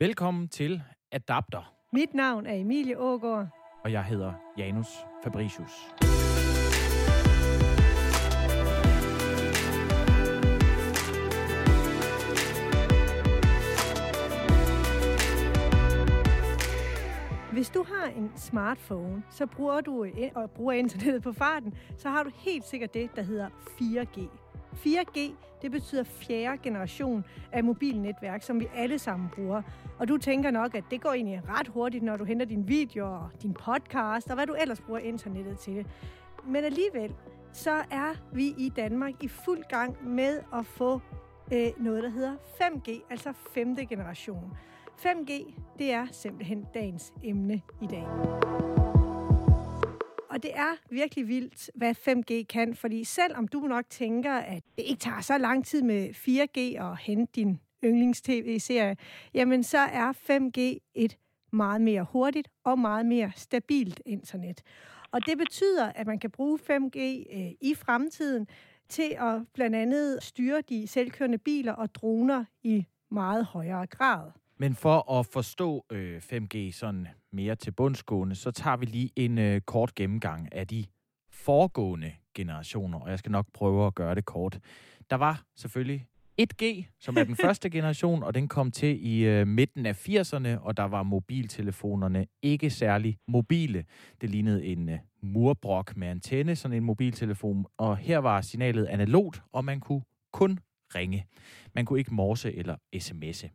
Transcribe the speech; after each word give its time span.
Velkommen 0.00 0.48
til 0.48 0.82
Adapter. 1.12 1.74
Mit 1.92 2.14
navn 2.14 2.46
er 2.46 2.54
Emilie 2.54 2.98
Ågaard. 2.98 3.48
Og 3.84 3.92
jeg 3.92 4.04
hedder 4.04 4.32
Janus 4.58 4.86
Fabricius. 5.24 5.72
Hvis 17.52 17.70
du 17.70 17.84
har 17.88 18.06
en 18.16 18.32
smartphone, 18.36 19.22
så 19.30 19.46
bruger 19.46 19.80
du 19.80 20.06
og 20.34 20.50
bruger 20.50 20.72
internettet 20.72 21.22
på 21.22 21.32
farten, 21.32 21.74
så 21.98 22.08
har 22.08 22.22
du 22.22 22.30
helt 22.36 22.64
sikkert 22.64 22.94
det, 22.94 23.16
der 23.16 23.22
hedder 23.22 23.48
4G. 23.80 24.45
4G, 24.76 25.18
det 25.62 25.70
betyder 25.70 26.04
fjerde 26.04 26.58
generation 26.62 27.24
af 27.52 27.64
mobilnetværk, 27.64 28.42
som 28.42 28.60
vi 28.60 28.68
alle 28.74 28.98
sammen 28.98 29.28
bruger. 29.34 29.62
Og 29.98 30.08
du 30.08 30.18
tænker 30.18 30.50
nok, 30.50 30.74
at 30.74 30.84
det 30.90 31.00
går 31.00 31.12
egentlig 31.12 31.42
ret 31.48 31.68
hurtigt, 31.68 32.04
når 32.04 32.16
du 32.16 32.24
henter 32.24 32.46
din 32.46 32.68
video 32.68 33.14
og 33.14 33.30
din 33.42 33.54
podcast, 33.54 34.28
og 34.28 34.34
hvad 34.34 34.46
du 34.46 34.54
ellers 34.54 34.80
bruger 34.80 35.00
internettet 35.00 35.58
til. 35.58 35.86
Men 36.46 36.64
alligevel, 36.64 37.14
så 37.52 37.70
er 37.90 38.14
vi 38.32 38.46
i 38.46 38.72
Danmark 38.76 39.22
i 39.22 39.28
fuld 39.28 39.62
gang 39.68 40.08
med 40.08 40.40
at 40.54 40.66
få 40.66 41.00
øh, 41.52 41.66
noget, 41.78 42.02
der 42.02 42.10
hedder 42.10 42.34
5G, 42.36 42.90
altså 43.10 43.32
femte 43.54 43.86
generation. 43.86 44.56
5G, 44.98 45.52
det 45.78 45.92
er 45.92 46.06
simpelthen 46.12 46.66
dagens 46.74 47.12
emne 47.24 47.62
i 47.82 47.86
dag. 47.86 48.06
Og 50.36 50.42
det 50.42 50.50
er 50.54 50.76
virkelig 50.90 51.28
vildt, 51.28 51.70
hvad 51.74 51.94
5G 52.08 52.44
kan, 52.44 52.74
fordi 52.74 53.04
selvom 53.04 53.48
du 53.48 53.60
nok 53.60 53.84
tænker, 53.90 54.32
at 54.32 54.62
det 54.76 54.82
ikke 54.82 55.00
tager 55.00 55.20
så 55.20 55.38
lang 55.38 55.66
tid 55.66 55.82
med 55.82 56.08
4G 56.10 56.82
at 56.84 56.98
hente 56.98 57.32
din 57.34 57.60
yndlings-tv-serie, 57.84 58.96
jamen 59.34 59.62
så 59.62 59.78
er 59.78 60.12
5G 60.12 60.90
et 60.94 61.18
meget 61.52 61.80
mere 61.80 62.06
hurtigt 62.12 62.48
og 62.64 62.78
meget 62.78 63.06
mere 63.06 63.32
stabilt 63.36 64.02
internet. 64.06 64.62
Og 65.10 65.26
det 65.26 65.38
betyder, 65.38 65.92
at 65.92 66.06
man 66.06 66.18
kan 66.18 66.30
bruge 66.30 66.58
5G 66.58 66.98
øh, 67.36 67.50
i 67.60 67.74
fremtiden 67.74 68.46
til 68.88 69.16
at 69.18 69.42
blandt 69.54 69.76
andet 69.76 70.22
styre 70.22 70.60
de 70.60 70.86
selvkørende 70.86 71.38
biler 71.38 71.72
og 71.72 71.94
droner 71.94 72.44
i 72.62 72.86
meget 73.10 73.44
højere 73.44 73.86
grad. 73.86 74.30
Men 74.58 74.74
for 74.74 75.18
at 75.18 75.26
forstå 75.26 75.84
øh, 75.92 76.22
5G 76.32 76.72
sådan 76.72 77.08
mere 77.32 77.54
til 77.54 77.70
bundsgående, 77.70 78.34
så 78.34 78.50
tager 78.50 78.76
vi 78.76 78.86
lige 78.86 79.10
en 79.16 79.38
øh, 79.38 79.60
kort 79.60 79.94
gennemgang 79.94 80.54
af 80.54 80.66
de 80.66 80.84
foregående 81.30 82.12
generationer, 82.34 83.00
og 83.00 83.10
jeg 83.10 83.18
skal 83.18 83.32
nok 83.32 83.46
prøve 83.54 83.86
at 83.86 83.94
gøre 83.94 84.14
det 84.14 84.24
kort. 84.24 84.58
Der 85.10 85.16
var 85.16 85.42
selvfølgelig 85.56 86.06
1G, 86.42 86.84
som 87.00 87.16
er 87.16 87.24
den 87.24 87.36
første 87.46 87.70
generation, 87.70 88.22
og 88.22 88.34
den 88.34 88.48
kom 88.48 88.70
til 88.70 89.06
i 89.06 89.24
øh, 89.24 89.46
midten 89.46 89.86
af 89.86 90.08
80'erne, 90.08 90.58
og 90.60 90.76
der 90.76 90.84
var 90.84 91.02
mobiltelefonerne 91.02 92.26
ikke 92.42 92.70
særlig 92.70 93.18
mobile. 93.28 93.84
Det 94.20 94.30
lignede 94.30 94.66
en 94.66 94.88
øh, 94.88 94.98
murbrok 95.22 95.96
med 95.96 96.08
antenne, 96.08 96.56
sådan 96.56 96.76
en 96.76 96.84
mobiltelefon, 96.84 97.66
og 97.78 97.96
her 97.96 98.18
var 98.18 98.40
signalet 98.40 98.86
analogt, 98.86 99.42
og 99.52 99.64
man 99.64 99.80
kunne 99.80 100.02
kun 100.32 100.58
ringe. 100.94 101.26
Man 101.74 101.84
kunne 101.84 101.98
ikke 101.98 102.14
morse 102.14 102.54
eller 102.54 102.76
sms'e. 102.96 103.48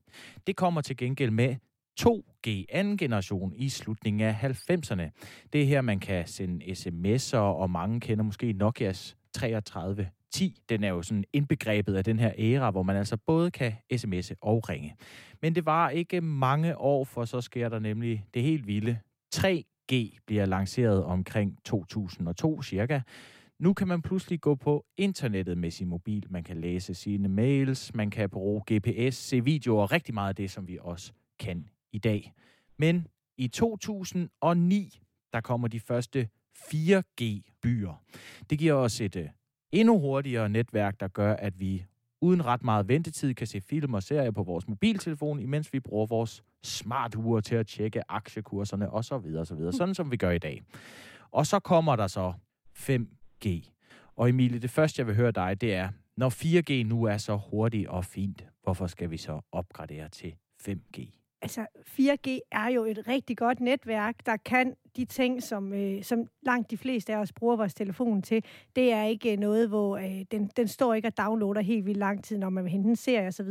Det 0.47 0.55
kommer 0.55 0.81
til 0.81 0.97
gengæld 0.97 1.31
med 1.31 1.55
2G, 1.99 2.65
anden 2.69 2.97
generation, 2.97 3.53
i 3.55 3.69
slutningen 3.69 4.21
af 4.21 4.33
90'erne. 4.43 5.09
Det 5.53 5.61
er 5.61 5.65
her, 5.65 5.81
man 5.81 5.99
kan 5.99 6.27
sende 6.27 6.65
sms'er, 6.65 7.37
og 7.37 7.69
mange 7.69 7.99
kender 7.99 8.23
måske 8.23 8.53
Nokias 8.53 9.17
3310. 9.33 10.61
Den 10.69 10.83
er 10.83 10.89
jo 10.89 11.01
sådan 11.01 11.23
indbegrebet 11.33 11.95
af 11.95 12.03
den 12.03 12.19
her 12.19 12.31
æra, 12.37 12.71
hvor 12.71 12.83
man 12.83 12.95
altså 12.95 13.17
både 13.17 13.51
kan 13.51 13.73
sms'e 13.93 14.33
og 14.41 14.69
ringe. 14.69 14.95
Men 15.41 15.55
det 15.55 15.65
var 15.65 15.89
ikke 15.89 16.21
mange 16.21 16.77
år, 16.77 17.03
for 17.03 17.25
så 17.25 17.41
sker 17.41 17.69
der 17.69 17.79
nemlig 17.79 18.25
det 18.33 18.43
helt 18.43 18.67
vilde. 18.67 18.97
3G 19.35 20.19
bliver 20.25 20.45
lanceret 20.45 21.03
omkring 21.03 21.57
2002 21.65 22.61
cirka. 22.61 23.01
Nu 23.61 23.73
kan 23.73 23.87
man 23.87 24.01
pludselig 24.01 24.41
gå 24.41 24.55
på 24.55 24.85
internettet 24.97 25.57
med 25.57 25.71
sin 25.71 25.87
mobil. 25.87 26.27
Man 26.29 26.43
kan 26.43 26.57
læse 26.57 26.93
sine 26.93 27.29
mails, 27.29 27.93
man 27.93 28.09
kan 28.09 28.29
bruge 28.29 28.63
GPS, 28.71 29.15
se 29.15 29.43
videoer 29.43 29.81
og 29.81 29.91
rigtig 29.91 30.13
meget 30.13 30.29
af 30.29 30.35
det, 30.35 30.51
som 30.51 30.67
vi 30.67 30.77
også 30.81 31.11
kan 31.39 31.69
i 31.91 31.99
dag. 31.99 32.33
Men 32.77 33.07
i 33.37 33.47
2009, 33.47 35.01
der 35.33 35.41
kommer 35.41 35.67
de 35.67 35.79
første 35.79 36.29
4G-byer. 36.57 38.03
Det 38.49 38.59
giver 38.59 38.73
os 38.73 39.01
et 39.01 39.15
uh, 39.15 39.25
endnu 39.71 39.99
hurtigere 39.99 40.49
netværk, 40.49 40.99
der 40.99 41.07
gør, 41.07 41.33
at 41.33 41.59
vi 41.59 41.85
uden 42.21 42.45
ret 42.45 42.63
meget 42.63 42.87
ventetid 42.87 43.33
kan 43.33 43.47
se 43.47 43.61
film 43.61 43.93
og 43.93 44.03
serier 44.03 44.31
på 44.31 44.43
vores 44.43 44.67
mobiltelefon, 44.67 45.39
imens 45.39 45.73
vi 45.73 45.79
bruger 45.79 46.05
vores 46.05 46.43
smarture 46.63 47.41
til 47.41 47.55
at 47.55 47.67
tjekke 47.67 48.11
aktiekurserne 48.11 48.89
osv. 48.89 49.35
osv. 49.37 49.71
Sådan 49.71 49.95
som 49.95 50.11
vi 50.11 50.17
gør 50.17 50.31
i 50.31 50.39
dag. 50.39 50.61
Og 51.31 51.47
så 51.47 51.59
kommer 51.59 51.95
der 51.95 52.07
så 52.07 52.33
5 52.73 53.20
5G. 53.45 53.71
Og 54.15 54.29
Emilie, 54.29 54.59
det 54.59 54.69
første, 54.69 54.99
jeg 54.99 55.07
vil 55.07 55.15
høre 55.15 55.31
dig, 55.31 55.61
det 55.61 55.73
er, 55.73 55.89
når 56.17 56.29
4G 56.29 56.87
nu 56.87 57.03
er 57.03 57.17
så 57.17 57.35
hurtigt 57.35 57.87
og 57.87 58.05
fint, 58.05 58.45
hvorfor 58.63 58.87
skal 58.87 59.11
vi 59.11 59.17
så 59.17 59.41
opgradere 59.51 60.09
til 60.09 60.35
5G? 60.67 61.21
Altså, 61.41 61.65
4G 61.99 62.39
er 62.51 62.67
jo 62.67 62.85
et 62.85 63.07
rigtig 63.07 63.37
godt 63.37 63.59
netværk, 63.59 64.25
der 64.25 64.37
kan 64.37 64.75
de 64.95 65.05
ting, 65.05 65.43
som, 65.43 65.73
øh, 65.73 66.03
som 66.03 66.27
langt 66.41 66.71
de 66.71 66.77
fleste 66.77 67.15
af 67.15 67.17
os 67.17 67.31
bruger 67.31 67.55
vores 67.55 67.73
telefon 67.73 68.21
til. 68.21 68.43
Det 68.75 68.91
er 68.93 69.03
ikke 69.03 69.35
noget, 69.35 69.69
hvor 69.69 69.97
øh, 69.97 70.25
den, 70.31 70.51
den 70.57 70.67
står 70.67 70.93
ikke 70.93 71.07
og 71.07 71.17
downloader 71.17 71.61
helt 71.61 71.85
vildt 71.85 71.99
lang 71.99 72.23
tid, 72.23 72.37
når 72.37 72.49
man 72.49 72.63
vil 72.63 72.71
hente 72.71 72.89
en 72.89 72.95
serie 72.95 73.27
osv. 73.27 73.47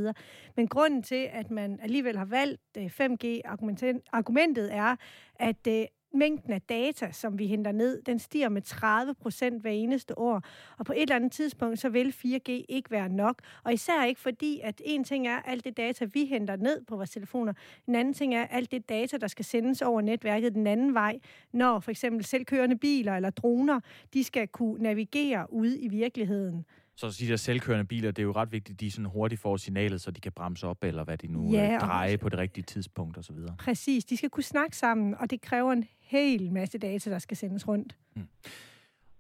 Men 0.56 0.68
grunden 0.68 1.02
til, 1.02 1.28
at 1.32 1.50
man 1.50 1.80
alligevel 1.82 2.18
har 2.18 2.24
valgt 2.24 2.62
øh, 2.78 2.84
5G-argumentet, 3.00 4.74
er, 4.74 4.96
at 5.34 5.66
øh, 5.68 5.84
mængden 6.14 6.52
af 6.52 6.62
data, 6.62 7.12
som 7.12 7.38
vi 7.38 7.46
henter 7.46 7.72
ned, 7.72 8.02
den 8.02 8.18
stiger 8.18 8.48
med 8.48 8.62
30 8.62 9.14
procent 9.14 9.60
hver 9.62 9.70
eneste 9.70 10.18
år. 10.18 10.42
Og 10.78 10.86
på 10.86 10.92
et 10.92 11.02
eller 11.02 11.16
andet 11.16 11.32
tidspunkt, 11.32 11.78
så 11.78 11.88
vil 11.88 12.14
4G 12.24 12.64
ikke 12.68 12.90
være 12.90 13.08
nok. 13.08 13.38
Og 13.64 13.72
især 13.72 14.04
ikke 14.04 14.20
fordi, 14.20 14.60
at 14.62 14.80
en 14.84 15.04
ting 15.04 15.26
er 15.26 15.36
alt 15.36 15.64
det 15.64 15.76
data, 15.76 16.04
vi 16.04 16.24
henter 16.24 16.56
ned 16.56 16.84
på 16.88 16.96
vores 16.96 17.10
telefoner. 17.10 17.52
En 17.86 17.94
anden 17.94 18.14
ting 18.14 18.34
er 18.34 18.46
alt 18.46 18.70
det 18.70 18.88
data, 18.88 19.16
der 19.16 19.26
skal 19.26 19.44
sendes 19.44 19.82
over 19.82 20.00
netværket 20.00 20.54
den 20.54 20.66
anden 20.66 20.94
vej, 20.94 21.18
når 21.52 21.80
for 21.80 21.90
eksempel 21.90 22.24
selvkørende 22.24 22.76
biler 22.76 23.16
eller 23.16 23.30
droner, 23.30 23.80
de 24.14 24.24
skal 24.24 24.48
kunne 24.48 24.82
navigere 24.82 25.52
ude 25.52 25.80
i 25.80 25.88
virkeligheden. 25.88 26.64
Så 27.00 27.16
de 27.20 27.28
der 27.28 27.36
selvkørende 27.36 27.84
biler, 27.84 28.10
det 28.10 28.22
er 28.22 28.26
jo 28.26 28.32
ret 28.32 28.52
vigtigt, 28.52 28.76
at 28.76 28.80
de 28.80 28.90
sådan 28.90 29.04
hurtigt 29.04 29.40
får 29.40 29.56
signalet, 29.56 30.00
så 30.00 30.10
de 30.10 30.20
kan 30.20 30.32
bremse 30.32 30.66
op, 30.66 30.84
eller 30.84 31.04
hvad 31.04 31.18
de 31.18 31.26
nu 31.26 31.52
ja, 31.52 31.74
øh, 31.74 31.80
dreje 31.80 32.18
på 32.18 32.28
det 32.28 32.38
rigtige 32.38 32.64
tidspunkt 32.64 33.18
osv. 33.18 33.36
Præcis, 33.58 34.04
de 34.04 34.16
skal 34.16 34.30
kunne 34.30 34.44
snakke 34.44 34.76
sammen, 34.76 35.14
og 35.14 35.30
det 35.30 35.40
kræver 35.40 35.72
en 35.72 35.84
hel 36.00 36.52
masse 36.52 36.78
data, 36.78 37.10
der 37.10 37.18
skal 37.18 37.36
sendes 37.36 37.68
rundt. 37.68 37.96
Mm. 38.16 38.22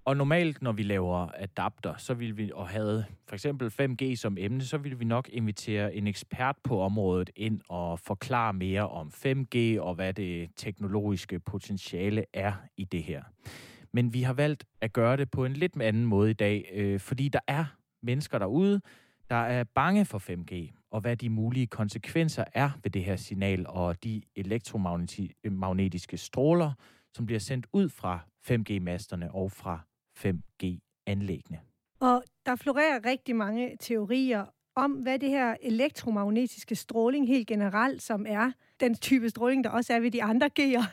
Og 0.04 0.16
normalt, 0.16 0.62
når 0.62 0.72
vi 0.72 0.82
laver 0.82 1.28
adapter, 1.34 1.94
så 1.96 2.14
vil 2.14 2.36
vi, 2.36 2.50
og 2.54 2.68
havde 2.68 3.04
for 3.28 3.34
eksempel 3.34 3.72
5G 3.80 4.16
som 4.16 4.36
emne, 4.38 4.64
så 4.64 4.78
vil 4.78 5.00
vi 5.00 5.04
nok 5.04 5.28
invitere 5.32 5.94
en 5.94 6.06
ekspert 6.06 6.56
på 6.64 6.80
området 6.80 7.30
ind 7.36 7.60
og 7.68 7.98
forklare 7.98 8.52
mere 8.52 8.88
om 8.88 9.12
5G 9.26 9.80
og 9.80 9.94
hvad 9.94 10.14
det 10.14 10.50
teknologiske 10.56 11.40
potentiale 11.40 12.24
er 12.32 12.52
i 12.76 12.84
det 12.84 13.02
her. 13.02 13.22
Men 13.92 14.14
vi 14.14 14.22
har 14.22 14.32
valgt 14.32 14.64
at 14.80 14.92
gøre 14.92 15.16
det 15.16 15.30
på 15.30 15.44
en 15.44 15.52
lidt 15.52 15.82
anden 15.82 16.04
måde 16.04 16.30
i 16.30 16.34
dag, 16.34 16.70
øh, 16.72 17.00
fordi 17.00 17.28
der 17.28 17.40
er 17.46 17.64
mennesker 18.02 18.38
derude, 18.38 18.80
der 19.30 19.36
er 19.36 19.64
bange 19.64 20.04
for 20.04 20.18
5G, 20.18 20.72
og 20.90 21.00
hvad 21.00 21.16
de 21.16 21.30
mulige 21.30 21.66
konsekvenser 21.66 22.44
er 22.54 22.70
ved 22.82 22.90
det 22.90 23.04
her 23.04 23.16
signal 23.16 23.66
og 23.68 24.04
de 24.04 24.22
elektromagnetiske 24.36 26.16
stråler, 26.16 26.72
som 27.14 27.26
bliver 27.26 27.38
sendt 27.38 27.66
ud 27.72 27.88
fra 27.88 28.18
5G-masterne 28.50 29.34
og 29.34 29.52
fra 29.52 29.80
5G-anlæggene. 30.18 31.60
Og 32.00 32.22
der 32.46 32.56
florerer 32.56 33.04
rigtig 33.04 33.36
mange 33.36 33.76
teorier 33.80 34.46
om, 34.74 34.92
hvad 34.92 35.18
det 35.18 35.28
her 35.28 35.56
elektromagnetiske 35.62 36.74
stråling 36.74 37.26
helt 37.26 37.46
generelt, 37.46 38.02
som 38.02 38.26
er 38.28 38.52
den 38.80 38.94
type 38.94 39.30
stråling, 39.30 39.64
der 39.64 39.70
også 39.70 39.92
er 39.92 40.00
ved 40.00 40.10
de 40.10 40.22
andre 40.22 40.50
G'er, 40.60 40.84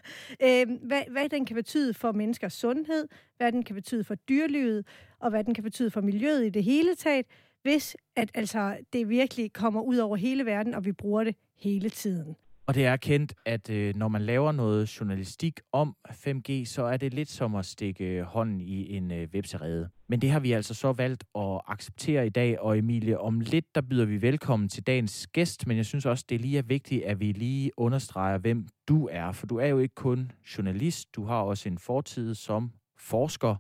øh, 0.44 0.68
hvad, 0.82 1.02
hvad 1.12 1.30
den 1.30 1.46
kan 1.46 1.56
betyde 1.56 1.94
for 1.94 2.12
menneskers 2.12 2.54
sundhed, 2.54 3.08
hvad 3.38 3.52
den 3.52 3.64
kan 3.64 3.76
betyde 3.76 4.04
for 4.04 4.16
dyrelivet, 4.16 4.88
og 5.20 5.30
hvad 5.30 5.44
den 5.44 5.54
kan 5.54 5.64
betyde 5.64 5.92
for 5.92 6.02
miljøet 6.02 6.46
i 6.46 6.50
det 6.50 6.64
hele 6.64 6.96
taget, 6.96 7.26
hvis 7.62 7.98
at 8.16 8.32
altså, 8.34 8.78
det 8.94 9.10
virkelig 9.10 9.54
kommer 9.54 9.82
ud 9.82 9.98
over 9.98 10.16
hele 10.16 10.46
verden, 10.46 10.74
og 10.74 10.86
vi 10.86 10.92
bruger 10.92 11.24
det 11.24 11.36
hele 11.56 11.90
tiden. 11.90 12.36
Og 12.68 12.76
det 12.76 12.86
er 12.86 12.98
kendt, 12.98 13.34
at 13.46 13.70
øh, 13.70 13.96
når 13.96 14.08
man 14.08 14.22
laver 14.22 14.52
noget 14.52 15.00
journalistik 15.00 15.60
om 15.72 15.96
5G, 16.10 16.66
så 16.66 16.84
er 16.84 16.98
det 16.98 17.14
lidt 17.14 17.30
som 17.30 17.56
at 17.56 17.66
stikke 17.66 18.06
øh, 18.06 18.24
hånden 18.24 18.62
i 18.62 18.96
en 18.96 19.12
øh, 19.12 19.28
webserede. 19.34 19.90
Men 20.08 20.22
det 20.22 20.32
har 20.32 20.40
vi 20.40 20.52
altså 20.52 20.74
så 20.74 20.92
valgt 20.92 21.24
at 21.36 21.62
acceptere 21.68 22.28
i 22.28 22.30
dag, 22.30 22.60
og 22.60 22.78
Emilie, 22.78 23.20
om 23.20 23.40
lidt 23.40 23.76
der 23.76 23.82
byder 23.82 24.06
vi 24.06 24.22
velkommen 24.22 24.70
til 24.70 24.88
dagens 24.88 25.28
gæst, 25.28 25.68
men 25.68 25.78
jeg 25.78 25.86
synes 25.86 26.06
også, 26.06 26.26
det 26.30 26.42
lige 26.42 26.58
er 26.58 26.62
vigtigt, 26.62 27.04
at 27.04 27.20
vi 27.20 27.32
lige 27.32 27.72
understreger, 27.78 28.38
hvem 28.38 28.68
du 28.88 29.10
er. 29.12 29.32
For 29.32 29.48
du 29.48 29.58
er 29.58 29.68
jo 29.68 29.80
ikke 29.80 29.96
kun 29.96 30.32
journalist, 30.58 31.16
du 31.16 31.26
har 31.26 31.42
også 31.42 31.70
en 31.70 31.78
fortid 31.78 32.36
som 32.36 32.72
forsker. 33.00 33.56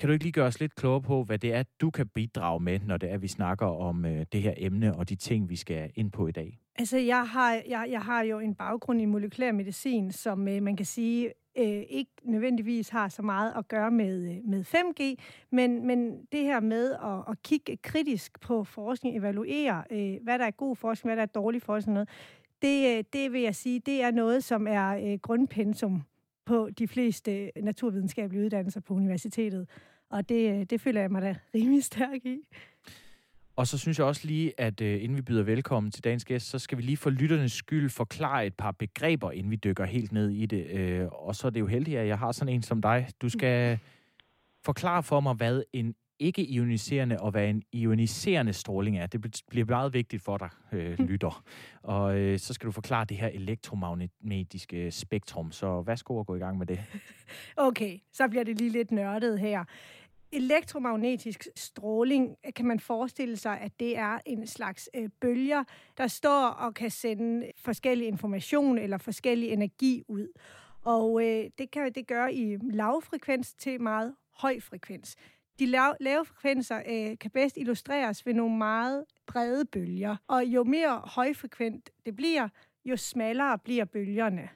Kan 0.00 0.08
du 0.08 0.12
ikke 0.12 0.24
lige 0.24 0.32
gøre 0.32 0.46
os 0.46 0.60
lidt 0.60 0.74
klogere 0.74 1.02
på, 1.02 1.24
hvad 1.24 1.38
det 1.38 1.54
er, 1.54 1.62
du 1.80 1.90
kan 1.90 2.08
bidrage 2.08 2.60
med, 2.60 2.80
når 2.80 2.96
det 2.96 3.10
er, 3.10 3.18
vi 3.18 3.28
snakker 3.28 3.66
om 3.66 4.04
øh, 4.04 4.26
det 4.32 4.42
her 4.42 4.54
emne 4.56 4.96
og 4.96 5.08
de 5.08 5.16
ting, 5.16 5.48
vi 5.48 5.56
skal 5.56 5.90
ind 5.94 6.12
på 6.12 6.26
i 6.26 6.32
dag? 6.32 6.58
Altså, 6.76 6.98
jeg 6.98 7.28
har, 7.28 7.52
jeg, 7.68 7.86
jeg 7.90 8.00
har 8.00 8.22
jo 8.22 8.38
en 8.38 8.54
baggrund 8.54 9.00
i 9.00 9.04
molekylær 9.04 9.52
medicin, 9.52 10.12
som 10.12 10.48
øh, 10.48 10.62
man 10.62 10.76
kan 10.76 10.86
sige 10.86 11.32
øh, 11.58 11.82
ikke 11.88 12.10
nødvendigvis 12.24 12.88
har 12.88 13.08
så 13.08 13.22
meget 13.22 13.52
at 13.56 13.68
gøre 13.68 13.90
med, 13.90 14.30
øh, 14.30 14.36
med 14.44 14.64
5G, 14.64 15.24
men, 15.50 15.86
men 15.86 16.26
det 16.32 16.40
her 16.40 16.60
med 16.60 16.92
at, 16.92 17.30
at 17.30 17.42
kigge 17.42 17.76
kritisk 17.76 18.40
på 18.40 18.64
forskning, 18.64 19.16
evaluere, 19.16 19.84
øh, 19.90 20.16
hvad 20.22 20.38
der 20.38 20.44
er 20.44 20.50
god 20.50 20.76
forskning, 20.76 21.08
hvad 21.08 21.16
der 21.16 21.22
er 21.22 21.40
dårlig 21.40 21.62
forskning, 21.62 21.94
noget, 21.94 22.08
det, 22.62 22.98
øh, 22.98 23.04
det 23.12 23.32
vil 23.32 23.40
jeg 23.40 23.54
sige, 23.54 23.80
det 23.80 24.02
er 24.02 24.10
noget, 24.10 24.44
som 24.44 24.66
er 24.66 24.88
øh, 24.88 25.18
grundpensum 25.22 26.02
på 26.48 26.68
de 26.78 26.88
fleste 26.88 27.50
naturvidenskabelige 27.56 28.44
uddannelser 28.44 28.80
på 28.80 28.94
universitetet. 28.94 29.68
Og 30.10 30.28
det, 30.28 30.60
øh, 30.60 30.66
det 30.70 30.80
føler 30.80 31.00
jeg 31.00 31.10
mig 31.10 31.22
da 31.22 31.34
rimelig 31.54 31.84
stærk 31.84 32.24
i. 32.24 32.38
Og 33.56 33.66
så 33.66 33.78
synes 33.78 33.98
jeg 33.98 34.06
også 34.06 34.26
lige, 34.26 34.60
at 34.60 34.80
øh, 34.80 35.02
inden 35.02 35.16
vi 35.16 35.22
byder 35.22 35.42
velkommen 35.42 35.92
til 35.92 36.04
dagens 36.04 36.24
gæst, 36.24 36.46
så 36.46 36.58
skal 36.58 36.78
vi 36.78 36.82
lige 36.82 36.96
for 36.96 37.10
lytternes 37.10 37.52
skyld 37.52 37.90
forklare 37.90 38.46
et 38.46 38.54
par 38.54 38.70
begreber, 38.70 39.30
inden 39.30 39.50
vi 39.50 39.56
dykker 39.56 39.84
helt 39.84 40.12
ned 40.12 40.30
i 40.30 40.46
det. 40.46 40.66
Øh, 40.70 41.06
og 41.12 41.36
så 41.36 41.46
er 41.46 41.50
det 41.50 41.60
jo 41.60 41.66
heldigt, 41.66 41.98
at 41.98 42.06
jeg 42.06 42.18
har 42.18 42.32
sådan 42.32 42.54
en 42.54 42.62
som 42.62 42.82
dig. 42.82 43.08
Du 43.22 43.28
skal 43.28 43.78
forklare 44.64 45.02
for 45.02 45.20
mig, 45.20 45.34
hvad 45.34 45.62
en 45.72 45.94
ikke-ioniserende 46.20 47.20
og 47.20 47.30
hvad 47.30 47.48
en 47.48 47.62
ioniserende 47.72 48.52
stråling 48.52 48.98
er. 48.98 49.06
Det 49.06 49.42
bliver 49.50 49.66
meget 49.66 49.92
vigtigt 49.92 50.22
for 50.22 50.36
dig, 50.36 50.48
øh, 50.72 50.98
lytter. 50.98 51.44
Og 51.82 52.18
øh, 52.18 52.38
så 52.38 52.54
skal 52.54 52.66
du 52.66 52.72
forklare 52.72 53.04
det 53.04 53.16
her 53.16 53.28
elektromagnetiske 53.28 54.90
spektrum. 54.90 55.52
Så 55.52 55.82
værsgo 55.82 56.20
at 56.20 56.26
gå 56.26 56.34
i 56.34 56.38
gang 56.38 56.58
med 56.58 56.66
det. 56.66 56.80
Okay, 57.56 57.98
så 58.12 58.28
bliver 58.28 58.44
det 58.44 58.58
lige 58.58 58.70
lidt 58.70 58.90
nørdet 58.90 59.40
her. 59.40 59.64
Elektromagnetisk 60.32 61.48
stråling 61.56 62.36
kan 62.56 62.66
man 62.66 62.80
forestille 62.80 63.36
sig, 63.36 63.60
at 63.60 63.80
det 63.80 63.98
er 63.98 64.18
en 64.26 64.46
slags 64.46 64.88
øh, 64.94 65.08
bølger, 65.20 65.64
der 65.98 66.06
står 66.06 66.46
og 66.46 66.74
kan 66.74 66.90
sende 66.90 67.50
forskellig 67.56 68.06
information 68.08 68.78
eller 68.78 68.98
forskellig 68.98 69.50
energi 69.50 70.02
ud. 70.08 70.28
Og 70.82 71.22
øh, 71.22 71.50
det 71.58 71.70
kan 71.70 71.92
det 71.92 72.06
gøre 72.06 72.34
i 72.34 72.56
lavfrekvens 72.72 73.54
til 73.54 73.80
meget 73.80 74.14
høj 74.34 74.60
frekvens. 74.60 75.16
De 75.58 75.66
lave, 75.66 75.94
lave 76.00 76.24
frekvenser 76.24 76.82
øh, 76.88 77.18
kan 77.18 77.30
bedst 77.30 77.56
illustreres 77.56 78.26
ved 78.26 78.34
nogle 78.34 78.58
meget 78.58 79.04
brede 79.26 79.64
bølger, 79.64 80.16
og 80.26 80.44
jo 80.44 80.64
mere 80.64 81.02
højfrekvent 81.04 81.90
det 82.06 82.16
bliver, 82.16 82.48
jo 82.84 82.96
smallere 82.96 83.58
bliver 83.58 83.84
bølgerne. 83.84 84.48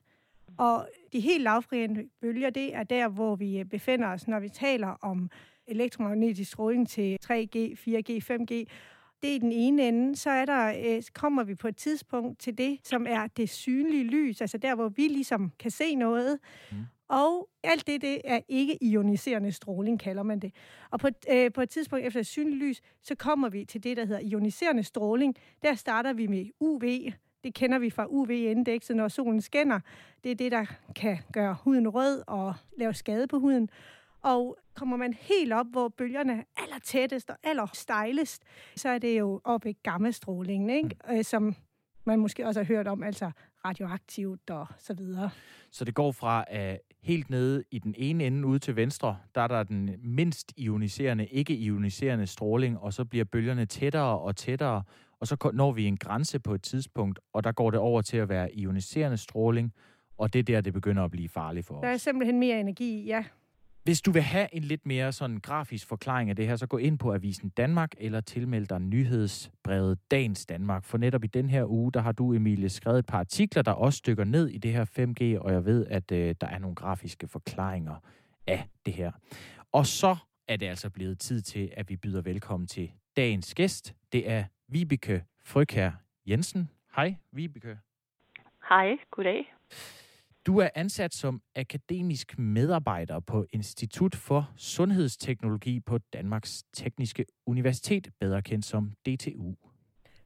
Og 0.59 0.89
de 1.13 1.21
helt 1.21 1.43
lavfrekvente 1.43 2.09
bølger, 2.21 2.51
det 2.51 2.75
er 2.75 2.83
der, 2.83 3.09
hvor 3.09 3.37
vi 3.37 3.59
øh, 3.59 3.65
befinder 3.65 4.09
os, 4.09 4.29
når 4.29 4.41
vi 4.41 4.49
taler 4.49 4.89
om 4.89 5.31
elektromagnetisk 5.67 6.51
stråling 6.51 6.89
til 6.89 7.19
3G, 7.25 7.57
4G, 7.57 8.11
5G. 8.11 8.65
Det 9.23 9.37
er 9.37 9.39
den 9.41 9.53
ene 9.53 9.89
ende. 9.89 10.17
Så 10.17 10.31
er 10.31 10.45
der, 10.45 10.97
øh, 10.97 11.03
kommer 11.15 11.45
vi 11.45 11.55
på 11.55 11.69
et 11.69 11.77
tidspunkt 11.77 12.39
til 12.39 12.59
det, 12.59 12.79
som 12.85 13.07
er 13.09 13.27
det 13.27 13.51
synlige 13.51 14.05
lys, 14.05 14.41
altså 14.41 14.59
der, 14.59 14.75
hvor 14.75 14.89
vi 14.89 15.09
ligesom 15.09 15.53
kan 15.59 15.71
se 15.71 15.95
noget. 15.95 16.39
Mm. 16.73 16.77
Og 17.13 17.49
alt 17.63 17.87
det, 17.87 18.01
det 18.01 18.21
er 18.25 18.41
ikke 18.49 18.85
ioniserende 18.85 19.53
stråling, 19.53 20.01
kalder 20.01 20.23
man 20.23 20.39
det. 20.39 20.55
Og 20.91 21.01
på, 21.01 21.09
øh, 21.31 21.53
på 21.53 21.61
et 21.61 21.71
tidspunkt 21.71 22.07
efter 22.07 22.23
synligt 22.23 22.65
lys, 22.65 22.81
så 23.03 23.15
kommer 23.15 23.49
vi 23.49 23.65
til 23.65 23.85
det, 23.85 23.97
der 23.97 24.05
hedder 24.05 24.21
ioniserende 24.21 24.83
stråling. 24.83 25.37
Der 25.63 25.75
starter 25.75 26.13
vi 26.13 26.27
med 26.27 26.47
UV. 26.61 26.83
Det 27.45 27.55
kender 27.55 27.79
vi 27.79 27.91
fra 27.91 28.07
UV-indekset, 28.09 28.97
når 28.97 29.09
solen 29.09 29.41
skinner. 29.41 29.81
Det 30.25 30.31
er 30.31 30.35
det, 30.35 30.53
der 30.53 30.65
kan 30.97 31.19
gøre 31.33 31.57
huden 31.65 31.89
rød 31.89 32.23
og 32.27 32.55
lave 32.77 32.95
skade 32.95 33.27
på 33.27 33.39
huden. 33.39 33.69
Og 34.23 34.57
kommer 34.75 34.97
man 34.97 35.13
helt 35.13 35.53
op, 35.53 35.67
hvor 35.71 35.89
bølgerne 35.89 36.33
er 36.33 36.63
aller 36.63 36.79
tættest 36.85 37.31
og 37.31 37.37
aller 37.43 37.67
stejlest, 37.75 38.43
så 38.77 38.89
er 38.89 38.99
det 38.99 39.19
jo 39.19 39.41
op 39.45 39.67
i 39.67 39.73
gammastrålingen, 39.73 40.71
ikke? 40.71 40.97
Mm. 41.09 41.17
Øh, 41.17 41.25
som 41.25 41.57
man 42.05 42.19
måske 42.19 42.47
også 42.47 42.61
har 42.61 42.65
hørt 42.65 42.89
om, 42.89 43.03
altså 43.03 43.31
radioaktivt 43.65 44.51
og 44.51 44.67
så 44.79 44.95
videre. 44.95 45.31
Så 45.71 45.85
det 45.85 45.95
går 45.95 46.13
fra 46.13 46.45
uh, 46.53 46.77
helt 47.03 47.31
nede 47.31 47.65
i 47.71 47.79
den 47.79 47.95
ene 47.99 48.25
ende 48.27 48.47
ude 48.49 48.59
til 48.59 48.77
venstre, 48.77 49.17
der 49.35 49.41
er 49.41 49.49
der 49.49 49.63
den 49.63 49.91
mindst 50.03 50.53
ioniserende, 50.57 51.27
ikke 51.27 51.55
ioniserende 51.55 52.27
stråling, 52.27 52.79
og 52.79 52.93
så 52.93 53.05
bliver 53.05 53.25
bølgerne 53.25 53.67
tættere 53.67 54.19
og 54.19 54.37
tættere, 54.37 54.83
og 55.21 55.27
så 55.27 55.51
når 55.55 55.73
vi 55.73 55.85
en 55.85 55.97
grænse 55.97 56.39
på 56.39 56.55
et 56.55 56.63
tidspunkt, 56.63 57.19
og 57.33 57.45
der 57.45 57.53
går 57.53 57.71
det 57.71 57.81
over 57.81 58.03
til 58.03 58.17
at 58.17 58.29
være 58.29 58.55
ioniserende 58.55 59.17
stråling, 59.17 59.73
og 60.19 60.33
det 60.33 60.39
er 60.39 60.43
der, 60.43 60.61
det 60.61 60.73
begynder 60.73 61.05
at 61.05 61.11
blive 61.11 61.29
farligt 61.29 61.67
for 61.67 61.75
os. 61.75 61.83
Der 61.83 61.89
er 61.89 61.97
simpelthen 61.97 62.39
mere 62.39 62.61
energi, 62.61 63.05
ja. 63.07 63.25
Hvis 63.85 64.01
du 64.01 64.11
vil 64.13 64.23
have 64.23 64.55
en 64.55 64.63
lidt 64.63 64.87
mere 64.87 65.13
sådan 65.13 65.41
grafisk 65.41 65.89
forklaring 65.89 66.31
af 66.31 66.37
det 66.37 66.47
her, 66.47 66.57
så 66.57 66.67
gå 66.67 66.77
ind 66.79 66.99
på 66.99 67.15
Avisen 67.15 67.49
Danmark 67.49 67.93
eller 67.99 68.21
tilmeld 68.21 68.67
dig 68.67 68.81
nyhedsbrevet 68.81 69.99
Dagens 70.11 70.47
Danmark. 70.47 70.85
For 70.85 70.99
netop 70.99 71.25
i 71.25 71.27
den 71.27 71.49
her 71.49 71.65
uge, 71.71 71.93
der 71.93 72.01
har 72.01 72.13
du, 72.13 72.33
Emilie, 72.33 72.69
skrevet 72.69 72.99
et 72.99 73.07
par 73.07 73.19
artikler, 73.19 73.63
der 73.63 73.73
også 73.73 73.97
stykker 73.97 74.25
ned 74.25 74.49
i 74.49 74.59
det 74.59 74.73
her 74.73 74.85
5G, 74.85 75.39
og 75.45 75.53
jeg 75.53 75.65
ved, 75.65 75.87
at 75.87 76.13
øh, 76.13 76.35
der 76.41 76.47
er 76.47 76.59
nogle 76.59 76.77
grafiske 76.77 77.29
forklaringer 77.29 77.95
af 78.47 78.69
det 78.87 78.95
her. 78.95 79.13
Og 79.73 79.87
så 79.87 80.17
er 80.49 80.57
det 80.57 80.67
altså 80.67 80.91
blevet 80.91 81.19
tid 81.19 81.41
til, 81.41 81.73
at 81.77 81.89
vi 81.89 81.97
byder 81.97 82.23
velkommen 82.23 82.67
til 82.67 82.93
dagens 83.17 83.55
gæst. 83.55 83.95
Det 84.13 84.31
er 84.31 84.45
Vibeke 84.69 85.25
Frøkær 85.45 85.91
Jensen. 86.27 86.71
Hej, 86.97 87.15
Vibeke. 87.33 87.79
Hej, 88.69 88.97
goddag. 89.11 89.55
Du 90.47 90.59
er 90.59 90.69
ansat 90.75 91.15
som 91.15 91.43
akademisk 91.57 92.39
medarbejder 92.39 93.21
på 93.21 93.47
Institut 93.53 94.15
for 94.15 94.53
Sundhedsteknologi 94.57 95.81
på 95.81 95.99
Danmarks 95.99 96.65
Tekniske 96.73 97.25
Universitet, 97.47 98.09
bedre 98.21 98.43
kendt 98.43 98.65
som 98.65 98.91
DTU. 99.07 99.55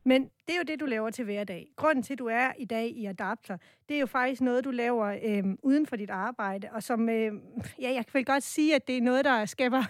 Men 0.04 0.22
det 0.22 0.54
er 0.54 0.56
jo 0.56 0.62
det, 0.66 0.80
du 0.80 0.86
laver 0.86 1.10
til 1.10 1.24
hverdag. 1.24 1.66
Grunden 1.76 2.02
til, 2.02 2.12
at 2.12 2.18
du 2.18 2.26
er 2.26 2.52
i 2.58 2.64
dag 2.64 2.90
i 2.90 3.06
Adapter, 3.06 3.56
det 3.88 3.96
er 3.96 4.00
jo 4.00 4.06
faktisk 4.06 4.40
noget, 4.40 4.64
du 4.64 4.70
laver 4.70 5.06
øh, 5.24 5.44
uden 5.62 5.86
for 5.86 5.96
dit 5.96 6.10
arbejde, 6.10 6.68
og 6.72 6.82
som, 6.82 7.08
øh, 7.08 7.32
ja, 7.80 7.92
jeg 7.92 8.06
kan 8.06 8.14
vel 8.14 8.24
godt 8.24 8.42
sige, 8.42 8.74
at 8.74 8.86
det 8.86 8.96
er 8.96 9.02
noget, 9.02 9.24
der 9.24 9.44
skaber 9.44 9.84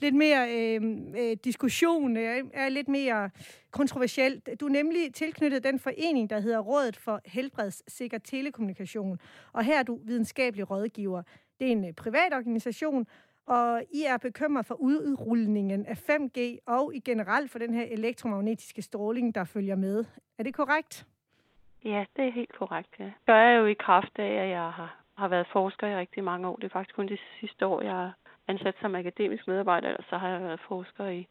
lidt 0.00 0.14
mere 0.14 0.48
øh, 0.50 0.82
øh, 1.18 1.36
diskussion, 1.44 2.16
øh, 2.16 2.44
er 2.52 2.68
lidt 2.68 2.88
mere 2.88 3.30
kontroversielt. 3.70 4.48
Du 4.60 4.66
er 4.66 4.70
nemlig 4.70 5.14
tilknyttet 5.14 5.64
den 5.64 5.78
forening, 5.78 6.30
der 6.30 6.40
hedder 6.40 6.58
Rådet 6.60 6.96
for 6.96 7.20
Helbredssikker 7.24 8.18
Telekommunikation, 8.18 9.18
og 9.52 9.64
her 9.64 9.78
er 9.78 9.82
du 9.82 9.98
videnskabelig 10.04 10.70
rådgiver. 10.70 11.22
Det 11.58 11.66
er 11.66 11.72
en 11.72 11.84
øh, 11.84 11.92
privat 11.92 12.32
organisation, 12.32 13.06
og 13.46 13.82
I 13.90 14.04
er 14.04 14.16
bekymret 14.16 14.66
for 14.66 14.74
udrulningen 14.74 15.86
af 15.86 16.10
5G 16.10 16.58
og 16.66 16.94
i 16.94 17.00
generelt 17.00 17.50
for 17.50 17.58
den 17.58 17.74
her 17.74 17.84
elektromagnetiske 17.90 18.82
stråling, 18.82 19.34
der 19.34 19.44
følger 19.44 19.76
med. 19.76 20.04
Er 20.38 20.42
det 20.42 20.54
korrekt? 20.54 21.06
Ja, 21.84 22.04
det 22.16 22.24
er 22.24 22.32
helt 22.32 22.52
korrekt, 22.58 22.94
ja. 22.98 23.10
Gør 23.26 23.36
jeg 23.36 23.58
jo 23.58 23.66
i 23.66 23.74
kraft 23.74 24.18
af, 24.18 24.42
at 24.44 24.48
jeg 24.48 24.70
har, 24.70 25.04
har 25.18 25.28
været 25.28 25.46
forsker 25.52 25.86
i 25.86 25.96
rigtig 25.96 26.24
mange 26.24 26.48
år. 26.48 26.56
Det 26.56 26.64
er 26.64 26.68
faktisk 26.68 26.96
kun 26.96 27.08
det 27.08 27.20
sidste 27.40 27.66
år, 27.66 27.82
jeg 27.82 28.12
ansat 28.48 28.74
som 28.80 28.94
akademisk 28.94 29.46
medarbejder, 29.46 29.96
og 29.96 30.04
så 30.10 30.16
har 30.16 30.28
jeg 30.28 30.42
været 30.42 30.60
forsker 30.68 31.06
i, 31.06 31.26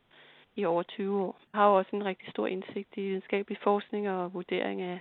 i 0.55 0.65
over 0.65 0.83
20 0.83 1.21
år. 1.21 1.39
Jeg 1.53 1.61
har 1.61 1.67
også 1.67 1.95
en 1.95 2.05
rigtig 2.05 2.29
stor 2.29 2.47
indsigt 2.47 2.89
i 2.97 3.01
videnskabelig 3.01 3.57
forskning 3.63 4.09
og 4.09 4.33
vurdering 4.33 4.81
af, 4.81 4.99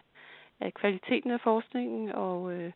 af 0.60 0.74
kvaliteten 0.74 1.30
af 1.30 1.40
forskningen 1.40 2.12
og 2.12 2.52
øh, 2.52 2.72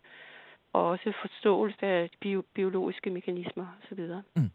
og 0.73 0.85
også 0.85 1.13
forståelse 1.21 1.87
af 1.87 2.11
bio, 2.21 2.43
biologiske 2.55 3.11
mekanismer 3.11 3.67
osv. 3.83 4.07
Mm. 4.37 4.51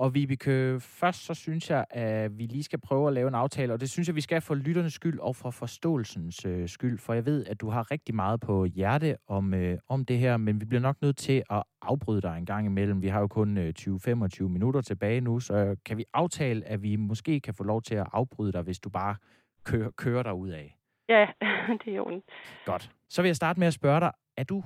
Og 0.00 0.14
Vibeke, 0.14 0.80
først 0.80 1.24
så 1.24 1.34
synes 1.34 1.70
jeg, 1.70 1.84
at 1.90 2.38
vi 2.38 2.46
lige 2.46 2.62
skal 2.62 2.80
prøve 2.80 3.08
at 3.08 3.14
lave 3.14 3.28
en 3.28 3.34
aftale, 3.34 3.72
og 3.72 3.80
det 3.80 3.90
synes 3.90 4.08
jeg, 4.08 4.14
vi 4.16 4.20
skal 4.20 4.40
for 4.40 4.54
lytternes 4.54 4.92
skyld 4.92 5.18
og 5.18 5.36
for 5.36 5.50
forståelsens 5.50 6.44
øh, 6.44 6.68
skyld, 6.68 6.98
for 6.98 7.14
jeg 7.14 7.26
ved, 7.26 7.46
at 7.46 7.60
du 7.60 7.68
har 7.70 7.90
rigtig 7.90 8.14
meget 8.14 8.40
på 8.40 8.64
hjerte 8.64 9.16
om, 9.26 9.54
øh, 9.54 9.78
om 9.88 10.04
det 10.04 10.18
her, 10.18 10.36
men 10.36 10.60
vi 10.60 10.64
bliver 10.64 10.80
nok 10.80 11.02
nødt 11.02 11.16
til 11.16 11.42
at 11.50 11.62
afbryde 11.82 12.20
dig 12.20 12.38
en 12.38 12.46
gang 12.46 12.66
imellem. 12.66 13.02
Vi 13.02 13.08
har 13.08 13.20
jo 13.20 13.26
kun 13.26 13.58
øh, 13.58 13.72
20-25 13.78 14.42
minutter 14.42 14.80
tilbage 14.80 15.20
nu, 15.20 15.40
så 15.40 15.76
kan 15.84 15.96
vi 15.96 16.04
aftale, 16.14 16.64
at 16.64 16.82
vi 16.82 16.96
måske 16.96 17.40
kan 17.40 17.54
få 17.54 17.64
lov 17.64 17.82
til 17.82 17.94
at 17.94 18.06
afbryde 18.12 18.52
dig, 18.52 18.62
hvis 18.62 18.80
du 18.80 18.90
bare 18.90 19.16
kører, 19.64 19.90
kører 19.90 20.22
dig 20.22 20.34
ud 20.34 20.48
af. 20.48 20.78
Ja, 21.08 21.26
det 21.84 21.92
er 21.92 21.96
jo 21.96 22.22
Godt. 22.66 22.90
Så 23.08 23.22
vil 23.22 23.28
jeg 23.28 23.36
starte 23.36 23.60
med 23.60 23.66
at 23.66 23.74
spørge 23.74 24.00
dig, 24.00 24.12
er 24.36 24.44
du 24.44 24.62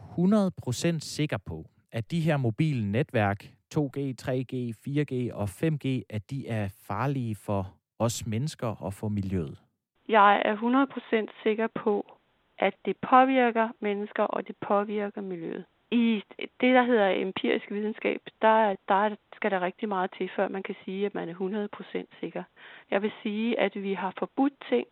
100% 0.95 0.99
sikker 0.99 1.39
på, 1.47 1.71
at 1.93 2.11
de 2.11 2.21
her 2.21 2.37
mobile 2.37 2.93
netværk, 2.93 3.51
2G, 3.77 3.99
3G, 4.23 4.55
4G 4.85 5.35
og 5.35 5.49
5G, 5.61 5.87
at 6.11 6.31
de 6.31 6.49
er 6.49 6.69
farlige 6.89 7.37
for 7.47 7.75
os 7.99 8.27
mennesker 8.27 8.83
og 8.83 8.93
for 8.95 9.09
miljøet? 9.09 9.59
Jeg 10.09 10.43
er 10.45 10.57
100% 10.57 11.43
sikker 11.43 11.67
på, 11.75 12.17
at 12.59 12.75
det 12.85 12.97
påvirker 12.97 13.69
mennesker, 13.81 14.23
og 14.23 14.49
det 14.49 14.57
påvirker 14.57 15.21
miljøet. 15.21 15.65
I 15.91 16.23
det, 16.61 16.75
der 16.75 16.83
hedder 16.83 17.09
empirisk 17.09 17.71
videnskab, 17.71 18.21
der, 18.43 18.77
der 18.89 19.17
skal 19.37 19.51
der 19.51 19.61
rigtig 19.61 19.89
meget 19.89 20.11
til, 20.19 20.31
før 20.37 20.49
man 20.49 20.63
kan 20.63 20.75
sige, 20.85 21.07
at 21.07 21.15
man 21.15 21.29
er 21.29 21.69
100% 22.05 22.21
sikker. 22.21 22.43
Jeg 22.91 23.03
vil 23.03 23.13
sige, 23.23 23.61
at 23.61 23.83
vi 23.83 23.95
har 23.95 24.13
forbudt 24.19 24.53
ting, 24.69 24.87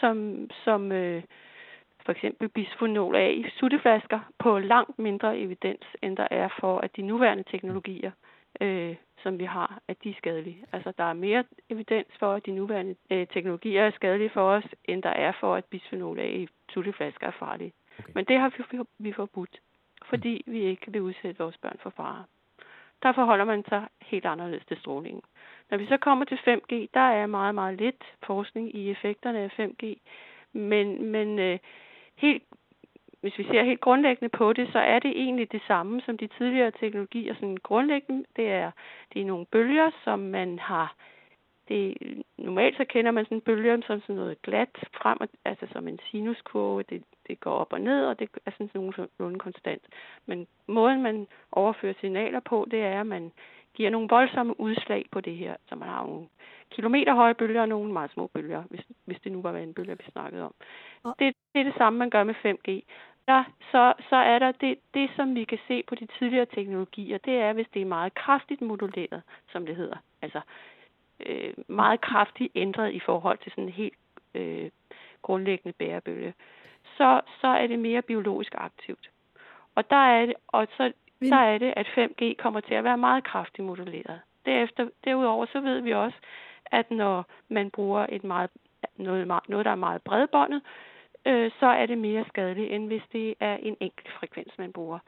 som, 0.00 0.46
som 0.64 0.92
øh, 0.92 1.22
for 2.10 2.14
eksempel 2.14 2.48
bisfenol 2.48 3.16
A 3.16 3.28
i 3.28 3.44
sutteflasker 3.58 4.20
på 4.38 4.58
langt 4.58 4.98
mindre 4.98 5.38
evidens, 5.38 5.86
end 6.02 6.16
der 6.16 6.28
er 6.30 6.48
for, 6.60 6.78
at 6.78 6.96
de 6.96 7.02
nuværende 7.02 7.44
teknologier 7.50 8.10
øh, 8.60 8.96
som 9.22 9.38
vi 9.38 9.44
har, 9.44 9.80
at 9.88 9.96
de 10.04 10.10
er 10.10 10.14
skadelige. 10.18 10.64
Altså, 10.72 10.92
der 10.98 11.04
er 11.04 11.12
mere 11.12 11.44
evidens 11.68 12.08
for, 12.18 12.32
at 12.32 12.46
de 12.46 12.50
nuværende 12.52 12.94
øh, 13.10 13.26
teknologier 13.26 13.82
er 13.82 13.90
skadelige 13.90 14.30
for 14.30 14.50
os, 14.50 14.64
end 14.84 15.02
der 15.02 15.10
er 15.10 15.32
for, 15.40 15.54
at 15.54 15.64
bisfenol 15.64 16.18
A 16.18 16.26
i 16.26 16.48
tutteflasker 16.68 17.26
er 17.26 17.36
farlige. 17.38 17.72
Okay. 17.98 18.12
Men 18.14 18.24
det 18.24 18.38
har 18.38 18.48
vi, 18.56 18.78
vi 18.98 19.12
forbudt, 19.12 19.60
fordi 20.08 20.44
vi 20.46 20.60
ikke 20.60 20.92
vil 20.92 21.02
udsætte 21.02 21.38
vores 21.42 21.56
børn 21.56 21.78
for 21.82 21.90
fare. 21.90 22.24
Der 23.02 23.12
forholder 23.12 23.44
man 23.44 23.64
sig 23.68 23.86
helt 24.02 24.26
anderledes 24.26 24.64
til 24.68 24.76
strålingen. 24.76 25.22
Når 25.70 25.78
vi 25.78 25.86
så 25.86 25.96
kommer 25.96 26.24
til 26.24 26.38
5G, 26.48 26.86
der 26.94 27.08
er 27.20 27.26
meget, 27.26 27.54
meget 27.54 27.78
lidt 27.78 28.04
forskning 28.26 28.74
i 28.74 28.90
effekterne 28.90 29.38
af 29.38 29.50
5G. 29.60 29.96
Men, 30.52 31.04
men 31.04 31.38
øh, 31.38 31.58
helt, 32.20 32.42
hvis 33.20 33.38
vi 33.38 33.44
ser 33.44 33.62
helt 33.62 33.80
grundlæggende 33.80 34.28
på 34.38 34.52
det, 34.52 34.68
så 34.72 34.78
er 34.78 34.98
det 34.98 35.10
egentlig 35.10 35.52
det 35.52 35.62
samme 35.66 36.00
som 36.00 36.18
de 36.18 36.28
tidligere 36.38 36.70
teknologier. 36.70 37.34
Sådan 37.34 37.56
grundlæggende, 37.56 38.24
det 38.36 38.48
er, 38.48 38.70
det 39.14 39.22
er 39.22 39.26
nogle 39.26 39.46
bølger, 39.46 39.90
som 40.04 40.18
man 40.18 40.58
har 40.58 40.94
det, 41.70 41.94
normalt 42.38 42.76
så 42.76 42.84
kender 42.84 43.10
man 43.10 43.24
sådan 43.24 43.40
bølger 43.40 43.80
som 43.86 44.00
sådan 44.00 44.16
noget 44.16 44.42
glat 44.42 44.68
frem, 45.02 45.18
altså 45.44 45.66
som 45.72 45.88
en 45.88 45.98
sinuskurve, 46.10 46.82
det, 46.82 47.02
det 47.28 47.40
går 47.40 47.52
op 47.52 47.72
og 47.72 47.80
ned, 47.80 48.04
og 48.06 48.18
det 48.18 48.28
er 48.46 48.50
sådan 48.50 48.70
nogenlunde 48.74 49.38
konstant. 49.38 49.82
Men 50.26 50.46
måden, 50.66 51.02
man 51.02 51.26
overfører 51.52 51.94
signaler 52.00 52.40
på, 52.40 52.66
det 52.70 52.80
er, 52.80 53.00
at 53.00 53.06
man 53.06 53.32
giver 53.74 53.90
nogle 53.90 54.08
voldsomme 54.08 54.60
udslag 54.60 55.06
på 55.12 55.20
det 55.20 55.36
her, 55.36 55.56
så 55.68 55.74
man 55.74 55.88
har 55.88 56.06
nogle 56.06 56.26
kilometer 56.70 57.14
høje 57.14 57.34
bølger 57.34 57.60
og 57.60 57.68
nogle 57.68 57.92
meget 57.92 58.10
små 58.10 58.26
bølger, 58.26 58.62
hvis, 58.70 58.80
hvis 59.04 59.20
det 59.24 59.32
nu 59.32 59.42
var 59.42 59.56
en 59.56 59.74
bølge, 59.74 59.98
vi 59.98 60.04
snakkede 60.12 60.42
om. 60.42 60.54
Det, 61.18 61.34
det 61.52 61.60
er 61.60 61.64
det 61.64 61.74
samme, 61.78 61.98
man 61.98 62.10
gør 62.10 62.24
med 62.24 62.34
5G. 62.34 62.82
Ja, 63.28 63.44
så, 63.70 63.92
så 64.08 64.16
er 64.16 64.38
der 64.38 64.52
det, 64.52 64.78
det, 64.94 65.10
som 65.16 65.34
vi 65.34 65.44
kan 65.44 65.58
se 65.68 65.82
på 65.82 65.94
de 65.94 66.06
tidligere 66.18 66.46
teknologier, 66.46 67.18
det 67.18 67.34
er, 67.34 67.52
hvis 67.52 67.66
det 67.74 67.82
er 67.82 67.86
meget 67.86 68.14
kraftigt 68.14 68.60
moduleret, 68.60 69.22
som 69.52 69.66
det 69.66 69.76
hedder. 69.76 69.96
Altså 70.22 70.40
øh, 71.26 71.54
meget 71.68 72.00
kraftigt 72.00 72.52
ændret 72.54 72.92
i 72.92 73.00
forhold 73.00 73.38
til 73.38 73.52
sådan 73.52 73.64
en 73.64 73.70
helt 73.70 73.98
øh, 74.34 74.70
grundlæggende 75.22 75.76
bærebølge, 75.78 76.34
så, 76.96 77.20
så 77.40 77.46
er 77.46 77.66
det 77.66 77.78
mere 77.78 78.02
biologisk 78.02 78.54
aktivt. 78.58 79.10
Og 79.74 79.90
der 79.90 79.96
er 79.96 80.26
det, 80.26 80.34
og 80.48 80.66
så 80.76 80.92
der 81.20 81.36
er 81.36 81.58
det, 81.58 81.74
at 81.76 81.86
5G 81.86 82.34
kommer 82.38 82.60
til 82.60 82.74
at 82.74 82.84
være 82.84 82.98
meget 82.98 83.24
kraftigt 83.24 83.66
moduleret. 83.66 84.20
Derefter, 84.46 84.88
derudover 85.04 85.46
så 85.46 85.60
ved 85.60 85.80
vi 85.80 85.92
også, 85.92 86.16
at 86.66 86.90
når 86.90 87.26
man 87.48 87.70
bruger 87.70 88.06
et 88.08 88.24
meget, 88.24 88.50
noget, 88.96 89.26
noget 89.48 89.64
der 89.64 89.70
er 89.70 89.74
meget 89.74 90.02
bredbåndet, 90.02 90.62
øh, 91.26 91.50
så 91.60 91.66
er 91.66 91.86
det 91.86 91.98
mere 91.98 92.24
skadeligt, 92.28 92.72
end 92.72 92.86
hvis 92.86 93.02
det 93.12 93.34
er 93.40 93.56
en 93.56 93.76
enkelt 93.80 94.08
frekvens, 94.12 94.58
man 94.58 94.72
bruger. 94.72 94.98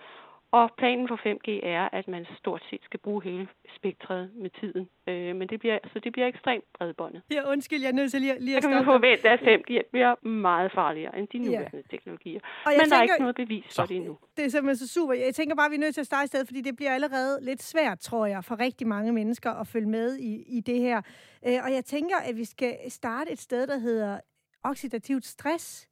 Og 0.53 0.71
planen 0.79 1.09
for 1.09 1.17
5G 1.17 1.67
er, 1.67 1.89
at 1.93 2.09
man 2.09 2.27
stort 2.39 2.63
set 2.71 2.81
skal 2.85 3.01
bruge 3.01 3.23
hele 3.23 3.49
spektret 3.77 4.31
med 4.35 4.51
tiden. 4.61 4.89
Øh, 5.09 5.37
men 5.37 5.49
det 5.49 5.61
bliver, 5.61 5.79
så 5.93 5.99
det 6.05 6.13
bliver 6.13 6.29
ekstremt 6.29 6.65
bredbåndet. 6.79 7.23
Ja, 7.31 7.51
undskyld, 7.51 7.81
jeg 7.83 7.89
er 7.89 7.93
nødt 7.93 8.11
til 8.11 8.21
lige, 8.21 8.41
lige 8.41 8.57
at 8.57 8.63
stoppe. 8.63 8.79
Så 8.79 8.85
kan 8.85 8.93
vi 8.93 8.99
forvente, 8.99 9.29
at 9.29 9.41
5G 9.41 9.91
bliver 9.91 10.27
meget 10.29 10.73
farligere 10.73 11.19
end 11.19 11.29
de 11.29 11.39
nuværende 11.39 11.77
ja. 11.77 11.97
teknologier. 11.97 12.41
Og 12.41 12.73
men 12.73 12.81
tænker, 12.81 12.97
der 12.97 12.99
er 12.99 13.03
ikke 13.03 13.15
noget 13.19 13.37
bevis 13.37 13.77
for 13.77 13.87
det 13.87 13.97
endnu. 13.97 14.19
Det 14.37 14.45
er 14.45 14.49
simpelthen 14.49 14.87
så 14.87 14.93
super. 14.95 15.15
Jeg 15.15 15.35
tænker 15.35 15.55
bare, 15.57 15.67
at 15.67 15.71
vi 15.71 15.77
er 15.77 15.81
nødt 15.81 15.95
til 15.95 16.01
at 16.01 16.07
starte 16.07 16.25
i 16.25 16.27
stedet, 16.29 16.47
fordi 16.47 16.61
det 16.61 16.77
bliver 16.77 16.95
allerede 16.95 17.39
lidt 17.43 17.63
svært, 17.63 17.99
tror 17.99 18.27
jeg, 18.27 18.45
for 18.45 18.61
rigtig 18.61 18.87
mange 18.87 19.13
mennesker 19.13 19.51
at 19.51 19.67
følge 19.67 19.89
med 19.89 20.17
i, 20.17 20.43
i 20.57 20.61
det 20.61 20.79
her. 20.79 20.99
Øh, 21.47 21.59
og 21.65 21.73
jeg 21.73 21.85
tænker, 21.85 22.17
at 22.17 22.37
vi 22.37 22.45
skal 22.45 22.77
starte 22.89 23.33
et 23.33 23.39
sted, 23.39 23.67
der 23.67 23.79
hedder 23.79 24.21
oxidativt 24.65 25.25
stress. 25.27 25.89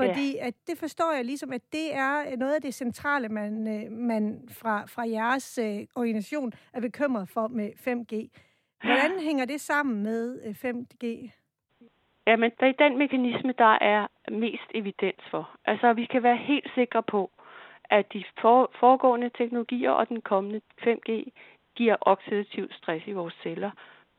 Fordi 0.00 0.36
ja. 0.36 0.46
at 0.46 0.54
det 0.66 0.78
forstår 0.78 1.12
jeg 1.12 1.24
ligesom, 1.24 1.52
at 1.52 1.62
det 1.72 1.94
er 1.94 2.36
noget 2.36 2.54
af 2.54 2.62
det 2.62 2.74
centrale, 2.74 3.28
man, 3.28 3.52
øh, 3.74 3.92
man 3.92 4.48
fra, 4.60 4.84
fra 4.86 5.08
jeres 5.08 5.58
øh, 5.58 5.86
organisation 5.94 6.52
er 6.72 6.80
bekymret 6.80 7.28
for 7.28 7.48
med 7.48 7.68
5G. 7.86 8.12
Hvordan 8.86 9.20
hænger 9.28 9.44
det 9.44 9.60
sammen 9.60 10.02
med 10.02 10.24
5G? 10.64 11.06
Øh, 11.06 11.30
Jamen, 12.26 12.50
det 12.60 12.68
er 12.68 12.88
den 12.88 12.98
mekanisme, 12.98 13.54
der 13.58 13.78
er 13.94 14.06
mest 14.30 14.68
evidens 14.74 15.22
for. 15.30 15.50
Altså, 15.64 15.92
vi 15.92 16.04
kan 16.04 16.22
være 16.22 16.36
helt 16.36 16.70
sikre 16.74 17.02
på, 17.02 17.30
at 17.90 18.12
de 18.12 18.24
for, 18.40 18.70
foregående 18.80 19.30
teknologier 19.38 19.90
og 19.90 20.08
den 20.08 20.20
kommende 20.20 20.60
5G 20.80 21.10
giver 21.76 21.96
oxidativ 22.00 22.68
stress 22.72 23.06
i 23.06 23.12
vores 23.12 23.34
celler. 23.42 23.70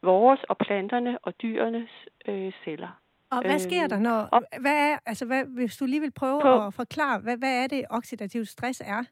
Vores 0.04 0.44
og 0.44 0.58
planterne 0.58 1.18
og 1.24 1.42
dyrenes 1.42 1.90
øh, 2.28 2.54
celler. 2.64 3.00
Og 3.32 3.42
hvad 3.42 3.60
sker 3.60 3.88
der, 3.88 4.00
når... 4.00 4.20
Og, 4.32 4.42
hvad 4.62 4.78
er, 4.90 4.98
altså, 5.06 5.26
hvad, 5.26 5.44
hvis 5.46 5.78
du 5.78 5.86
lige 5.86 6.02
vil 6.02 6.12
prøve 6.12 6.42
på, 6.42 6.66
at 6.66 6.74
forklare, 6.74 7.20
hvad, 7.20 7.38
hvad 7.38 7.64
er 7.64 7.68
det, 7.68 7.86
oxidativ 7.90 8.46
stress 8.46 8.82
er? 8.82 9.04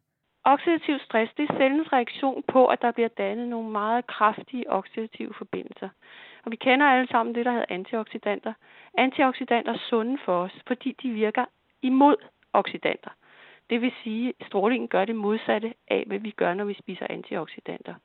Oxidativ 0.44 1.00
stress, 1.00 1.34
det 1.38 1.50
er 1.50 1.58
cellens 1.58 1.94
reaktion 1.94 2.44
på, 2.48 2.68
at 2.68 2.82
der 2.82 2.92
bliver 2.92 3.08
dannet 3.08 3.48
nogle 3.48 3.70
meget 3.72 4.08
kraftige 4.08 4.72
oxidative 4.72 5.34
forbindelser. 5.38 5.90
Og 6.46 6.52
vi 6.52 6.56
kender 6.56 6.86
alle 6.86 7.08
sammen 7.08 7.36
det, 7.36 7.46
der 7.46 7.52
hedder 7.52 7.66
antioxidanter. 7.70 8.54
Antioxidanter 8.98 9.74
er 9.74 9.78
sunde 9.90 10.18
for 10.26 10.44
os, 10.44 10.56
fordi 10.68 10.96
de 11.04 11.10
virker 11.10 11.46
imod 11.82 12.16
oxidanter. 12.54 13.10
Det 13.70 13.82
vil 13.82 13.92
sige, 14.04 14.34
at 14.40 14.48
strålingen 14.48 14.88
gør 14.88 15.06
det 15.06 15.16
modsatte 15.16 15.74
af, 15.88 16.04
hvad 16.08 16.20
vi 16.20 16.32
gør, 16.32 16.54
når 16.54 16.66
vi 16.66 16.74
spiser 16.74 17.08
antioxidanter. 17.10 17.96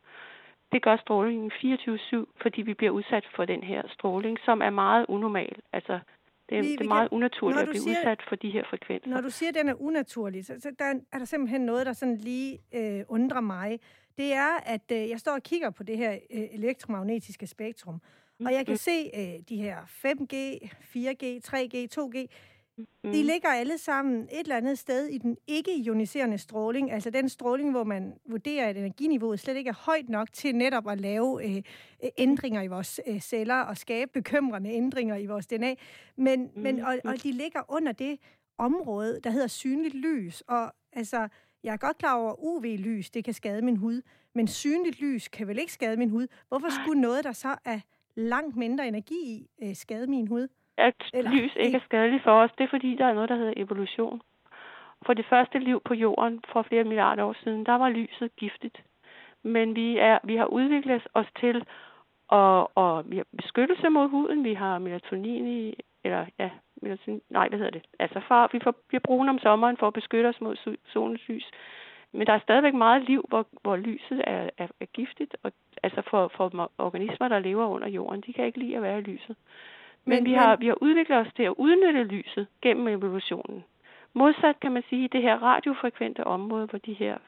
Det 0.73 0.83
gør 0.83 0.97
strålingen 0.97 1.51
24-7, 1.51 2.25
fordi 2.43 2.63
vi 2.63 2.75
bliver 2.75 2.91
udsat 2.93 3.25
for 3.37 3.45
den 3.45 3.63
her 3.63 3.83
stråling, 3.89 4.39
som 4.45 4.63
er 4.63 4.71
meget 4.71 5.07
unormal. 5.09 5.57
Altså, 5.73 6.01
det 6.49 6.59
er, 6.59 6.63
vi, 6.63 6.73
det 6.73 6.81
er 6.81 6.89
meget 6.89 7.09
unaturligt 7.11 7.61
at 7.61 7.69
blive 7.69 7.83
siger, 7.83 7.99
udsat 7.99 8.21
for 8.29 8.37
de 8.37 8.51
her 8.51 8.65
frekvenser. 8.71 9.11
Når 9.11 9.21
du 9.21 9.31
siger, 9.31 9.49
at 9.49 9.55
den 9.55 9.69
er 9.69 9.83
unaturlig, 9.83 10.47
så, 10.47 10.55
så 10.61 10.71
der 10.79 10.95
er 11.13 11.19
der 11.19 11.25
simpelthen 11.25 11.61
noget, 11.61 11.87
der 11.87 11.93
sådan 11.93 12.17
lige 12.17 12.59
øh, 12.75 13.05
undrer 13.09 13.41
mig. 13.41 13.81
Det 14.19 14.33
er, 14.33 14.61
at 14.67 14.93
øh, 14.93 15.11
jeg 15.11 15.21
står 15.21 15.33
og 15.33 15.43
kigger 15.43 15.71
på 15.71 15.83
det 15.83 15.97
her 15.97 16.13
øh, 16.13 16.45
elektromagnetiske 16.53 17.47
spektrum, 17.47 18.01
og 18.47 18.53
jeg 18.53 18.67
kan 18.67 18.73
mm. 18.73 18.77
se 18.77 19.11
øh, 19.15 19.41
de 19.49 19.57
her 19.57 19.77
5G, 20.05 20.35
4G, 20.97 21.25
3G, 21.49 21.77
2G, 22.01 22.27
Mm. 22.79 23.13
De 23.13 23.23
ligger 23.23 23.49
alle 23.49 23.79
sammen 23.79 24.23
et 24.23 24.41
eller 24.41 24.57
andet 24.57 24.79
sted 24.79 25.07
i 25.07 25.19
den 25.19 25.37
ikke-ioniserende 25.47 26.39
stråling, 26.39 26.93
altså 26.93 27.11
den 27.11 27.29
stråling, 27.29 27.71
hvor 27.71 27.85
man 27.85 28.15
vurderer, 28.27 28.69
at 28.69 28.77
energiniveauet 28.77 29.41
slet 29.41 29.57
ikke 29.57 29.69
er 29.69 29.85
højt 29.85 30.09
nok 30.09 30.33
til 30.33 30.55
netop 30.55 30.89
at 30.89 31.01
lave 31.01 31.45
øh, 31.45 31.57
øh 31.57 32.11
ændringer 32.19 32.63
i 32.63 32.67
vores 32.67 33.01
øh, 33.07 33.21
celler 33.21 33.61
og 33.61 33.77
skabe 33.77 34.11
bekymrende 34.15 34.71
ændringer 34.71 35.17
i 35.17 35.27
vores 35.27 35.47
DNA. 35.47 35.75
Men, 36.17 36.43
mm. 36.43 36.63
men, 36.63 36.81
og, 36.81 36.99
og 37.05 37.23
de 37.23 37.33
ligger 37.33 37.61
under 37.69 37.93
det 37.93 38.19
område, 38.59 39.21
der 39.25 39.31
hedder 39.31 39.47
synligt 39.47 39.95
lys. 39.95 40.41
Og 40.41 40.73
altså, 40.93 41.29
jeg 41.63 41.73
er 41.73 41.77
godt 41.77 41.99
klar 41.99 42.15
over, 42.15 42.31
at 42.31 42.37
UV-lys, 42.39 43.11
det 43.11 43.25
kan 43.25 43.35
skade 43.35 43.63
min 43.63 43.77
hud, 43.77 44.03
men 44.35 44.49
synligt 44.49 45.01
lys 45.01 45.29
kan 45.29 45.49
vel 45.49 45.59
ikke 45.59 45.73
skade 45.73 45.97
min 45.97 46.11
hud. 46.11 46.27
Hvorfor 46.49 46.69
skulle 46.83 47.01
noget, 47.01 47.25
der 47.25 47.33
så 47.33 47.57
er 47.65 47.81
langt 48.15 48.57
mindre 48.57 48.89
energi 48.89 49.25
i, 49.25 49.51
øh, 49.63 49.77
skade 49.77 50.07
min 50.07 50.29
hud? 50.29 50.49
At 50.77 50.95
Eller, 51.15 51.31
lys 51.31 51.57
ikke 51.57 51.77
er 51.77 51.81
skadeligt 51.85 52.23
for 52.23 52.43
os, 52.43 52.51
det 52.59 52.65
er 52.65 52.69
fordi, 52.69 52.97
der 52.97 53.07
er 53.07 53.15
noget, 53.15 53.29
der 53.29 53.37
hedder 53.37 53.53
evolution. 53.57 54.23
For 55.07 55.15
det 55.15 55.27
første 55.27 55.59
liv 55.59 55.81
på 55.85 55.95
jorden 55.95 56.41
for 56.53 56.63
flere 56.63 56.85
milliarder 56.85 57.25
år 57.25 57.37
siden, 57.45 57.67
der 57.67 57.75
var 57.75 57.89
lyset 57.89 58.37
giftigt. 58.37 58.83
Men 59.43 59.77
vi, 59.77 59.99
er, 59.99 60.19
vi 60.25 60.37
har 60.37 60.45
udviklet 60.47 61.03
os 61.15 61.27
til 61.41 61.57
at, 62.33 62.67
og 62.75 63.11
vi 63.11 63.17
har 63.17 63.27
beskyttelse 63.37 63.89
mod 63.89 64.09
huden, 64.09 64.45
vi 64.45 64.55
har 64.55 64.79
melatonin 64.79 65.47
i, 65.47 65.75
eller 66.05 66.27
ja, 66.39 66.51
melatonin, 66.83 67.23
nej, 67.31 67.49
hvad 67.49 67.59
hedder 67.59 67.73
det? 67.73 67.85
Altså 67.99 68.21
far, 68.29 68.51
vi 68.53 68.61
får, 68.65 68.75
vi 68.91 68.99
brune 68.99 69.31
om 69.31 69.39
sommeren 69.39 69.77
for 69.77 69.87
at 69.87 69.93
beskytte 69.93 70.27
os 70.27 70.41
mod 70.41 70.77
solens 70.93 71.29
lys. 71.29 71.51
Men 72.13 72.27
der 72.27 72.33
er 72.33 72.39
stadigvæk 72.39 72.75
meget 72.75 73.03
liv, 73.03 73.25
hvor, 73.29 73.47
hvor 73.63 73.77
lyset 73.77 74.23
er, 74.27 74.51
er, 74.59 74.67
er 74.81 74.87
giftigt, 74.87 75.37
og 75.43 75.53
altså 75.83 76.03
for, 76.11 76.29
for 76.37 76.71
organismer, 76.79 77.29
der 77.29 77.39
lever 77.39 77.67
under 77.67 77.89
jorden, 77.89 78.21
de 78.27 78.33
kan 78.33 78.45
ikke 78.45 78.59
lide 78.59 78.77
at 78.77 78.83
være 78.83 78.99
i 78.99 79.03
lyset. 79.03 79.37
Men, 80.05 80.25
vi, 80.25 80.33
har, 80.33 80.57
vi 80.57 80.67
har 80.67 80.83
udviklet 80.83 81.19
os 81.19 81.33
til 81.37 81.43
at 81.43 81.55
udnytte 81.57 82.05
lyset 82.05 82.47
gennem 82.63 82.89
evolutionen. 82.89 83.65
Modsat 84.15 84.61
kan 84.61 84.73
man 84.73 84.83
sige, 84.89 85.09
det 85.09 85.23
her 85.23 85.43
radiofrekvente 85.43 86.25
område, 86.25 86.67
hvor 86.67 86.79
de 86.79 86.93
her 86.93 87.19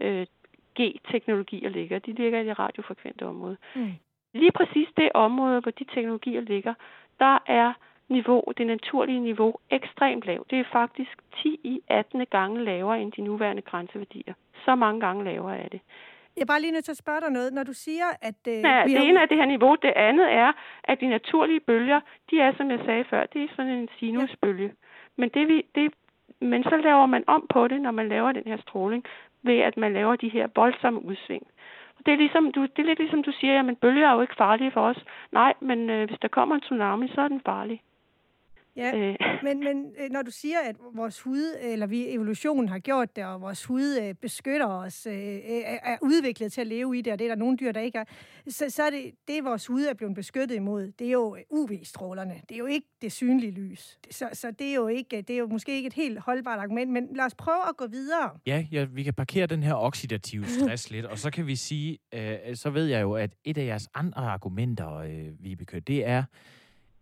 øh, 0.00 0.26
G-teknologier 0.80 1.68
ligger, 1.68 1.98
de 1.98 2.12
ligger 2.12 2.40
i 2.40 2.46
det 2.46 2.58
radiofrekvente 2.58 3.26
område. 3.26 3.56
Mm. 3.74 3.92
Lige 4.34 4.52
præcis 4.52 4.88
det 4.96 5.10
område, 5.14 5.60
hvor 5.60 5.70
de 5.70 5.84
teknologier 5.84 6.40
ligger, 6.40 6.74
der 7.18 7.38
er 7.46 7.72
niveau, 8.08 8.42
det 8.58 8.66
naturlige 8.66 9.20
niveau 9.20 9.54
ekstremt 9.70 10.24
lavt. 10.24 10.50
Det 10.50 10.60
er 10.60 10.64
faktisk 10.72 11.18
10 11.42 11.60
i 11.64 11.80
18 11.88 12.26
gange 12.26 12.64
lavere 12.64 13.02
end 13.02 13.12
de 13.12 13.22
nuværende 13.22 13.62
grænseværdier. 13.62 14.34
Så 14.64 14.74
mange 14.74 15.00
gange 15.00 15.24
lavere 15.24 15.58
er 15.58 15.68
det. 15.68 15.80
Jeg 16.40 16.44
er 16.46 16.52
bare 16.54 16.60
lige 16.60 16.72
nødt 16.72 16.84
til 16.84 16.96
at 16.96 17.04
spørge 17.04 17.20
dig 17.20 17.30
noget. 17.30 17.52
Når 17.52 17.64
du 17.64 17.72
siger, 17.72 18.08
at... 18.22 18.40
Øh, 18.48 18.54
ja, 18.54 18.84
vi 18.84 18.90
det 18.90 18.98
har... 18.98 19.06
ene 19.06 19.20
er 19.20 19.26
det 19.26 19.36
her 19.36 19.44
niveau. 19.54 19.74
Det 19.82 19.92
andet 19.96 20.32
er, 20.32 20.52
at 20.84 21.00
de 21.00 21.08
naturlige 21.08 21.60
bølger, 21.60 22.00
de 22.30 22.40
er, 22.40 22.52
som 22.56 22.70
jeg 22.70 22.80
sagde 22.84 23.04
før, 23.10 23.26
det 23.26 23.42
er 23.42 23.48
sådan 23.56 23.72
en 23.72 23.88
sinusbølge. 23.98 24.66
Ja. 24.66 24.72
Men, 25.16 25.28
det, 25.34 25.48
vi, 25.48 25.66
det, 25.74 25.92
men 26.40 26.62
så 26.62 26.76
laver 26.76 27.06
man 27.06 27.24
om 27.26 27.46
på 27.54 27.68
det, 27.68 27.80
når 27.80 27.90
man 27.90 28.08
laver 28.08 28.32
den 28.32 28.42
her 28.46 28.58
stråling, 28.60 29.04
ved 29.42 29.58
at 29.58 29.76
man 29.76 29.92
laver 29.92 30.16
de 30.16 30.28
her 30.28 30.48
voldsomme 30.54 31.04
udsving. 31.04 31.46
Det 32.06 32.12
er, 32.12 32.16
ligesom, 32.16 32.52
du, 32.52 32.62
det 32.62 32.78
er 32.78 32.88
lidt 32.90 32.98
ligesom 32.98 33.22
du 33.22 33.32
siger, 33.32 33.68
at 33.68 33.78
bølger 33.78 34.08
er 34.08 34.14
jo 34.14 34.20
ikke 34.20 34.36
farlige 34.36 34.70
for 34.70 34.80
os. 34.80 35.04
Nej, 35.32 35.52
men 35.60 35.90
øh, 35.90 36.08
hvis 36.08 36.18
der 36.22 36.28
kommer 36.28 36.54
en 36.54 36.60
tsunami, 36.60 37.08
så 37.14 37.20
er 37.20 37.28
den 37.28 37.40
farlig. 37.46 37.82
Ja, 38.76 38.96
øh. 38.96 39.16
men, 39.42 39.60
men 39.60 39.86
øh, 40.00 40.10
når 40.10 40.22
du 40.22 40.30
siger, 40.30 40.58
at 40.68 40.76
vores 40.94 41.20
hud, 41.20 41.56
eller 41.60 41.86
vi 41.86 42.08
evolutionen 42.08 42.68
har 42.68 42.78
gjort 42.78 43.16
det, 43.16 43.24
og 43.24 43.40
vores 43.40 43.64
hud 43.64 43.98
øh, 44.02 44.14
beskytter 44.14 44.66
os, 44.66 45.06
øh, 45.06 45.14
er 45.82 45.96
udviklet 46.02 46.52
til 46.52 46.60
at 46.60 46.66
leve 46.66 46.98
i 46.98 47.02
det, 47.02 47.12
og 47.12 47.18
det 47.18 47.24
er 47.24 47.28
der 47.28 47.36
nogle 47.36 47.56
dyr, 47.56 47.72
der 47.72 47.80
ikke 47.80 47.98
er, 47.98 48.04
så, 48.48 48.64
så 48.68 48.82
er 48.82 48.90
det, 48.90 49.12
det, 49.28 49.44
vores 49.44 49.66
hud 49.66 49.82
er 49.82 49.94
blevet 49.94 50.14
beskyttet 50.14 50.56
imod, 50.56 50.92
det 50.98 51.06
er 51.06 51.10
jo 51.10 51.36
UV-strålerne. 51.50 52.34
Det 52.48 52.54
er 52.54 52.58
jo 52.58 52.66
ikke 52.66 52.86
det 53.02 53.12
synlige 53.12 53.52
lys. 53.52 53.98
Så, 54.10 54.28
så 54.32 54.50
det, 54.50 54.70
er 54.70 54.74
jo 54.74 54.88
ikke, 54.88 55.22
det 55.22 55.30
er 55.30 55.38
jo 55.38 55.46
måske 55.46 55.76
ikke 55.76 55.86
et 55.86 55.92
helt 55.92 56.18
holdbart 56.18 56.58
argument, 56.58 56.90
men 56.90 57.08
lad 57.16 57.24
os 57.24 57.34
prøve 57.34 57.68
at 57.68 57.76
gå 57.76 57.86
videre. 57.86 58.30
Ja, 58.46 58.66
ja 58.72 58.84
vi 58.84 59.02
kan 59.02 59.14
parkere 59.14 59.46
den 59.46 59.62
her 59.62 59.74
oxidative 59.74 60.46
stress 60.46 60.90
lidt, 60.90 61.06
og 61.06 61.18
så 61.18 61.30
kan 61.30 61.46
vi 61.46 61.56
sige, 61.56 61.98
øh, 62.14 62.36
så 62.54 62.70
ved 62.70 62.86
jeg 62.86 63.02
jo, 63.02 63.12
at 63.12 63.30
et 63.44 63.58
af 63.58 63.64
jeres 63.64 63.88
andre 63.94 64.22
argumenter, 64.22 64.96
øh, 64.96 65.44
Vibeke, 65.44 65.80
det 65.80 66.06
er, 66.06 66.24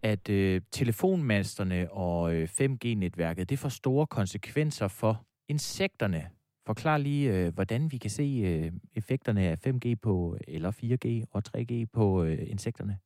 at 0.03 0.31
øh, 0.31 0.61
telefonmasterne 0.71 1.89
og 1.93 2.35
øh, 2.35 2.49
5G-netværket, 2.61 3.51
det 3.51 3.59
får 3.59 3.69
store 3.69 4.07
konsekvenser 4.07 4.89
for 4.89 5.21
insekterne. 5.49 6.23
Forklar 6.67 6.99
lige, 6.99 7.35
øh, 7.35 7.55
hvordan 7.55 7.93
vi 7.93 7.97
kan 7.97 8.11
se 8.11 8.43
øh, 8.45 8.73
effekterne 8.97 9.41
af 9.41 9.67
5G 9.67 9.95
på, 10.03 10.37
eller 10.49 10.71
4G 10.71 11.25
og 11.33 11.43
3G 11.49 11.87
på 11.95 12.25
øh, 12.25 12.39
insekterne. 12.51 12.99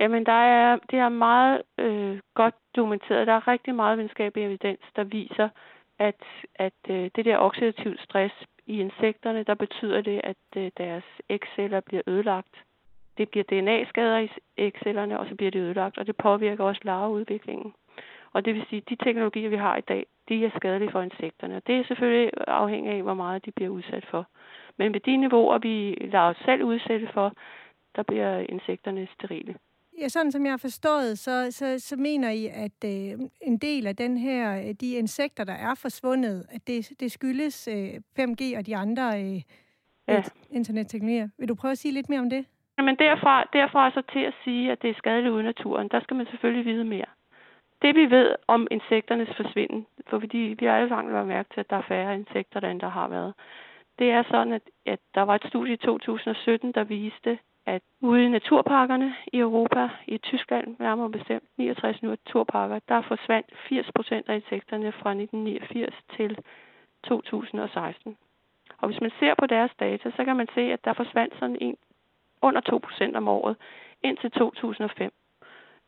Jamen, 0.00 0.26
der 0.26 0.40
er, 0.56 0.78
det 0.90 0.98
er 0.98 1.08
meget 1.08 1.62
øh, 1.78 2.20
godt 2.34 2.54
dokumenteret. 2.76 3.26
Der 3.26 3.32
er 3.32 3.48
rigtig 3.48 3.74
meget 3.74 3.98
videnskabelig 3.98 4.44
evidens, 4.44 4.80
der 4.96 5.04
viser, 5.04 5.48
at, 5.98 6.22
at 6.54 6.80
øh, 6.90 7.10
det 7.16 7.24
der 7.24 7.38
oxidativ 7.38 7.92
stress 7.98 8.34
i 8.66 8.80
insekterne, 8.80 9.44
der 9.44 9.54
betyder 9.54 10.00
det, 10.00 10.20
at 10.24 10.36
øh, 10.56 10.70
deres 10.76 11.04
ægceller 11.30 11.80
bliver 11.80 12.02
ødelagt 12.06 12.54
det 13.18 13.28
bliver 13.28 13.44
DNA-skader 13.44 14.18
i 14.18 14.28
ægcellerne, 14.58 15.18
og 15.20 15.26
så 15.28 15.34
bliver 15.34 15.50
det 15.50 15.60
ødelagt, 15.60 15.98
og 15.98 16.06
det 16.06 16.16
påvirker 16.16 16.64
også 16.64 16.80
larveudviklingen. 16.84 17.72
Og 18.32 18.44
det 18.44 18.54
vil 18.54 18.64
sige, 18.68 18.82
at 18.86 18.88
de 18.88 19.04
teknologier, 19.04 19.48
vi 19.48 19.56
har 19.56 19.76
i 19.76 19.80
dag, 19.80 20.06
de 20.28 20.44
er 20.44 20.50
skadelige 20.56 20.90
for 20.90 21.02
insekterne. 21.02 21.56
Og 21.56 21.62
det 21.66 21.76
er 21.76 21.84
selvfølgelig 21.84 22.30
afhængigt 22.48 22.94
af, 22.94 23.02
hvor 23.02 23.14
meget 23.14 23.44
de 23.44 23.50
bliver 23.50 23.70
udsat 23.70 24.06
for. 24.10 24.26
Men 24.76 24.92
med 24.92 25.00
de 25.00 25.16
niveauer, 25.16 25.58
vi 25.58 25.94
lader 26.00 26.24
os 26.24 26.36
selv 26.44 26.64
udsætte 26.64 27.08
for, 27.14 27.32
der 27.96 28.02
bliver 28.02 28.38
insekterne 28.38 29.08
sterile. 29.14 29.54
Ja, 30.00 30.08
sådan 30.08 30.32
som 30.32 30.44
jeg 30.44 30.52
har 30.52 30.56
forstået, 30.56 31.18
så, 31.18 31.50
så, 31.50 31.78
så 31.78 31.96
mener 31.96 32.30
I, 32.30 32.46
at 32.46 32.84
øh, 32.84 33.18
en 33.40 33.58
del 33.58 33.86
af 33.86 33.96
den 33.96 34.18
her, 34.18 34.72
de 34.72 34.92
insekter, 34.92 35.44
der 35.44 35.52
er 35.52 35.74
forsvundet, 35.74 36.46
at 36.48 36.66
det, 36.66 37.00
det 37.00 37.12
skyldes 37.12 37.68
øh, 37.68 37.94
5G 38.18 38.58
og 38.58 38.66
de 38.66 38.76
andre 38.76 39.22
øh, 39.22 39.42
ja. 40.08 40.22
internetteknologier. 40.50 41.28
Vil 41.38 41.48
du 41.48 41.54
prøve 41.54 41.72
at 41.72 41.78
sige 41.78 41.94
lidt 41.94 42.08
mere 42.08 42.20
om 42.20 42.30
det? 42.30 42.46
Men 42.82 42.96
derfra, 42.96 43.44
derfra 43.52 43.90
så 43.90 44.02
til 44.12 44.20
at 44.20 44.34
sige, 44.44 44.72
at 44.72 44.82
det 44.82 44.90
er 44.90 44.94
skadeligt 44.94 45.32
uden 45.32 45.44
naturen, 45.46 45.88
der 45.88 46.00
skal 46.00 46.16
man 46.16 46.26
selvfølgelig 46.26 46.64
vide 46.64 46.84
mere. 46.84 47.10
Det 47.82 47.94
vi 47.94 48.10
ved 48.10 48.34
om 48.46 48.66
insekternes 48.70 49.36
forsvinden, 49.36 49.86
for 50.08 50.18
fordi 50.18 50.56
vi 50.58 50.66
har 50.66 50.76
alle 50.76 50.88
sammen 50.88 51.14
været 51.14 51.26
mærke 51.26 51.48
til, 51.54 51.60
at 51.60 51.70
der 51.70 51.76
er 51.76 51.88
færre 51.88 52.14
insekter, 52.14 52.60
end 52.60 52.80
der 52.80 52.88
har 52.88 53.08
været. 53.08 53.34
Det 53.98 54.10
er 54.10 54.22
sådan, 54.22 54.52
at, 54.52 54.62
at 54.86 54.98
der 55.14 55.22
var 55.22 55.34
et 55.34 55.44
studie 55.48 55.74
i 55.74 55.76
2017, 55.76 56.72
der 56.72 56.84
viste, 56.84 57.38
at 57.66 57.82
ude 58.00 58.24
i 58.24 58.28
naturparkerne 58.28 59.14
i 59.32 59.38
Europa, 59.38 59.88
i 60.06 60.18
Tyskland 60.18 60.76
nærmere 60.78 61.10
bestemt 61.10 61.44
69 61.56 62.02
naturparker, 62.02 62.78
der 62.88 63.02
forsvandt 63.02 63.46
80 63.68 63.90
procent 63.94 64.28
af 64.28 64.34
insekterne 64.34 64.92
fra 64.92 65.10
1989 65.10 65.94
til 66.16 66.38
2016. 67.04 68.16
Og 68.78 68.88
hvis 68.88 69.00
man 69.00 69.12
ser 69.20 69.34
på 69.38 69.46
deres 69.46 69.70
data, 69.80 70.10
så 70.16 70.24
kan 70.24 70.36
man 70.36 70.48
se, 70.54 70.60
at 70.60 70.84
der 70.84 70.92
forsvandt 70.92 71.34
sådan 71.38 71.58
en 71.60 71.76
under 72.42 72.60
2% 73.12 73.16
om 73.16 73.28
året 73.28 73.56
indtil 74.02 74.30
2005. 74.30 75.12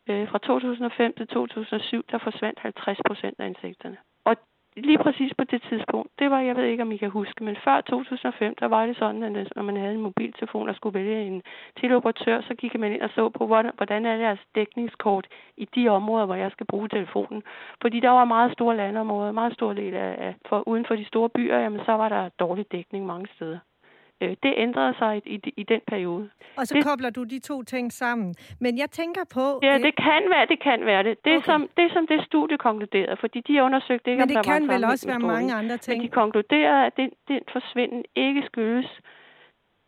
Øh, 0.09 0.29
fra 0.29 0.39
2005 0.39 1.15
til 1.17 1.27
2007, 1.27 2.03
der 2.11 2.19
forsvandt 2.19 2.59
50% 2.61 3.35
af 3.39 3.47
insekterne. 3.47 3.97
Og 4.25 4.37
lige 4.77 4.99
præcis 4.99 5.33
på 5.39 5.45
det 5.45 5.63
tidspunkt, 5.69 6.11
det 6.19 6.31
var, 6.31 6.41
jeg 6.41 6.57
ved 6.57 6.65
ikke, 6.65 6.83
om 6.83 6.93
I 6.93 6.97
kan 6.97 7.11
huske, 7.11 7.45
men 7.45 7.57
før 7.65 7.81
2005, 7.81 8.55
der 8.61 8.67
var 8.67 8.87
det 8.87 8.97
sådan, 8.97 9.23
at 9.23 9.49
når 9.57 9.63
man 9.63 9.77
havde 9.77 9.95
en 9.95 10.01
mobiltelefon 10.01 10.69
og 10.69 10.77
skulle 10.77 10.99
vælge 10.99 11.27
en 11.27 11.43
teleoperatør, 11.81 12.41
så 12.41 12.55
gik 12.55 12.79
man 12.79 12.93
ind 12.93 13.03
og 13.03 13.11
så 13.15 13.29
på, 13.29 13.47
hvordan, 13.47 14.07
er 14.07 14.17
deres 14.17 14.39
dækningskort 14.55 15.27
i 15.57 15.65
de 15.75 15.89
områder, 15.89 16.27
hvor 16.27 16.35
jeg 16.35 16.51
skal 16.51 16.67
bruge 16.67 16.89
telefonen. 16.89 17.43
Fordi 17.83 18.01
der 18.01 18.11
var 18.11 18.25
meget 18.25 18.53
store 18.53 18.77
landområder, 18.77 19.33
meget 19.33 19.55
stor 19.55 19.73
del 19.73 19.95
af, 19.95 20.35
for, 20.49 20.69
uden 20.69 20.87
for 20.87 20.97
de 20.97 21.05
store 21.05 21.29
byer, 21.29 21.59
jamen 21.59 21.81
så 21.85 21.93
var 21.93 22.09
der 22.09 22.29
dårlig 22.29 22.73
dækning 22.73 23.07
mange 23.07 23.29
steder. 23.35 23.59
Øh, 24.21 24.37
det 24.43 24.55
ændrede 24.57 24.95
sig 24.99 25.23
i, 25.25 25.35
i, 25.35 25.53
i 25.57 25.63
den 25.63 25.81
periode. 25.87 26.31
Og 26.57 26.67
så 26.67 26.75
det, 26.75 26.85
kobler 26.85 27.11
du 27.11 27.25
de 27.25 27.39
to 27.39 27.63
ting 27.63 27.93
sammen. 27.93 28.35
Men 28.61 28.79
jeg 28.79 28.91
tænker 28.91 29.25
på... 29.35 29.61
Ja, 29.63 29.79
det 29.79 29.97
kan 29.97 30.23
være, 30.35 30.47
det 30.47 30.61
kan 30.63 30.85
være 30.85 31.03
det. 31.03 31.25
Det 31.25 31.33
er, 31.33 31.37
okay. 31.37 31.47
som, 31.47 31.69
det, 31.77 31.93
som 31.93 32.07
det 32.07 32.25
studie 32.27 32.59
konkluderede, 32.59 33.17
fordi 33.21 33.41
de 33.41 33.63
undersøgte 33.63 34.11
ikke, 34.11 34.21
Men 34.21 34.29
det 34.29 34.37
om 34.37 34.45
der 34.45 34.53
kan 34.53 34.69
var 34.69 34.75
vel 34.75 34.85
også 34.85 35.07
være 35.07 35.19
mange 35.19 35.55
andre 35.55 35.77
ting. 35.77 35.99
Men 35.99 36.07
de 36.07 36.13
konkluderede, 36.13 36.87
at 36.87 36.97
den, 36.97 37.11
den 37.29 37.41
forsvinden 37.53 38.05
ikke 38.17 38.43
skyldes 38.47 38.91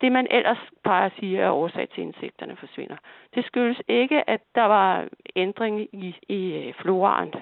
det, 0.01 0.13
man 0.13 0.27
ellers 0.31 0.59
plejer 0.85 1.07
at 1.07 1.13
sige 1.19 1.39
er 1.39 1.51
årsag 1.51 1.89
til, 1.89 2.01
at 2.01 2.07
insekterne 2.07 2.57
forsvinder. 2.57 2.97
Det 3.35 3.45
skyldes 3.45 3.81
ikke, 3.89 4.31
at 4.31 4.41
der 4.55 4.63
var 4.63 5.09
ændring 5.37 5.75
i, 6.05 6.17
i 6.29 6.41
øh, 6.53 6.75
floraen. 6.81 7.35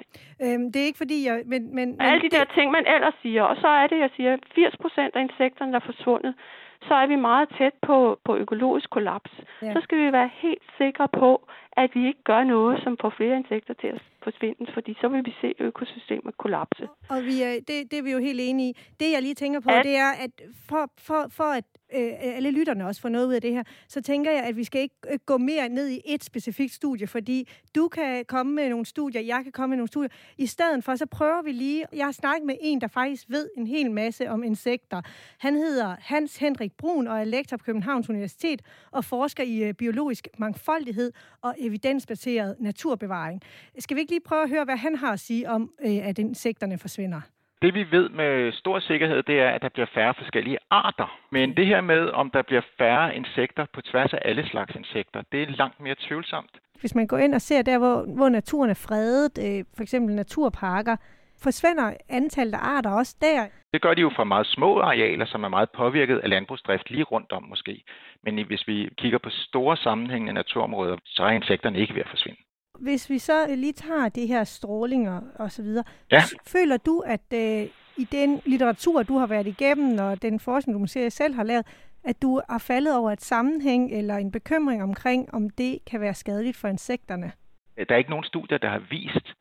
Øhm, 0.43 0.73
det 0.73 0.83
er 0.83 0.87
ikke 0.87 1.03
fordi, 1.05 1.27
jeg... 1.27 1.43
Men, 1.47 1.75
men, 1.75 2.01
Alle 2.01 2.23
de 2.23 2.31
der 2.37 2.45
ting, 2.45 2.71
man 2.71 2.87
ellers 2.95 3.15
siger. 3.23 3.43
Og 3.43 3.57
så 3.57 3.69
er 3.69 3.87
det, 3.87 3.99
jeg 3.99 4.11
siger, 4.17 4.37
80 4.55 4.77
procent 4.77 5.17
af 5.17 5.21
insekterne, 5.21 5.73
der 5.73 5.81
er 5.81 5.87
forsvundet, 5.93 6.35
så 6.89 6.95
er 6.95 7.07
vi 7.07 7.17
meget 7.17 7.49
tæt 7.59 7.75
på, 7.83 8.19
på 8.25 8.37
økologisk 8.37 8.91
kollaps. 8.91 9.31
Ja. 9.63 9.73
Så 9.73 9.81
skal 9.81 9.99
vi 9.99 10.13
være 10.13 10.31
helt 10.35 10.63
sikre 10.79 11.09
på, 11.09 11.49
at 11.77 11.91
vi 11.95 12.07
ikke 12.07 12.23
gør 12.25 12.45
noget, 12.45 12.83
som 12.85 12.97
får 13.01 13.13
flere 13.17 13.37
insekter 13.37 13.75
til 13.75 13.87
at 13.87 14.03
forsvinde, 14.23 14.73
fordi 14.75 14.97
så 15.01 15.09
vil 15.09 15.25
vi 15.25 15.35
se 15.41 15.55
økosystemet 15.59 16.37
kollapse. 16.39 16.89
Og 17.09 17.25
vi 17.25 17.43
er, 17.43 17.53
det, 17.69 17.91
det 17.91 17.99
er 17.99 18.03
vi 18.03 18.13
jo 18.13 18.19
helt 18.19 18.41
enige 18.43 18.71
i. 18.71 18.77
Det, 19.01 19.13
jeg 19.13 19.23
lige 19.23 19.35
tænker 19.35 19.61
på, 19.61 19.71
at, 19.71 19.85
det 19.85 19.97
er, 19.97 20.11
at 20.25 20.31
for, 20.69 20.91
for, 20.99 21.27
for 21.31 21.45
at 21.45 21.65
øh, 21.95 22.37
alle 22.37 22.51
lytterne 22.51 22.87
også 22.87 23.01
får 23.01 23.09
noget 23.09 23.27
ud 23.27 23.35
af 23.35 23.41
det 23.41 23.53
her, 23.53 23.63
så 23.89 24.03
tænker 24.03 24.31
jeg, 24.31 24.43
at 24.45 24.57
vi 24.57 24.65
skal 24.65 24.81
ikke 24.81 24.95
øh, 25.13 25.19
gå 25.27 25.39
mere 25.39 25.69
ned 25.69 25.89
i 25.89 26.01
et 26.07 26.25
specifikt 26.25 26.73
studie, 26.73 27.07
fordi 27.07 27.49
du 27.75 27.89
kan 27.89 28.25
komme 28.25 28.53
med 28.53 28.69
nogle 28.69 28.87
studier, 28.87 29.23
jeg 29.23 29.41
kan 29.43 29.53
komme 29.53 29.71
med 29.71 29.77
nogle 29.77 29.89
studier. 29.89 30.11
I 30.39 30.47
stedet 30.47 30.85
for, 30.85 30.97
så 30.97 31.07
prøver 31.07 31.43
vi 31.43 31.53
lige, 31.53 31.85
jeg 31.93 32.05
har 32.05 32.13
snakket 32.13 32.47
med 32.47 32.55
en, 32.61 32.81
der 32.81 32.89
faktisk 32.89 33.25
ved 33.29 33.49
en 33.57 33.67
hel 33.67 33.91
masse 33.91 34.31
om 34.31 34.43
insekter. 34.43 35.03
Han 35.39 35.55
hedder 35.55 35.97
Hans 36.01 36.37
Henrik 36.37 36.73
Brun 36.73 37.09
og 37.09 37.21
er 37.21 37.25
lektor 37.25 37.57
på 37.57 37.65
Københavns 37.65 38.11
Universitet 38.11 38.63
og 38.91 39.05
forsker 39.05 39.43
i 39.43 39.63
øh, 39.63 39.75
biologisk 39.75 40.29
mangfoldighed 40.39 41.13
og 41.43 41.55
evidensbaseret 41.67 42.57
naturbevaring. 42.61 43.43
Skal 43.79 43.95
vi 43.95 44.01
ikke 44.01 44.13
lige 44.13 44.27
prøve 44.27 44.43
at 44.43 44.49
høre, 44.49 44.65
hvad 44.65 44.77
han 44.77 44.95
har 44.97 45.13
at 45.13 45.21
sige 45.21 45.49
om, 45.51 45.71
øh, 45.87 46.09
at 46.09 46.19
insekterne 46.19 46.79
forsvinder? 46.79 47.21
Det 47.63 47.75
vi 47.75 47.85
ved 47.91 48.09
med 48.09 48.53
stor 48.53 48.81
sikkerhed, 48.81 49.23
det 49.23 49.41
er, 49.41 49.51
at 49.51 49.63
der 49.63 49.69
bliver 49.69 49.87
færre 49.95 50.15
forskellige 50.19 50.59
arter. 50.71 51.19
Men 51.33 51.57
det 51.57 51.67
her 51.67 51.81
med, 51.81 52.09
om 52.09 52.31
der 52.31 52.43
bliver 52.43 52.63
færre 52.79 53.17
insekter 53.17 53.67
på 53.75 53.81
tværs 53.81 54.13
af 54.13 54.19
alle 54.25 54.49
slags 54.49 54.75
insekter, 54.75 55.23
det 55.33 55.43
er 55.43 55.47
langt 55.47 55.81
mere 55.81 55.95
tvivlsomt. 55.99 56.51
Hvis 56.81 56.95
man 56.95 57.07
går 57.07 57.19
ind 57.19 57.35
og 57.35 57.41
ser 57.41 57.63
der, 57.63 57.79
hvor, 57.79 58.15
hvor 58.17 58.29
naturen 58.29 58.71
er 58.71 58.75
fredet, 58.75 59.39
øh, 59.47 59.65
for 59.77 59.83
eksempel 59.83 60.15
naturparker, 60.15 60.97
forsvinder 61.43 61.93
antallet 62.09 62.55
af 62.55 62.59
arter 62.63 62.91
også 62.91 63.17
der? 63.21 63.47
Det 63.75 63.83
gør 63.83 63.95
de 63.95 64.01
jo 64.01 64.11
fra 64.17 64.25
meget 64.25 64.47
små 64.47 64.81
arealer, 64.81 65.27
som 65.27 65.45
er 65.45 65.49
meget 65.49 65.71
påvirket 65.71 66.19
af 66.19 66.29
landbrugsdrift 66.31 66.91
lige 66.91 67.03
rundt 67.03 67.33
om 67.33 67.43
måske. 67.43 67.85
Men 68.23 68.47
hvis 68.47 68.69
vi 68.69 68.89
kigger 68.99 69.19
på 69.19 69.31
store 69.31 69.77
sammenhængende 69.77 70.33
naturområder, 70.33 70.97
så 71.05 71.23
er 71.23 71.31
insekterne 71.31 71.79
ikke 71.79 71.95
ved 71.95 72.01
at 72.01 72.09
forsvinde. 72.11 72.39
Hvis 72.81 73.11
vi 73.11 73.19
så 73.19 73.47
lige 73.57 73.73
tager 73.73 74.09
det 74.09 74.29
her 74.29 74.45
strålinger 74.45 75.21
og 75.35 75.51
så 75.51 75.63
videre, 75.63 75.85
ja. 76.13 76.23
føler 76.47 76.77
du, 76.77 77.01
at 77.07 77.27
øh, 77.35 77.69
i 77.97 78.05
den 78.13 78.41
litteratur, 78.47 79.03
du 79.03 79.19
har 79.19 79.27
været 79.27 79.47
igennem, 79.47 79.99
og 79.99 80.23
den 80.23 80.41
forskning, 80.41 80.75
du 80.75 80.81
måske 80.81 81.11
selv 81.11 81.35
har 81.35 81.45
lavet, 81.45 81.67
at 82.05 82.23
du 82.23 82.41
har 82.49 82.59
faldet 82.59 82.97
over 82.97 83.11
et 83.11 83.23
sammenhæng 83.23 83.93
eller 83.93 84.17
en 84.17 84.33
bekymring 84.33 84.83
omkring, 84.83 85.35
om 85.35 85.51
det 85.51 85.79
kan 85.91 86.01
være 86.01 86.15
skadeligt 86.15 86.57
for 86.57 86.69
insekterne? 86.69 87.33
Der 87.77 87.95
er 87.95 87.97
ikke 87.97 88.11
nogen 88.11 88.25
studier, 88.25 88.59
der 88.59 88.69
har 88.69 88.83
vist, 88.91 89.35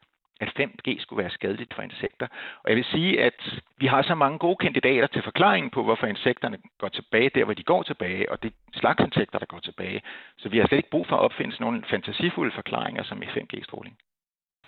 at 0.44 0.60
5G 0.60 1.02
skulle 1.02 1.22
være 1.24 1.38
skadeligt 1.38 1.74
for 1.74 1.82
insekter. 1.82 2.28
Og 2.64 2.70
jeg 2.70 2.76
vil 2.76 2.86
sige, 2.86 3.24
at 3.24 3.40
vi 3.78 3.88
har 3.88 4.02
så 4.02 4.16
mange 4.16 4.38
gode 4.40 4.56
kandidater 4.56 5.08
til 5.08 5.24
forklaringen 5.24 5.70
på, 5.72 5.84
hvorfor 5.84 6.08
insekterne 6.08 6.58
går 6.80 6.90
tilbage 6.90 7.30
der, 7.36 7.44
hvor 7.46 7.54
de 7.54 7.64
går 7.64 7.84
tilbage, 7.84 8.32
og 8.32 8.44
det 8.44 8.50
er 8.50 8.80
slags 8.80 9.04
insekter, 9.04 9.40
der 9.40 9.46
går 9.46 9.60
tilbage. 9.60 10.02
Så 10.38 10.50
vi 10.50 10.58
har 10.58 10.68
slet 10.68 10.78
ikke 10.78 10.90
brug 10.90 11.08
for 11.08 11.16
at 11.16 11.22
opfinde 11.22 11.56
nogle 11.60 11.84
fantasifulde 11.90 12.52
forklaringer 12.56 13.04
som 13.04 13.24
i 13.24 13.26
5G-stråling. 13.26 13.98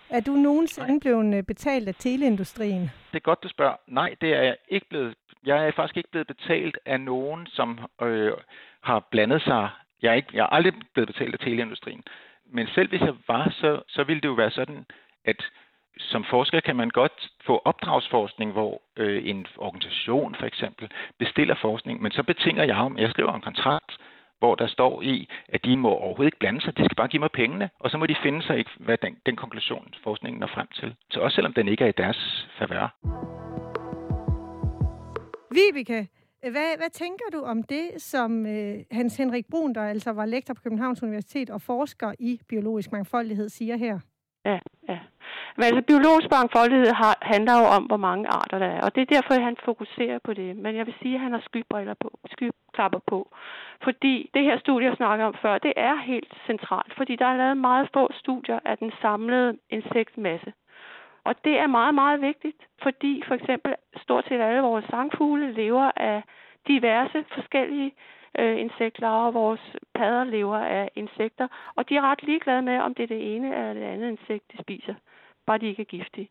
Er 0.09 0.21
du 0.21 0.31
nogensinde 0.31 0.99
blevet 0.99 1.35
øh, 1.35 1.43
betalt 1.43 1.87
af 1.87 1.95
teleindustrien? 1.95 2.81
Det 2.81 3.17
er 3.17 3.19
godt, 3.29 3.43
du 3.43 3.49
spørger. 3.49 3.75
Nej, 3.87 4.15
det 4.21 4.33
er 4.33 4.41
jeg 4.41 4.55
ikke 4.69 4.89
blevet. 4.89 5.15
Jeg 5.45 5.67
er 5.67 5.71
faktisk 5.71 5.97
ikke 5.97 6.11
blevet 6.11 6.27
betalt 6.27 6.77
af 6.85 7.01
nogen, 7.01 7.47
som 7.47 7.79
øh, 8.01 8.33
har 8.81 8.99
blandet 9.11 9.41
sig. 9.41 9.69
Jeg 10.01 10.11
er, 10.11 10.15
ikke, 10.15 10.29
jeg 10.33 10.41
er 10.41 10.47
aldrig 10.47 10.73
blevet 10.93 11.07
betalt 11.07 11.33
af 11.33 11.39
teleindustrien. 11.39 12.03
Men 12.45 12.67
selv 12.67 12.89
hvis 12.89 13.01
jeg 13.01 13.15
var, 13.27 13.49
så, 13.49 13.81
så 13.87 14.03
ville 14.03 14.21
det 14.21 14.27
jo 14.27 14.33
være 14.33 14.51
sådan, 14.51 14.85
at 15.25 15.51
som 15.97 16.23
forsker 16.23 16.59
kan 16.59 16.75
man 16.75 16.89
godt 16.89 17.31
få 17.45 17.61
opdragsforskning, 17.65 18.51
hvor 18.51 18.81
øh, 18.97 19.29
en 19.29 19.47
organisation 19.57 20.35
for 20.39 20.45
eksempel 20.45 20.91
bestiller 21.19 21.55
forskning, 21.61 22.01
men 22.01 22.11
så 22.11 22.23
betinger 22.23 22.63
jeg 22.63 22.75
om, 22.75 22.97
jeg 22.97 23.09
skriver 23.09 23.33
en 23.33 23.41
kontrakt, 23.41 23.97
hvor 24.39 24.55
der 24.55 24.67
står 24.67 25.01
i, 25.01 25.29
at 25.49 25.65
de 25.65 25.77
må 25.77 25.89
overhovedet 25.89 26.25
ikke 26.25 26.39
blande 26.39 26.61
sig, 26.61 26.77
de 26.77 26.85
skal 26.85 26.95
bare 26.95 27.07
give 27.07 27.19
mig 27.19 27.31
pengene, 27.31 27.69
og 27.79 27.91
så 27.91 27.97
må 27.97 28.05
de 28.05 28.15
finde 28.23 28.41
sig 28.43 28.59
i, 28.59 28.63
hvad 28.79 28.97
den, 28.97 29.17
den 29.25 29.35
konklusion 29.35 29.93
forskningen 30.03 30.39
når 30.39 30.47
frem 30.47 30.67
til. 30.75 30.95
Så 31.11 31.19
også 31.19 31.35
selvom 31.35 31.53
den 31.53 31.67
ikke 31.67 31.83
er 31.83 31.87
i 31.87 31.97
deres 31.97 32.47
favør. 32.57 32.87
Vibeke, 35.51 36.07
hvad, 36.41 36.77
hvad 36.77 36.89
tænker 36.93 37.25
du 37.33 37.41
om 37.41 37.63
det, 37.63 37.89
som 37.97 38.45
øh, 38.45 38.75
Hans 38.91 39.17
Henrik 39.17 39.45
Brun, 39.51 39.75
der 39.75 39.83
altså 39.83 40.11
var 40.11 40.25
lektor 40.25 40.53
på 40.53 40.61
Københavns 40.61 41.03
Universitet 41.03 41.49
og 41.49 41.61
forsker 41.61 42.13
i 42.19 42.39
biologisk 42.49 42.91
mangfoldighed, 42.91 43.49
siger 43.49 43.77
her? 43.77 43.99
Ja, 44.45 44.59
ja. 44.89 44.99
Men 45.55 45.63
altså, 45.63 45.81
biologisk 45.81 46.31
mangfoldighed 46.31 46.91
har, 47.01 47.17
handler 47.21 47.53
jo 47.61 47.65
om, 47.77 47.83
hvor 47.83 47.97
mange 47.97 48.27
arter 48.27 48.59
der 48.59 48.65
er, 48.65 48.81
og 48.81 48.95
det 48.95 49.01
er 49.01 49.15
derfor, 49.15 49.33
han 49.41 49.57
fokuserer 49.65 50.19
på 50.23 50.33
det. 50.33 50.55
Men 50.55 50.75
jeg 50.75 50.85
vil 50.85 50.95
sige, 51.01 51.15
at 51.15 51.21
han 51.21 51.31
har 51.31 51.43
skybriller 51.45 51.95
på, 51.99 52.09
skyklapper 52.31 52.99
på. 53.07 53.19
Fordi 53.83 54.29
det 54.33 54.43
her 54.43 54.59
studie, 54.59 54.87
jeg 54.87 54.97
snakker 54.97 55.25
om 55.25 55.35
før, 55.41 55.57
det 55.57 55.73
er 55.75 55.95
helt 55.95 56.33
centralt, 56.45 56.93
fordi 56.97 57.15
der 57.15 57.25
er 57.25 57.37
lavet 57.37 57.57
meget 57.57 57.89
få 57.93 58.09
studier 58.13 58.59
af 58.65 58.77
den 58.77 58.91
samlede 59.01 59.57
insektmasse. 59.69 60.53
Og 61.23 61.35
det 61.43 61.59
er 61.59 61.67
meget, 61.67 61.95
meget 61.95 62.21
vigtigt, 62.21 62.61
fordi 62.83 63.23
for 63.27 63.35
eksempel 63.35 63.75
stort 63.97 64.25
set 64.27 64.41
alle 64.41 64.61
vores 64.61 64.85
sangfugle 64.89 65.51
lever 65.51 65.91
af 65.95 66.23
diverse 66.67 67.25
forskellige 67.33 67.85
øh, 67.85 68.15
insekter, 68.39 69.07
og 69.07 69.33
vores 69.33 69.61
padder 69.95 70.23
lever 70.23 70.57
af 70.57 70.89
insekter. 70.95 71.47
Og 71.75 71.89
de 71.89 71.95
er 71.95 72.01
ret 72.01 72.23
ligeglade 72.23 72.61
med, 72.61 72.77
om 72.79 72.93
det 72.93 73.03
er 73.03 73.07
det 73.07 73.35
ene 73.35 73.47
eller 73.55 73.73
det 73.73 73.81
andet 73.81 74.09
insekt, 74.09 74.51
de 74.51 74.57
spiser. 74.61 74.95
Bare 75.45 75.57
de 75.57 75.67
ikke 75.67 75.81
er 75.81 75.85
giftige. 75.85 76.29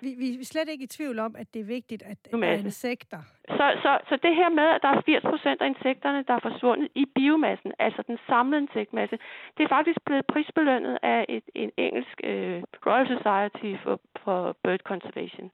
Vi, 0.00 0.14
vi 0.18 0.40
er 0.40 0.44
slet 0.44 0.68
ikke 0.68 0.84
i 0.84 0.86
tvivl 0.86 1.18
om, 1.18 1.36
at 1.38 1.46
det 1.54 1.60
er 1.60 1.64
vigtigt, 1.64 2.02
at 2.02 2.18
der 2.30 2.46
er 2.46 2.52
insekter. 2.52 3.18
Så, 3.48 3.66
så, 3.82 3.98
så 4.08 4.18
det 4.22 4.34
her 4.34 4.48
med, 4.48 4.64
at 4.64 4.82
der 4.82 4.88
er 4.88 5.00
80 5.06 5.22
procent 5.22 5.62
af 5.62 5.66
insekterne, 5.66 6.24
der 6.28 6.34
er 6.34 6.38
forsvundet 6.50 6.88
i 6.94 7.04
biomassen, 7.14 7.72
altså 7.78 8.02
den 8.06 8.18
samlede 8.26 8.62
insektmasse, 8.62 9.18
det 9.56 9.64
er 9.64 9.68
faktisk 9.68 9.98
blevet 10.06 10.26
prisbelønnet 10.26 10.98
af 11.02 11.26
et, 11.28 11.44
en 11.54 11.70
engelsk 11.76 12.20
uh, 12.24 12.58
Royal 12.86 13.08
Society 13.16 13.82
for, 13.82 14.00
for 14.24 14.56
Bird 14.62 14.80
Conservation. 14.80 15.50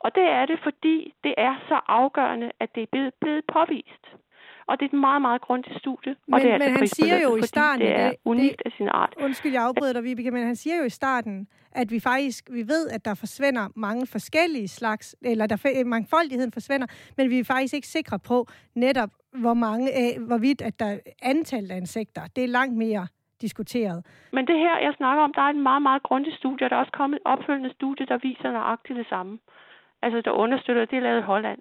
Og 0.00 0.14
det 0.14 0.22
er 0.22 0.46
det, 0.46 0.58
fordi 0.62 1.14
det 1.24 1.34
er 1.38 1.54
så 1.68 1.80
afgørende, 1.88 2.52
at 2.60 2.74
det 2.74 2.82
er 2.82 3.10
blevet 3.20 3.44
påvist. 3.52 4.04
Og 4.66 4.80
det 4.80 4.84
er 4.84 4.88
et 4.96 5.00
meget, 5.00 5.22
meget 5.22 5.40
grundigt 5.40 5.78
studie. 5.78 6.16
Men, 6.26 6.34
og 6.34 6.40
det 6.40 6.48
er 6.48 6.52
men 6.52 6.62
altså 6.62 6.78
han 6.78 6.86
siger 6.86 7.22
jo 7.22 7.36
i 7.36 7.42
starten... 7.42 7.86
Det 7.86 8.00
er 8.00 8.12
unikt 8.24 8.58
det, 8.58 8.66
af 8.66 8.72
sin 8.76 8.88
art. 8.88 9.14
Undskyld, 9.22 9.52
jeg 9.52 9.62
afbryder 9.62 9.92
dig, 9.92 10.04
Vibeke, 10.04 10.30
men 10.30 10.44
han 10.46 10.56
siger 10.56 10.76
jo 10.76 10.84
i 10.84 10.90
starten, 10.90 11.48
at 11.72 11.90
vi 11.90 12.00
faktisk 12.00 12.48
vi 12.52 12.62
ved, 12.62 12.88
at 12.94 13.04
der 13.04 13.14
forsvinder 13.14 13.68
mange 13.76 14.06
forskellige 14.06 14.68
slags, 14.68 15.16
eller 15.22 15.46
der 15.46 15.84
mangfoldigheden 15.84 16.52
forsvinder, 16.52 16.86
men 17.16 17.30
vi 17.30 17.38
er 17.38 17.44
faktisk 17.44 17.74
ikke 17.74 17.88
sikre 17.88 18.18
på 18.18 18.46
netop, 18.74 19.10
hvor 19.32 19.54
mange, 19.54 19.86
øh, 20.00 20.26
hvorvidt 20.26 20.62
at 20.62 20.80
der 20.80 20.86
er 20.86 20.98
antallet 21.22 21.70
af 21.70 21.76
insekter. 21.76 22.22
Det 22.36 22.44
er 22.44 22.48
langt 22.48 22.76
mere 22.76 23.06
diskuteret. 23.40 23.98
Men 24.32 24.46
det 24.46 24.58
her, 24.58 24.74
jeg 24.86 24.94
snakker 24.96 25.22
om, 25.24 25.32
der 25.34 25.42
er 25.42 25.50
et 25.50 25.62
meget, 25.70 25.82
meget 25.82 26.02
grundigt 26.02 26.36
studie, 26.36 26.66
og 26.66 26.70
der 26.70 26.76
er 26.76 26.80
også 26.80 26.96
kommet 27.00 27.16
et 27.16 27.22
opfølgende 27.24 27.72
studie, 27.78 28.06
der 28.06 28.18
viser 28.22 28.52
nøjagtigt 28.52 28.96
det 28.96 29.08
samme. 29.08 29.38
Altså, 30.02 30.20
der 30.20 30.30
understøtter, 30.30 30.84
det 30.84 30.96
er 30.96 31.06
lavet 31.08 31.20
i 31.20 31.30
Holland. 31.32 31.60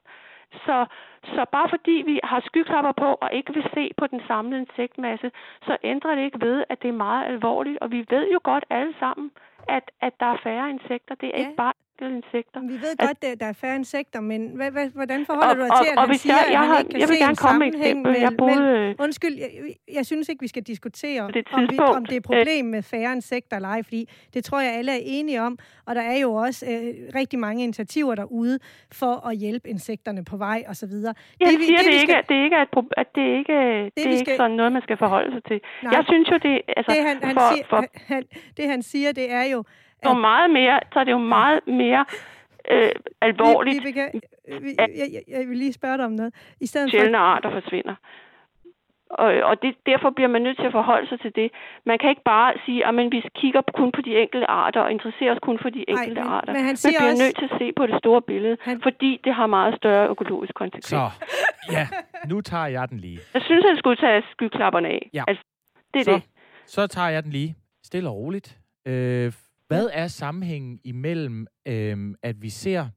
Så, 0.54 0.86
så 1.24 1.46
bare 1.52 1.70
fordi 1.70 2.04
vi 2.06 2.20
har 2.24 2.40
skyklapper 2.46 2.92
på 2.92 3.18
og 3.22 3.34
ikke 3.34 3.54
vil 3.54 3.66
se 3.74 3.92
på 3.98 4.08
den 4.08 4.22
samlede 4.28 4.62
insektmasse, 4.62 5.32
så 5.66 5.78
ændrer 5.84 6.16
det 6.16 6.24
ikke 6.24 6.42
ved, 6.42 6.64
at 6.70 6.82
det 6.82 6.88
er 6.88 7.04
meget 7.08 7.26
alvorligt. 7.26 7.78
Og 7.82 7.92
vi 7.92 8.06
ved 8.10 8.32
jo 8.32 8.40
godt 8.44 8.66
alle 8.70 8.94
sammen, 9.00 9.32
at, 9.68 9.92
at 10.02 10.14
der 10.20 10.26
er 10.26 10.38
færre 10.44 10.70
insekter. 10.70 11.16
Det 11.16 11.28
er 11.28 11.40
ja. 11.40 11.40
ikke 11.40 11.56
bare 11.58 11.74
insekter. 12.08 12.62
Vi 12.62 12.74
ved 12.74 12.92
at, 13.00 13.08
godt, 13.08 13.24
at 13.24 13.40
der 13.40 13.46
er 13.46 13.54
færre 13.54 13.76
insekter, 13.76 14.20
men 14.22 14.50
hvad, 14.56 14.72
hvad, 14.72 14.90
hvordan 14.90 15.26
forholder 15.26 15.50
og, 15.50 15.56
du 15.56 15.62
dig 15.62 15.72
til, 15.82 15.92
at 15.92 15.98
og, 15.98 16.08
han 16.08 16.18
siger, 16.18 16.36
jeg, 16.52 16.62
at 16.62 16.68
han 16.68 16.78
ikke 16.78 16.92
kan 16.92 17.00
jeg 17.02 17.08
vil 17.10 17.16
se 17.16 17.24
gerne 17.24 17.32
en 17.32 17.36
komme 17.36 17.60
med 17.60 17.68
et 17.68 17.76
eksempel. 17.76 18.16
Jeg 18.20 18.34
boede, 18.38 18.56
mellem, 18.56 18.96
undskyld, 19.00 19.36
jeg, 19.38 19.50
jeg 19.94 20.06
synes 20.06 20.30
ikke, 20.30 20.42
vi 20.42 20.48
skal 20.48 20.64
diskutere, 20.64 21.28
det 21.34 21.48
om, 21.52 21.62
vi, 21.70 21.80
om 21.80 22.06
det 22.06 22.14
er 22.14 22.18
et 22.18 22.24
problem 22.24 22.66
med 22.66 22.84
færre 22.84 23.14
insekter 23.14 23.56
eller 23.56 23.70
ej, 23.70 23.84
fordi 23.84 24.10
det 24.34 24.44
tror 24.44 24.60
jeg, 24.60 24.72
alle 24.74 24.92
er 24.92 25.02
enige 25.04 25.42
om, 25.42 25.60
og 25.86 25.96
der 25.96 26.02
er 26.02 26.20
jo 26.20 26.34
også 26.34 26.66
øh, 26.66 26.94
rigtig 27.16 27.40
mange 27.40 27.64
initiativer 27.64 28.16
derude 28.16 28.60
for 28.92 29.28
at 29.28 29.38
hjælpe 29.38 29.70
insekterne 29.70 30.26
på 30.26 30.38
vej 30.38 30.64
og 30.68 30.76
så 30.76 30.88
videre. 30.88 31.14
Jeg 31.40 31.48
det, 31.48 31.60
vi, 31.60 31.64
siger, 31.64 31.78
det, 31.78 31.86
det, 31.86 31.94
ikke, 31.94 32.12
skal, 32.12 32.24
det 32.30 32.44
ikke 32.44 32.56
er 32.56 32.62
et, 32.62 32.94
at 32.98 33.08
det 33.16 33.28
ikke, 33.40 33.54
det, 33.54 33.96
det 33.96 34.02
er 34.02 34.02
skal, 34.02 34.20
ikke 34.20 34.36
sådan 34.36 34.58
noget, 34.58 34.72
man 34.72 34.82
skal 34.82 34.98
forholde 34.98 35.32
sig 35.36 35.44
til. 35.44 35.60
Nej, 35.84 35.94
jeg 35.96 36.04
synes 36.08 36.32
jo, 36.32 36.38
det, 36.38 36.62
altså, 36.78 36.92
det 36.92 37.04
han, 37.08 37.18
han 37.24 37.36
for, 37.36 37.56
siger, 37.56 37.66
for, 37.70 37.86
han, 38.14 38.24
det 38.58 38.66
han 38.68 38.82
siger, 38.82 39.12
det 39.12 39.32
er 39.32 39.44
jo... 39.44 39.64
At, 40.10 40.18
meget 40.18 40.50
mere, 40.50 40.80
så 40.94 41.00
er 41.00 41.04
det 41.04 41.12
jo 41.12 41.18
meget 41.18 41.68
mere 41.68 42.06
øh, 42.72 42.92
alvorligt. 43.22 43.84
Vi, 43.84 43.88
vi, 43.88 43.92
kan, 43.92 44.22
vi, 44.62 44.70
jeg, 44.80 44.90
jeg, 44.98 45.22
jeg 45.28 45.50
vil 45.50 45.58
lige 45.58 45.74
spørge 45.74 45.98
dig 45.98 46.06
om 46.06 46.12
noget. 46.12 46.34
I 46.62 46.66
stedet 46.66 46.92
sjældne 46.92 47.18
for... 47.18 47.22
arter 47.22 47.52
forsvinder. 47.52 47.96
Og, 49.10 49.34
og 49.50 49.62
det, 49.62 49.76
derfor 49.86 50.10
bliver 50.10 50.28
man 50.28 50.42
nødt 50.42 50.58
til 50.58 50.66
at 50.66 50.72
forholde 50.72 51.08
sig 51.10 51.20
til 51.20 51.36
det. 51.36 51.52
Man 51.86 51.98
kan 52.00 52.10
ikke 52.10 52.22
bare 52.26 52.54
sige, 52.66 52.88
at 52.88 52.96
vi 52.96 53.24
kigger 53.36 53.62
kun 53.76 53.92
på 53.92 54.02
de 54.02 54.18
enkelte 54.18 54.48
arter 54.50 54.82
og 54.82 54.92
interesserer 54.92 55.32
os 55.32 55.40
kun 55.42 55.60
for 55.62 55.70
de 55.70 55.86
enkelte 55.88 56.22
Ej, 56.22 56.26
men, 56.26 56.34
arter. 56.34 56.54
Men 56.54 56.62
han 56.62 56.78
man 56.84 56.94
bliver 56.98 57.12
også... 57.12 57.24
nødt 57.24 57.36
til 57.40 57.48
at 57.52 57.60
se 57.60 57.72
på 57.78 57.88
det 57.88 57.96
store 57.98 58.22
billede, 58.22 58.58
han... 58.62 58.82
fordi 58.82 59.22
det 59.24 59.34
har 59.36 59.48
meget 59.48 59.76
større 59.78 60.10
økologisk 60.10 60.54
konsekvens. 60.54 60.86
Så, 60.86 61.10
ja, 61.72 61.88
nu 62.30 62.42
tager 62.42 62.68
jeg 62.68 62.90
den 62.90 62.98
lige. 62.98 63.20
Jeg 63.34 63.42
synes, 63.42 63.66
han 63.66 63.78
skulle 63.78 63.98
tage 63.98 64.24
skyklapperne 64.32 64.88
af. 64.88 65.10
Ja. 65.14 65.24
Altså, 65.28 65.44
det 65.94 66.00
er 66.00 66.04
så, 66.04 66.12
det. 66.12 66.24
Så 66.66 66.88
tager 66.88 67.10
jeg 67.10 67.24
den 67.24 67.32
lige. 67.32 67.56
Stille 67.84 68.10
og 68.10 68.16
roligt. 68.16 68.58
Øh, 68.88 69.32
hvad 69.72 69.90
er 69.94 70.08
sammenhængen 70.08 70.80
imellem, 70.84 71.48
øh, 71.66 72.16
at 72.24 72.42
vi 72.42 72.50
ser, 72.50 72.88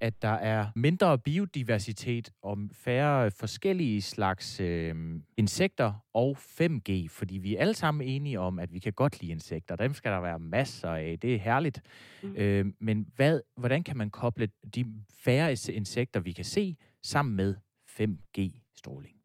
at 0.00 0.22
der 0.22 0.28
er 0.28 0.66
mindre 0.76 1.18
biodiversitet 1.18 2.30
og 2.42 2.58
færre 2.72 3.30
forskellige 3.30 4.02
slags 4.02 4.60
øh, 4.60 4.94
insekter 5.36 5.92
og 6.14 6.36
5G? 6.38 7.08
Fordi 7.10 7.38
vi 7.38 7.56
er 7.56 7.60
alle 7.60 7.74
sammen 7.74 8.08
enige 8.08 8.40
om, 8.40 8.58
at 8.58 8.72
vi 8.72 8.78
kan 8.78 8.92
godt 8.92 9.20
lide 9.20 9.32
insekter. 9.32 9.76
Dem 9.76 9.92
skal 9.92 10.12
der 10.12 10.20
være 10.20 10.38
masser 10.38 10.90
af. 10.90 11.18
Det 11.22 11.34
er 11.34 11.38
herligt. 11.38 11.82
Mm. 12.22 12.36
Øh, 12.36 12.66
men 12.78 13.06
hvad, 13.16 13.40
hvordan 13.56 13.82
kan 13.82 13.96
man 13.96 14.10
koble 14.10 14.48
de 14.74 14.84
færre 15.24 15.50
insekter, 15.72 16.20
vi 16.20 16.32
kan 16.32 16.44
se, 16.44 16.76
sammen 17.02 17.36
med 17.36 17.54
5G-stråling? 17.88 19.16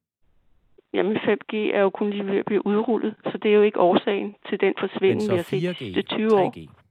Jamen 0.93 1.17
5G 1.17 1.55
er 1.55 1.81
jo 1.81 1.89
kun 1.89 2.09
lige 2.09 2.25
ved 2.25 2.37
at 2.37 2.45
blive 2.45 2.65
udrullet, 2.65 3.15
så 3.23 3.37
det 3.43 3.51
er 3.51 3.55
jo 3.55 3.61
ikke 3.61 3.79
årsagen 3.79 4.35
til 4.49 4.59
den 4.59 4.73
forsvinding, 4.79 5.31
vi 5.31 5.35
har 5.35 5.43
set 5.43 5.95
de 5.95 6.01
20 6.01 6.35
år. 6.35 6.51
3G? 6.57 6.84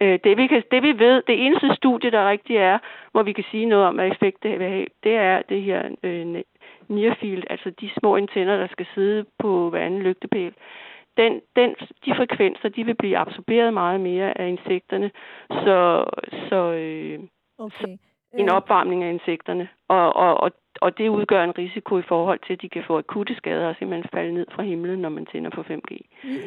Øh, 0.00 0.18
det, 0.24 0.36
vi 0.36 0.46
kan, 0.46 0.62
det 0.70 0.82
vi 0.82 0.98
ved, 0.98 1.22
det 1.26 1.46
eneste 1.46 1.74
studie, 1.74 2.10
der 2.10 2.30
rigtig 2.30 2.56
er, 2.56 2.78
hvor 3.12 3.22
vi 3.22 3.32
kan 3.32 3.44
sige 3.50 3.66
noget 3.66 3.84
om, 3.86 3.94
hvad 3.94 4.08
effekt 4.08 4.42
det 4.42 4.58
vil 4.58 4.68
have, 4.68 4.86
det 5.04 5.14
er 5.14 5.42
det 5.42 5.62
her 5.62 5.82
øh, 6.02 6.42
nearfield, 6.88 7.44
altså 7.50 7.70
de 7.80 7.90
små 7.98 8.16
antenner, 8.16 8.56
der 8.56 8.66
skal 8.66 8.86
sidde 8.94 9.24
på 9.38 9.70
hver 9.70 9.80
anden 9.80 10.02
lygtepæl. 10.02 10.54
Den, 11.16 11.40
den, 11.56 11.74
de 12.04 12.14
frekvenser, 12.16 12.68
de 12.68 12.84
vil 12.84 12.94
blive 12.94 13.18
absorberet 13.18 13.74
meget 13.74 14.00
mere 14.00 14.40
af 14.40 14.48
insekterne, 14.48 15.10
så, 15.50 16.04
så, 16.48 16.56
øh, 16.56 17.18
okay. 17.58 17.76
så 17.80 17.96
en 18.38 18.48
opvarmning 18.48 19.04
af 19.04 19.10
insekterne. 19.10 19.68
Og, 19.88 20.16
og, 20.16 20.40
og 20.40 20.52
og 20.80 20.98
det 20.98 21.08
udgør 21.08 21.44
en 21.44 21.58
risiko 21.58 21.98
i 21.98 22.02
forhold 22.02 22.38
til, 22.46 22.52
at 22.52 22.62
de 22.62 22.68
kan 22.68 22.84
få 22.86 22.98
akutte 22.98 23.34
skader 23.36 23.68
og 23.68 23.76
simpelthen 23.78 24.10
falde 24.14 24.34
ned 24.34 24.46
fra 24.54 24.62
himlen, 24.62 24.98
når 24.98 25.08
man 25.08 25.26
tænder 25.26 25.50
på 25.50 25.60
5G. 25.60 25.92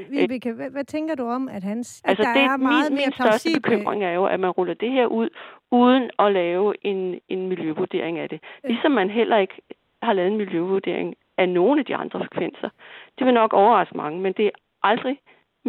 Vibeke, 0.10 0.54
hvad, 0.54 0.70
hvad 0.70 0.84
tænker 0.84 1.16
du 1.16 1.24
om, 1.24 1.50
at, 1.50 1.64
hans, 1.64 2.02
altså 2.06 2.24
at 2.24 2.28
der 2.28 2.34
det, 2.34 2.44
er 2.44 2.58
meget 2.58 2.92
min, 2.92 2.98
mere 2.98 3.06
min 3.06 3.14
største 3.14 3.50
bekymring 3.62 4.04
er 4.04 4.12
jo, 4.12 4.26
at 4.26 4.40
man 4.40 4.50
ruller 4.50 4.74
det 4.74 4.92
her 4.92 5.06
ud, 5.06 5.30
uden 5.72 6.10
at 6.20 6.32
lave 6.32 6.74
en, 6.82 7.20
en 7.30 7.48
miljøvurdering 7.48 8.20
af 8.20 8.30
det. 8.30 8.40
Ligesom 8.64 8.92
man 8.92 9.10
heller 9.10 9.38
ikke 9.38 9.62
har 10.02 10.14
lavet 10.14 10.32
en 10.32 10.38
miljøvurdering 10.38 11.16
af 11.38 11.50
nogle 11.50 11.80
af 11.80 11.86
de 11.86 11.96
andre 11.96 12.20
frekvenser. 12.20 12.70
Det 13.18 13.26
vil 13.26 13.34
nok 13.34 13.54
overraske 13.54 13.98
mange, 13.98 14.22
men 14.22 14.34
det 14.34 14.46
er 14.46 14.52
aldrig 14.84 15.20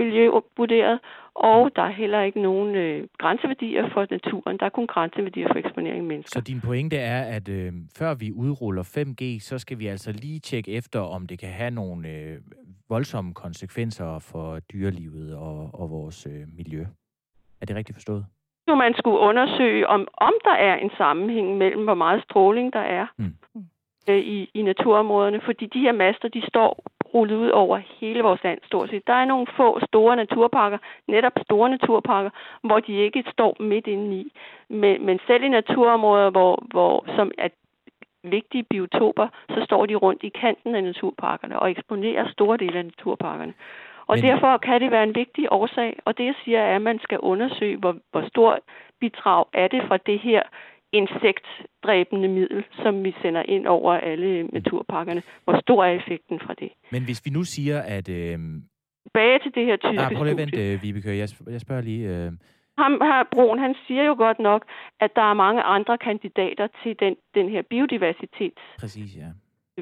miljøvurderet, 0.03 0.99
og 1.35 1.71
der 1.77 1.83
er 1.83 1.95
heller 2.03 2.21
ikke 2.29 2.41
nogen 2.43 2.75
øh, 2.75 3.09
grænseværdier 3.19 3.85
for 3.93 4.07
naturen. 4.11 4.59
Der 4.59 4.67
er 4.67 4.75
kun 4.79 4.87
grænseværdier 4.87 5.49
for 5.49 5.59
eksponering 5.65 5.99
af 5.99 6.05
mennesker. 6.13 6.41
Så 6.41 6.45
din 6.51 6.61
pointe 6.61 6.97
er, 6.97 7.23
at 7.37 7.49
øh, 7.49 7.73
før 7.99 8.15
vi 8.15 8.33
udruller 8.33 8.83
5G, 8.83 9.23
så 9.49 9.59
skal 9.59 9.79
vi 9.79 9.87
altså 9.87 10.13
lige 10.13 10.39
tjekke 10.39 10.71
efter, 10.73 11.01
om 11.01 11.27
det 11.27 11.39
kan 11.39 11.49
have 11.49 11.71
nogle 11.71 12.09
øh, 12.09 12.37
voldsomme 12.89 13.35
konsekvenser 13.35 14.19
for 14.19 14.59
dyrelivet 14.73 15.37
og, 15.37 15.71
og 15.81 15.91
vores 15.91 16.27
øh, 16.27 16.43
miljø. 16.57 16.83
Er 17.61 17.67
det 17.67 17.77
rigtigt 17.77 17.97
forstået? 17.97 18.25
Jo, 18.69 18.75
man 18.75 18.95
skulle 18.99 19.19
undersøge, 19.19 19.87
om, 19.87 20.09
om 20.15 20.33
der 20.45 20.57
er 20.69 20.75
en 20.75 20.91
sammenhæng 20.97 21.59
mellem, 21.59 21.85
hvor 21.85 21.95
meget 21.95 22.23
stråling 22.25 22.73
der 22.73 22.81
er. 22.81 23.07
Mm 23.17 23.35
øh, 24.09 24.19
i, 24.19 24.51
i 24.55 24.63
naturområderne, 24.63 25.41
fordi 25.45 25.67
de 25.67 25.81
her 25.81 25.93
master, 25.93 26.29
de 26.29 26.43
står 26.49 26.85
rullet 27.15 27.37
ud 27.37 27.49
over 27.49 27.81
hele 28.01 28.23
vores 28.23 28.45
land 28.45 28.59
stort 28.65 28.91
set. 28.91 29.07
Der 29.07 29.13
er 29.13 29.25
nogle 29.25 29.47
få 29.57 29.81
store 29.87 30.17
naturparker, 30.17 30.79
netop 31.09 31.33
store 31.45 31.71
naturparker, 31.71 32.31
hvor 32.63 32.81
de 32.81 32.93
ikke 32.93 33.25
står 33.33 33.57
midt 33.61 33.87
inde 33.87 34.17
i. 34.17 34.33
Men, 34.69 35.07
men 35.07 35.21
selv 35.27 35.43
i 35.45 35.49
naturområder, 35.49 36.31
hvor, 36.31 36.65
hvor, 36.71 37.05
som 37.17 37.31
er 37.39 37.49
vigtige 38.23 38.63
biotoper, 38.63 39.29
så 39.49 39.65
står 39.65 39.87
de 39.87 39.95
rundt 39.95 40.23
i 40.23 40.29
kanten 40.29 40.75
af 40.75 40.85
naturparkerne 40.85 41.59
og 41.59 41.71
eksponerer 41.71 42.29
store 42.33 42.57
dele 42.57 42.79
af 42.79 42.85
naturparkerne. 42.85 43.55
Og 44.07 44.17
Men... 44.17 44.25
derfor 44.25 44.57
kan 44.57 44.81
det 44.81 44.91
være 44.91 45.03
en 45.03 45.15
vigtig 45.15 45.47
årsag, 45.51 45.99
og 46.05 46.19
det 46.19 46.25
jeg 46.25 46.35
siger 46.45 46.61
er, 46.61 46.77
at 46.77 46.83
man 46.83 46.99
skal 46.99 47.19
undersøge, 47.19 47.77
hvor, 47.77 47.97
hvor 48.11 48.29
stor 48.29 48.59
bidrag 49.01 49.45
er 49.53 49.69
det 49.69 49.83
fra 49.89 49.97
det 49.97 50.19
her 50.19 50.43
insektdræbende 50.93 52.29
middel, 52.29 52.65
som 52.83 53.05
vi 53.05 53.15
sender 53.23 53.43
ind 53.43 53.67
over 53.67 53.93
alle 53.93 54.43
naturparkerne. 54.43 55.23
Hvor 55.45 55.61
stor 55.61 55.85
er 55.85 55.91
effekten 55.91 56.41
fra 56.41 56.55
det? 56.55 56.71
Men 56.91 57.05
hvis 57.05 57.23
vi 57.25 57.31
nu 57.31 57.45
siger, 57.45 57.79
at... 57.83 58.09
Øh... 58.09 58.39
Tilbage 59.05 59.39
til 59.39 59.55
det 59.55 59.67
her 59.67 59.77
tyske 59.77 59.97
Nej, 59.97 60.15
prøv 60.15 60.25
lige 60.25 60.33
at 60.33 60.39
vente, 60.39 60.81
Vibeke. 60.83 61.09
Jeg, 61.09 61.29
jeg 61.47 61.61
spørger 61.61 61.83
lige... 61.83 62.09
Øh... 62.09 62.33
Ham 62.79 62.93
her, 62.93 63.25
Broen, 63.33 63.59
han 63.59 63.75
siger 63.87 64.05
jo 64.05 64.15
godt 64.15 64.39
nok, 64.39 64.63
at 65.01 65.11
der 65.17 65.23
er 65.31 65.35
mange 65.35 65.63
andre 65.63 65.99
kandidater 65.99 66.67
til 66.83 66.97
den, 67.01 67.17
den 67.35 67.49
her 67.49 67.63
biodiversitet, 67.63 68.59
Præcis, 68.81 69.17
ja. 69.17 69.31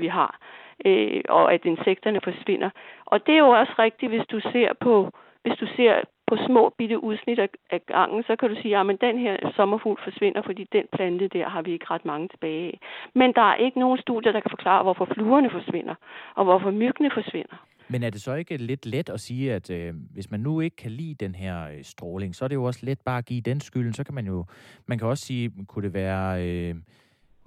vi 0.01 0.07
har, 0.07 0.39
øh, 0.87 1.21
og 1.29 1.55
at 1.55 1.65
insekterne 1.65 2.21
forsvinder. 2.25 2.71
Og 3.05 3.27
det 3.27 3.35
er 3.35 3.39
jo 3.39 3.49
også 3.49 3.73
rigtigt, 3.79 4.13
hvis 4.13 4.27
du 4.33 4.41
ser 4.41 4.71
på, 4.81 5.11
hvis 5.43 5.57
du 5.61 5.67
ser 5.77 5.95
på 6.29 6.37
små 6.47 6.75
bitte 6.79 7.03
udsnit 7.09 7.39
af, 7.39 7.49
af 7.71 7.81
gangen, 7.87 8.23
så 8.23 8.37
kan 8.37 8.49
du 8.49 8.57
sige, 8.63 8.77
at 8.77 9.01
den 9.01 9.19
her 9.19 9.37
sommerfugl 9.57 10.01
forsvinder, 10.05 10.43
fordi 10.43 10.69
den 10.73 10.87
plante 10.97 11.29
der 11.29 11.49
har 11.49 11.63
vi 11.63 11.73
ikke 11.73 11.87
ret 11.91 12.05
mange 12.05 12.29
tilbage 12.29 12.67
af. 12.67 12.79
Men 13.15 13.33
der 13.33 13.47
er 13.53 13.57
ikke 13.57 13.79
nogen 13.81 13.99
studier, 13.99 14.33
der 14.33 14.41
kan 14.41 14.51
forklare, 14.51 14.83
hvorfor 14.83 15.05
fluerne 15.15 15.51
forsvinder, 15.51 15.95
og 16.35 16.45
hvorfor 16.45 16.71
myggene 16.71 17.11
forsvinder. 17.15 17.57
Men 17.91 18.03
er 18.03 18.11
det 18.11 18.21
så 18.21 18.35
ikke 18.35 18.57
lidt 18.57 18.87
let 18.87 19.09
at 19.09 19.21
sige, 19.21 19.55
at 19.55 19.71
øh, 19.71 19.95
hvis 20.15 20.31
man 20.31 20.41
nu 20.41 20.61
ikke 20.61 20.77
kan 20.77 20.91
lide 20.91 21.15
den 21.15 21.35
her 21.35 21.69
øh, 21.69 21.83
stråling, 21.83 22.35
så 22.35 22.45
er 22.45 22.49
det 22.49 22.55
jo 22.55 22.65
også 22.65 22.81
let 22.83 23.01
bare 23.01 23.19
at 23.19 23.27
give 23.27 23.41
den 23.41 23.61
skylden. 23.61 23.93
Så 23.93 24.05
kan 24.05 24.15
man 24.15 24.27
jo, 24.27 24.45
man 24.87 24.99
kan 24.99 25.09
også 25.09 25.25
sige, 25.27 25.53
kunne 25.69 25.85
det 25.85 25.95
være... 25.95 26.47
Øh, 26.47 26.75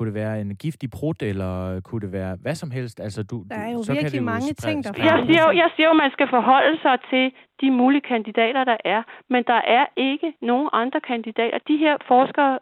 kunne 0.01 0.11
det 0.13 0.21
være 0.25 0.41
en 0.41 0.55
giftig 0.65 0.89
prut, 0.97 1.19
eller 1.31 1.81
kunne 1.87 2.01
det 2.05 2.11
være 2.11 2.37
hvad 2.43 2.55
som 2.55 2.71
helst? 2.71 2.99
Altså, 2.99 3.23
du, 3.23 3.35
der 3.49 3.55
er 3.55 3.71
jo 3.75 3.83
så 3.83 3.91
virkelig 3.91 4.11
kan 4.11 4.19
det 4.19 4.33
mange 4.33 4.47
jo 4.51 4.67
ting, 4.67 4.77
der 4.83 4.91
jeg 5.09 5.17
siger, 5.27 5.43
jo, 5.45 5.51
jeg 5.61 5.69
siger 5.75 5.87
jo, 5.91 5.93
man 5.93 6.11
skal 6.11 6.27
forholde 6.37 6.75
sig 6.85 6.95
til 7.11 7.25
de 7.61 7.69
mulige 7.79 8.05
kandidater, 8.13 8.63
der 8.71 8.77
er. 8.95 9.01
Men 9.33 9.41
der 9.51 9.61
er 9.77 9.85
ikke 9.97 10.33
nogen 10.41 10.69
andre 10.73 10.99
kandidater. 11.11 11.57
De 11.67 11.77
her 11.77 11.95
forskere 12.07 12.53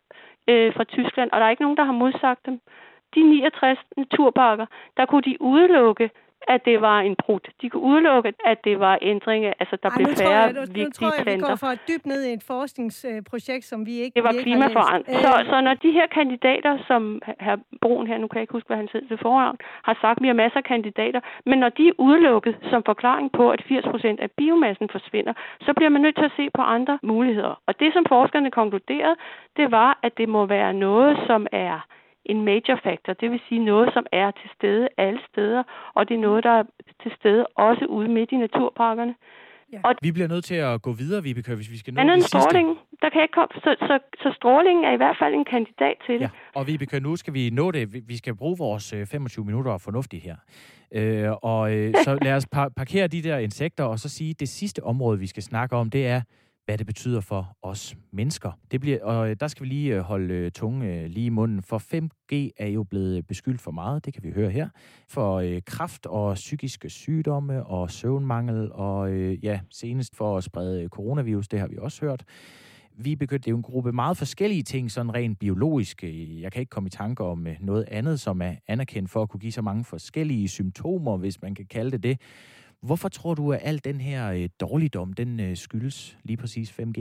øh, 0.50 0.70
fra 0.76 0.84
Tyskland, 0.84 1.30
og 1.32 1.40
der 1.40 1.46
er 1.46 1.50
ikke 1.50 1.66
nogen, 1.66 1.78
der 1.78 1.88
har 1.90 1.98
modsagt 2.04 2.46
dem. 2.46 2.56
De 3.16 3.20
69 3.30 3.80
naturparker, 3.98 4.66
der 4.98 5.06
kunne 5.06 5.26
de 5.30 5.42
udelukke 5.52 6.10
at 6.48 6.66
det 6.66 6.82
var 6.82 7.00
en 7.00 7.16
brud. 7.16 7.40
De 7.62 7.70
kunne 7.70 7.84
udelukke, 7.84 8.34
at 8.46 8.58
det 8.64 8.80
var 8.80 8.98
ændringer, 9.02 9.54
altså 9.60 9.78
der 9.84 9.90
Ej, 9.90 9.96
blev 9.98 10.08
færre 10.08 10.32
jeg, 10.32 10.54
nu, 10.54 10.60
vigtige 10.60 10.84
nu 10.84 10.90
tror 10.90 11.14
jeg, 11.18 11.24
planter. 11.24 11.48
vi 11.48 11.50
går 11.50 11.56
for 11.56 11.74
dybt 11.90 12.06
ned 12.06 12.22
i 12.30 12.34
et 12.34 12.44
forskningsprojekt, 12.44 13.66
som 13.66 13.86
vi 13.86 13.94
ikke 14.04 14.16
Det 14.16 14.24
var 14.24 14.36
klimaforandring. 14.44 15.20
Så, 15.20 15.32
så 15.50 15.62
når 15.62 15.74
de 15.74 15.92
her 15.92 16.08
kandidater, 16.08 16.78
som 16.88 17.22
her 17.40 17.58
Broen 17.82 18.08
her, 18.08 18.18
nu 18.18 18.28
kan 18.28 18.38
jeg 18.38 18.42
ikke 18.42 18.58
huske, 18.58 18.68
hvad 18.68 18.78
han 18.78 18.90
sidder 18.92 19.08
til 19.08 19.18
forhånd, 19.18 19.58
har 19.84 19.98
sagt, 20.02 20.18
at 20.18 20.24
vi 20.24 20.28
har 20.28 20.34
masser 20.34 20.58
af 20.58 20.64
kandidater, 20.64 21.22
men 21.46 21.60
når 21.60 21.70
de 21.70 21.88
er 21.88 21.94
udelukket 21.98 22.56
som 22.72 22.84
forklaring 22.86 23.32
på, 23.32 23.52
at 23.52 23.62
80 23.68 23.86
procent 23.92 24.20
af 24.20 24.32
biomassen 24.32 24.90
forsvinder, 24.92 25.34
så 25.62 25.74
bliver 25.74 25.90
man 25.90 26.02
nødt 26.02 26.16
til 26.16 26.26
at 26.26 26.32
se 26.38 26.50
på 26.54 26.62
andre 26.62 27.00
muligheder. 27.04 27.62
Og 27.68 27.80
det, 27.80 27.94
som 27.94 28.06
forskerne 28.08 28.52
konkluderede, 28.52 29.16
det 29.58 29.72
var, 29.72 30.00
at 30.04 30.18
det 30.18 30.30
må 30.30 30.46
være 30.46 30.74
noget, 30.74 31.18
som 31.28 31.48
er 31.52 31.80
en 32.34 32.40
major 32.50 32.78
factor, 32.84 33.14
det 33.22 33.32
vil 33.32 33.42
sige 33.50 33.66
noget, 33.72 33.90
som 33.94 34.06
er 34.12 34.32
til 34.32 34.50
stede 34.56 34.88
alle 34.98 35.20
steder, 35.32 35.64
og 35.96 36.02
det 36.08 36.14
er 36.16 36.24
noget, 36.30 36.44
der 36.44 36.54
er 36.62 36.64
til 37.04 37.12
stede 37.20 37.46
også 37.68 37.86
ude 37.86 38.08
midt 38.08 38.32
i 38.32 38.38
naturparkerne. 38.46 39.16
Ja. 39.74 39.80
Og 39.84 39.96
vi 40.02 40.12
bliver 40.12 40.28
nødt 40.28 40.46
til 40.46 40.56
at 40.56 40.82
gå 40.82 40.92
videre, 40.92 41.24
Vibeke, 41.24 41.56
hvis 41.56 41.72
vi 41.72 41.78
skal 41.78 41.94
nå 41.94 42.16
det 42.16 42.24
stråling, 42.24 42.68
der 43.02 43.10
kan 43.10 43.22
ikke 43.22 43.32
komme, 43.32 43.54
så, 43.66 43.76
så, 43.80 44.00
så 44.24 44.34
strålingen 44.36 44.84
er 44.86 44.94
i 44.94 44.98
hvert 44.98 45.18
fald 45.22 45.34
en 45.34 45.46
kandidat 45.46 45.96
til 46.06 46.16
det. 46.16 46.22
Ja. 46.22 46.30
Og 46.56 46.68
Vibeke, 46.68 47.00
nu 47.00 47.16
skal 47.16 47.34
vi 47.34 47.50
nå 47.50 47.72
det. 47.72 48.10
Vi 48.10 48.18
skal 48.18 48.36
bruge 48.36 48.58
vores 48.58 48.94
25 49.12 49.44
øh, 49.44 49.46
minutter 49.46 49.78
fornuftigt 49.78 50.24
her. 50.24 50.36
Øh, 50.92 51.32
og 51.42 51.76
øh, 51.76 51.94
så 52.06 52.18
lad 52.22 52.34
os 52.34 52.48
par- 52.56 52.70
parkere 52.70 53.08
de 53.08 53.22
der 53.24 53.38
insekter, 53.38 53.84
og 53.84 54.00
så 54.00 54.10
sige, 54.10 54.30
at 54.30 54.40
det 54.40 54.50
sidste 54.50 54.84
område, 54.84 55.20
vi 55.20 55.28
skal 55.28 55.44
snakke 55.44 55.76
om, 55.76 55.90
det 55.90 56.08
er 56.08 56.22
hvad 56.70 56.78
det 56.78 56.88
betyder 56.88 57.22
for 57.22 57.58
os 57.62 57.96
mennesker. 58.12 58.52
Det 58.72 58.82
bliver, 58.82 59.04
og 59.04 59.30
øh, 59.30 59.36
der 59.40 59.48
skal 59.48 59.64
vi 59.64 59.70
lige 59.70 59.96
øh, 59.96 60.02
holde 60.02 60.34
øh, 60.34 60.52
tunge 60.52 61.08
lige 61.08 61.26
i 61.26 61.30
munden, 61.30 61.62
for 61.62 61.78
5G 61.78 62.50
er 62.58 62.68
jo 62.68 62.84
blevet 62.84 63.28
beskyldt 63.28 63.62
for 63.62 63.72
meget, 63.72 64.06
det 64.06 64.14
kan 64.14 64.24
vi 64.24 64.32
høre 64.32 64.50
her, 64.50 64.70
for 65.08 65.36
øh, 65.36 65.62
kraft 65.66 66.06
og 66.06 66.36
psykiske 66.36 66.90
sygdomme 66.90 67.66
og 67.66 67.92
søvnmangel, 67.92 68.72
og 68.72 69.12
øh, 69.12 69.46
ja, 69.46 69.60
senest 69.70 70.16
for 70.16 70.38
at 70.38 70.44
sprede 70.44 70.88
coronavirus, 70.88 71.48
det 71.48 71.60
har 71.60 71.68
vi 71.68 71.78
også 71.78 72.02
hørt. 72.02 72.24
Vi 72.98 73.16
begyndte, 73.16 73.44
det 73.44 73.48
er 73.48 73.52
jo 73.52 73.58
en 73.58 73.64
gruppe 73.64 73.92
meget 73.92 74.18
forskellige 74.18 74.64
ting, 74.64 74.92
sådan 74.92 75.14
rent 75.14 75.40
biologisk. 75.40 76.04
Jeg 76.42 76.52
kan 76.52 76.60
ikke 76.60 76.70
komme 76.70 76.88
i 76.88 76.90
tanke 76.90 77.24
om 77.24 77.48
noget 77.60 77.86
andet, 77.92 78.20
som 78.20 78.42
er 78.42 78.54
anerkendt 78.68 79.10
for 79.10 79.22
at 79.22 79.30
kunne 79.30 79.40
give 79.40 79.52
så 79.52 79.62
mange 79.62 79.84
forskellige 79.84 80.48
symptomer, 80.48 81.18
hvis 81.18 81.42
man 81.42 81.56
kan 81.56 81.66
kalde 81.66 81.92
det 81.92 82.04
det. 82.04 82.22
Hvorfor 82.82 83.10
tror 83.10 83.34
du, 83.34 83.52
at 83.52 83.60
al 83.64 83.84
den 83.84 84.02
her 84.02 84.32
øh, 84.32 84.50
dårligdom, 84.62 85.14
den 85.14 85.40
øh, 85.40 85.56
skyldes 85.56 86.18
lige 86.24 86.38
præcis 86.38 86.80
5G? 86.80 87.00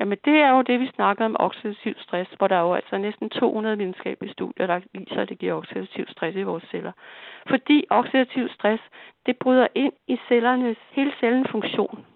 Jamen, 0.00 0.18
det 0.24 0.36
er 0.46 0.50
jo 0.50 0.62
det, 0.62 0.80
vi 0.80 0.88
snakkede 0.94 1.26
om 1.26 1.36
oxidativ 1.38 1.94
stress, 1.98 2.30
hvor 2.38 2.48
der 2.48 2.56
er 2.56 2.60
jo 2.60 2.74
altså 2.74 2.98
næsten 2.98 3.30
200 3.30 3.78
videnskabelige 3.78 4.32
studier, 4.32 4.66
der 4.66 4.80
viser, 4.92 5.22
at 5.22 5.28
det 5.28 5.38
giver 5.38 5.54
oxidativ 5.54 6.04
stress 6.08 6.36
i 6.36 6.42
vores 6.42 6.64
celler. 6.70 6.92
Fordi 7.48 7.84
oxidativ 7.90 8.48
stress, 8.48 8.82
det 9.26 9.36
bryder 9.38 9.66
ind 9.74 9.92
i 10.06 10.16
cellernes, 10.28 10.76
hele 10.92 11.12
cellens 11.20 11.48
funktion. 11.50 12.06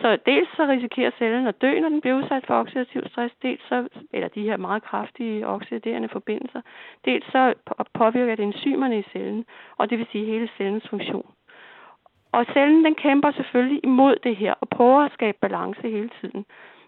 Så 0.00 0.18
dels 0.26 0.48
så 0.56 0.66
risikerer 0.66 1.10
cellen 1.18 1.46
at 1.46 1.60
dø, 1.62 1.80
når 1.80 1.88
den 1.88 2.00
bliver 2.00 2.16
udsat 2.16 2.44
for 2.46 2.54
oxidativ 2.54 3.02
stress, 3.08 3.34
dels 3.42 3.62
så, 3.68 3.88
eller 4.12 4.28
de 4.28 4.42
her 4.42 4.56
meget 4.56 4.82
kraftige 4.82 5.46
oxiderende 5.46 6.08
forbindelser, 6.08 6.60
dels 7.04 7.26
så 7.32 7.54
påvirker 7.94 8.34
det 8.34 8.44
enzymerne 8.44 8.98
i 8.98 9.08
cellen, 9.12 9.44
og 9.76 9.90
det 9.90 9.98
vil 9.98 10.06
sige 10.12 10.24
hele 10.24 10.48
cellens 10.56 10.88
funktion. 10.88 11.33
Og 12.36 12.46
cellen 12.52 12.84
den 12.84 12.94
kæmper 12.94 13.30
selvfølgelig 13.30 13.80
imod 13.84 14.16
det 14.16 14.36
her 14.36 14.54
og 14.60 14.68
prøver 14.68 15.00
at 15.00 15.12
skabe 15.12 15.38
balance 15.40 15.82
hele 15.82 16.10
tiden. 16.20 16.44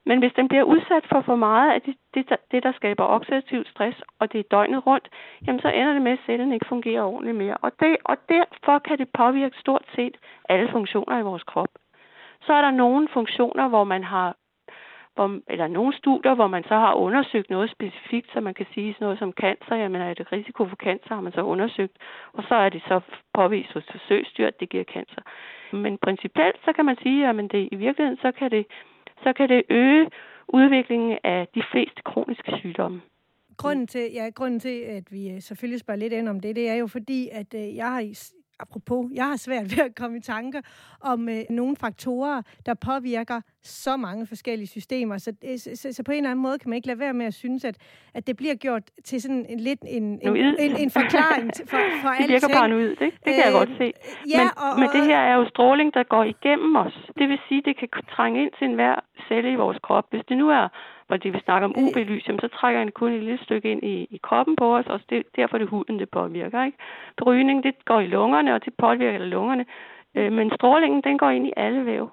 Men 0.08 0.18
hvis 0.18 0.32
den 0.36 0.48
bliver 0.48 0.62
udsat 0.62 1.04
for 1.10 1.20
for 1.20 1.36
meget 1.36 1.72
af 1.74 1.80
det, 1.82 1.94
det, 2.14 2.36
det 2.50 2.62
der 2.62 2.72
skaber 2.72 3.04
oxidativ 3.16 3.64
stress, 3.64 4.02
og 4.18 4.32
det 4.32 4.38
er 4.40 4.50
døgnet 4.50 4.86
rundt, 4.86 5.08
jamen 5.46 5.60
så 5.60 5.68
ender 5.68 5.92
det 5.92 6.02
med, 6.02 6.12
at 6.12 6.24
cellen 6.26 6.52
ikke 6.52 6.68
fungerer 6.68 7.02
ordentligt 7.02 7.36
mere. 7.36 7.56
Og, 7.56 7.72
det, 7.80 7.96
og 8.04 8.16
derfor 8.28 8.78
kan 8.78 8.98
det 8.98 9.08
påvirke 9.14 9.58
stort 9.58 9.84
set 9.94 10.16
alle 10.48 10.68
funktioner 10.70 11.18
i 11.18 11.22
vores 11.22 11.42
krop. 11.42 11.72
Så 12.40 12.52
er 12.52 12.62
der 12.62 12.70
nogle 12.70 13.08
funktioner, 13.12 13.68
hvor 13.68 13.84
man 13.84 14.04
har 14.04 14.36
hvor, 15.16 15.28
eller 15.52 15.66
nogle 15.66 15.92
studier, 16.00 16.34
hvor 16.34 16.46
man 16.46 16.64
så 16.70 16.76
har 16.84 16.94
undersøgt 16.94 17.50
noget 17.50 17.70
specifikt, 17.70 18.28
så 18.32 18.40
man 18.40 18.54
kan 18.54 18.66
sige 18.74 18.92
sådan 18.92 19.04
noget 19.04 19.18
som 19.18 19.32
cancer, 19.42 19.76
jamen 19.76 20.00
er 20.00 20.14
det 20.14 20.32
risiko 20.32 20.68
for 20.68 20.76
cancer, 20.76 21.14
har 21.14 21.20
man 21.20 21.32
så 21.32 21.42
undersøgt, 21.42 21.96
og 22.32 22.42
så 22.48 22.54
er 22.54 22.68
det 22.68 22.82
så 22.88 23.00
påvist 23.34 23.72
hos 23.72 23.86
forsøgsdyr, 23.90 24.46
at 24.46 24.60
det 24.60 24.68
giver 24.68 24.84
cancer. 24.84 25.22
Men 25.72 25.98
principielt 25.98 26.56
så 26.64 26.72
kan 26.72 26.84
man 26.84 26.96
sige, 27.02 27.28
at 27.28 27.36
det, 27.36 27.68
i 27.72 27.76
virkeligheden 27.76 28.18
så 28.22 28.32
kan, 28.38 28.50
det, 28.50 28.66
så 29.22 29.32
kan 29.32 29.48
det 29.48 29.62
øge 29.70 30.10
udviklingen 30.48 31.18
af 31.24 31.48
de 31.54 31.62
fleste 31.72 32.02
kroniske 32.04 32.52
sygdomme. 32.60 33.00
Grunden 33.56 33.86
til, 33.86 34.12
ja, 34.14 34.28
grunden 34.34 34.60
til, 34.60 34.80
at 34.80 35.04
vi 35.10 35.30
øh, 35.30 35.40
selvfølgelig 35.40 35.80
spørger 35.80 35.98
lidt 35.98 36.12
ind 36.12 36.28
om 36.28 36.40
det, 36.40 36.56
det 36.56 36.68
er 36.68 36.74
jo 36.74 36.86
fordi, 36.86 37.28
at 37.32 37.54
øh, 37.54 37.76
jeg 37.76 37.92
har 37.92 38.00
apropos, 38.60 39.10
jeg 39.14 39.26
har 39.26 39.36
svært 39.36 39.64
ved 39.76 39.84
at 39.84 39.94
komme 39.94 40.16
i 40.16 40.20
tanke 40.20 40.62
om 41.00 41.28
øh, 41.28 41.42
nogle 41.50 41.76
faktorer, 41.76 42.42
der 42.66 42.74
påvirker 42.74 43.40
så 43.62 43.96
mange 43.96 44.26
forskellige 44.26 44.66
systemer. 44.66 45.18
Så, 45.18 45.32
så, 45.56 45.70
så, 45.74 45.92
så 45.92 46.02
på 46.02 46.12
en 46.12 46.16
eller 46.16 46.30
anden 46.30 46.42
måde 46.42 46.58
kan 46.58 46.70
man 46.70 46.76
ikke 46.76 46.86
lade 46.86 46.98
være 46.98 47.12
med 47.12 47.26
at 47.26 47.34
synes, 47.34 47.64
at, 47.64 47.76
at 48.14 48.26
det 48.26 48.36
bliver 48.36 48.54
gjort 48.54 48.82
til 49.04 49.22
sådan 49.22 49.46
en 49.48 49.60
lidt 49.60 49.80
en, 49.86 50.02
en, 50.02 50.36
en, 50.36 50.76
en 50.76 50.90
forklaring 50.90 51.50
for, 51.70 51.78
for 52.02 52.08
alt. 52.16 52.22
Det 52.22 52.28
virker 52.28 52.48
paranoid, 52.48 52.88
det, 52.88 52.98
det 52.98 53.10
kan 53.24 53.32
øh, 53.34 53.46
jeg 53.46 53.52
godt 53.52 53.72
se. 53.78 53.92
Ja, 54.34 54.42
men, 54.42 54.48
og, 54.64 54.80
men 54.80 54.88
det 54.96 55.04
her 55.10 55.18
er 55.18 55.34
jo 55.34 55.48
stråling, 55.48 55.94
der 55.94 56.02
går 56.02 56.24
igennem 56.24 56.76
os. 56.76 56.96
Det 57.18 57.28
vil 57.28 57.38
sige, 57.48 57.62
det 57.62 57.74
kan 57.78 57.88
trænge 58.16 58.42
ind 58.42 58.52
til 58.58 58.64
enhver 58.68 58.96
celle 59.28 59.52
i 59.52 59.54
vores 59.54 59.78
krop. 59.82 60.06
Hvis 60.10 60.22
det 60.28 60.36
nu 60.38 60.48
er 60.48 60.68
fordi 61.08 61.28
vi 61.28 61.40
snakker 61.44 61.68
om 61.68 61.74
øh. 61.78 61.82
UV-lys, 61.82 62.24
så 62.24 62.48
trækker 62.60 62.80
den 62.80 62.90
kun 62.90 63.12
et 63.12 63.22
lille 63.22 63.38
stykke 63.44 63.70
ind 63.70 63.82
i, 63.84 64.06
i 64.10 64.20
kroppen 64.22 64.56
på 64.56 64.76
os, 64.76 64.86
og 64.86 65.00
det, 65.10 65.22
derfor 65.36 65.56
er 65.56 65.58
det 65.58 65.68
huden, 65.68 65.98
det 65.98 66.10
påvirker. 66.10 66.64
Ikke? 66.64 66.78
Rygning, 67.26 67.62
det 67.64 67.84
går 67.84 68.00
i 68.00 68.06
lungerne, 68.06 68.54
og 68.54 68.64
det 68.64 68.74
påvirker 68.78 69.18
lungerne. 69.18 69.64
Øh, 70.14 70.32
men 70.32 70.50
strålingen, 70.56 71.00
den 71.00 71.18
går 71.18 71.30
ind 71.30 71.46
i 71.46 71.52
alle 71.56 71.86
væv 71.86 72.10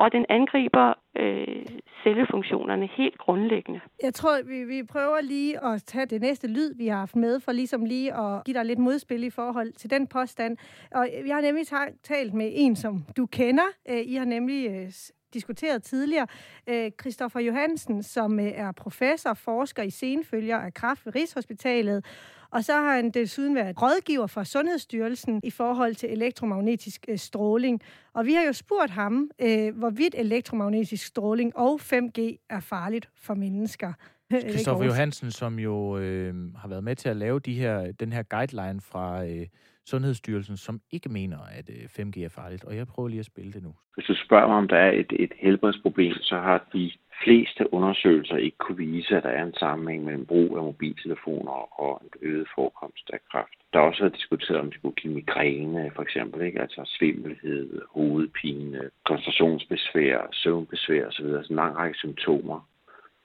og 0.00 0.12
den 0.12 0.26
angriber 0.28 0.94
øh, 1.16 1.66
cellefunktionerne 2.02 2.86
helt 2.86 3.18
grundlæggende. 3.18 3.80
Jeg 4.02 4.14
tror, 4.14 4.42
vi, 4.42 4.64
vi 4.64 4.82
prøver 4.82 5.20
lige 5.20 5.64
at 5.64 5.82
tage 5.82 6.06
det 6.06 6.20
næste 6.20 6.46
lyd, 6.46 6.74
vi 6.74 6.86
har 6.86 6.98
haft 6.98 7.16
med, 7.16 7.40
for 7.40 7.52
ligesom 7.52 7.84
lige 7.84 8.14
at 8.14 8.44
give 8.44 8.54
dig 8.54 8.64
lidt 8.64 8.78
modspil 8.78 9.24
i 9.24 9.30
forhold 9.30 9.72
til 9.72 9.90
den 9.90 10.06
påstand. 10.06 10.56
Og 10.90 11.08
jeg 11.26 11.34
har 11.34 11.42
nemlig 11.42 11.66
talt 12.02 12.34
med 12.34 12.50
en, 12.54 12.76
som 12.76 13.04
du 13.16 13.26
kender. 13.26 13.68
Øh, 13.90 14.00
I 14.06 14.14
har 14.14 14.24
nemlig 14.24 14.70
øh, 14.70 14.90
diskuteret 15.34 15.82
tidligere. 15.82 16.26
Øh, 16.66 16.90
Christoffer 17.00 17.40
Johansen, 17.40 18.02
som 18.02 18.40
øh, 18.40 18.46
er 18.46 18.72
professor 18.72 19.30
og 19.30 19.36
forsker 19.36 19.82
i 19.82 19.90
senfølger 19.90 20.58
af 20.58 20.74
kræft 20.74 21.06
ved 21.06 21.14
Rigshospitalet, 21.14 22.04
og 22.50 22.64
så 22.64 22.72
har 22.72 22.96
han 22.96 23.10
desuden 23.10 23.54
været 23.54 23.82
rådgiver 23.82 24.26
for 24.26 24.42
Sundhedsstyrelsen 24.42 25.40
i 25.44 25.50
forhold 25.50 25.94
til 25.94 26.12
elektromagnetisk 26.12 27.04
øh, 27.08 27.18
stråling. 27.18 27.80
Og 28.14 28.26
vi 28.26 28.34
har 28.34 28.42
jo 28.42 28.52
spurgt 28.52 28.90
ham, 28.90 29.30
øh, 29.38 29.76
hvorvidt 29.76 30.14
elektromagnetisk 30.18 31.06
stråling 31.06 31.56
og 31.56 31.80
5G 31.82 32.46
er 32.50 32.60
farligt 32.60 33.08
for 33.16 33.34
mennesker. 33.34 33.92
Christoffer 34.30 34.84
Johansen, 34.84 35.30
som 35.30 35.58
jo 35.58 35.98
øh, 35.98 36.54
har 36.56 36.68
været 36.68 36.84
med 36.84 36.96
til 36.96 37.08
at 37.08 37.16
lave 37.16 37.40
de 37.40 37.54
her, 37.54 37.92
den 37.92 38.12
her 38.12 38.22
guideline 38.22 38.80
fra 38.80 39.24
øh, 39.24 39.46
Sundhedsstyrelsen, 39.92 40.56
som 40.56 40.80
ikke 40.90 41.08
mener, 41.08 41.38
at 41.58 41.70
øh, 41.76 41.84
5G 41.98 42.24
er 42.24 42.34
farligt. 42.40 42.64
Og 42.64 42.76
jeg 42.76 42.86
prøver 42.86 43.08
lige 43.08 43.20
at 43.20 43.32
spille 43.32 43.52
det 43.52 43.62
nu. 43.62 43.72
Hvis 43.94 44.06
du 44.06 44.14
spørger 44.26 44.46
mig, 44.46 44.56
om 44.56 44.68
der 44.68 44.76
er 44.76 44.92
et, 44.92 45.12
et 45.24 45.32
helbredsproblem, 45.38 46.14
så 46.30 46.36
har 46.36 46.58
de 46.72 46.92
fleste 47.24 47.74
undersøgelser 47.74 48.36
ikke 48.36 48.58
kunne 48.58 48.76
vise, 48.76 49.16
at 49.16 49.22
der 49.22 49.28
er 49.28 49.44
en 49.44 49.54
sammenhæng 49.54 50.04
mellem 50.04 50.26
brug 50.26 50.56
af 50.56 50.62
mobiltelefoner 50.62 51.80
og 51.80 52.02
en 52.04 52.10
øget 52.28 52.48
forekomst 52.54 53.10
af 53.12 53.18
kræft. 53.30 53.58
Der 53.72 53.78
er 53.78 53.82
også 53.82 54.02
været 54.02 54.16
diskuteret, 54.16 54.60
om 54.60 54.70
det 54.70 54.82
kunne 54.82 54.92
give 54.92 55.14
migræne, 55.14 55.90
for 55.94 56.02
eksempel, 56.02 56.46
ikke? 56.46 56.60
altså 56.60 56.82
svimmelhed, 56.98 57.82
hovedpine, 57.94 58.80
koncentrationsbesvær, 59.04 60.28
søvnbesvær 60.32 61.06
osv., 61.06 61.26
så 61.26 61.46
en 61.50 61.56
lang 61.56 61.76
række 61.76 61.98
symptomer. 61.98 62.68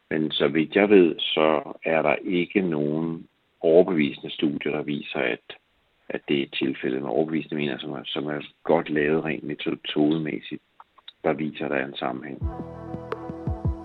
Men 0.10 0.32
så 0.32 0.48
vidt 0.48 0.76
jeg 0.76 0.90
ved, 0.90 1.16
så 1.20 1.78
er 1.84 2.02
der 2.02 2.16
ikke 2.16 2.62
nogen 2.62 3.28
overbevisende 3.62 4.32
studier, 4.32 4.72
der 4.72 4.82
viser, 4.82 5.20
at, 5.20 5.48
at 6.10 6.22
det 6.28 6.40
er 6.40 6.44
et 6.44 6.54
tilfælde 6.54 7.00
med 7.00 7.10
overbevisende 7.10 7.56
mener, 7.56 7.78
som 7.78 7.92
er, 7.92 8.02
som 8.06 8.28
er 8.28 8.42
godt 8.64 8.90
lavet 8.90 9.26
rent 9.26 9.44
metodemæssigt, 9.44 10.62
der 11.24 11.34
viser, 11.34 11.66
at 11.66 11.72
der 11.72 11.78
er 11.78 11.86
en 11.86 11.96
sammenhæng. 11.96 12.40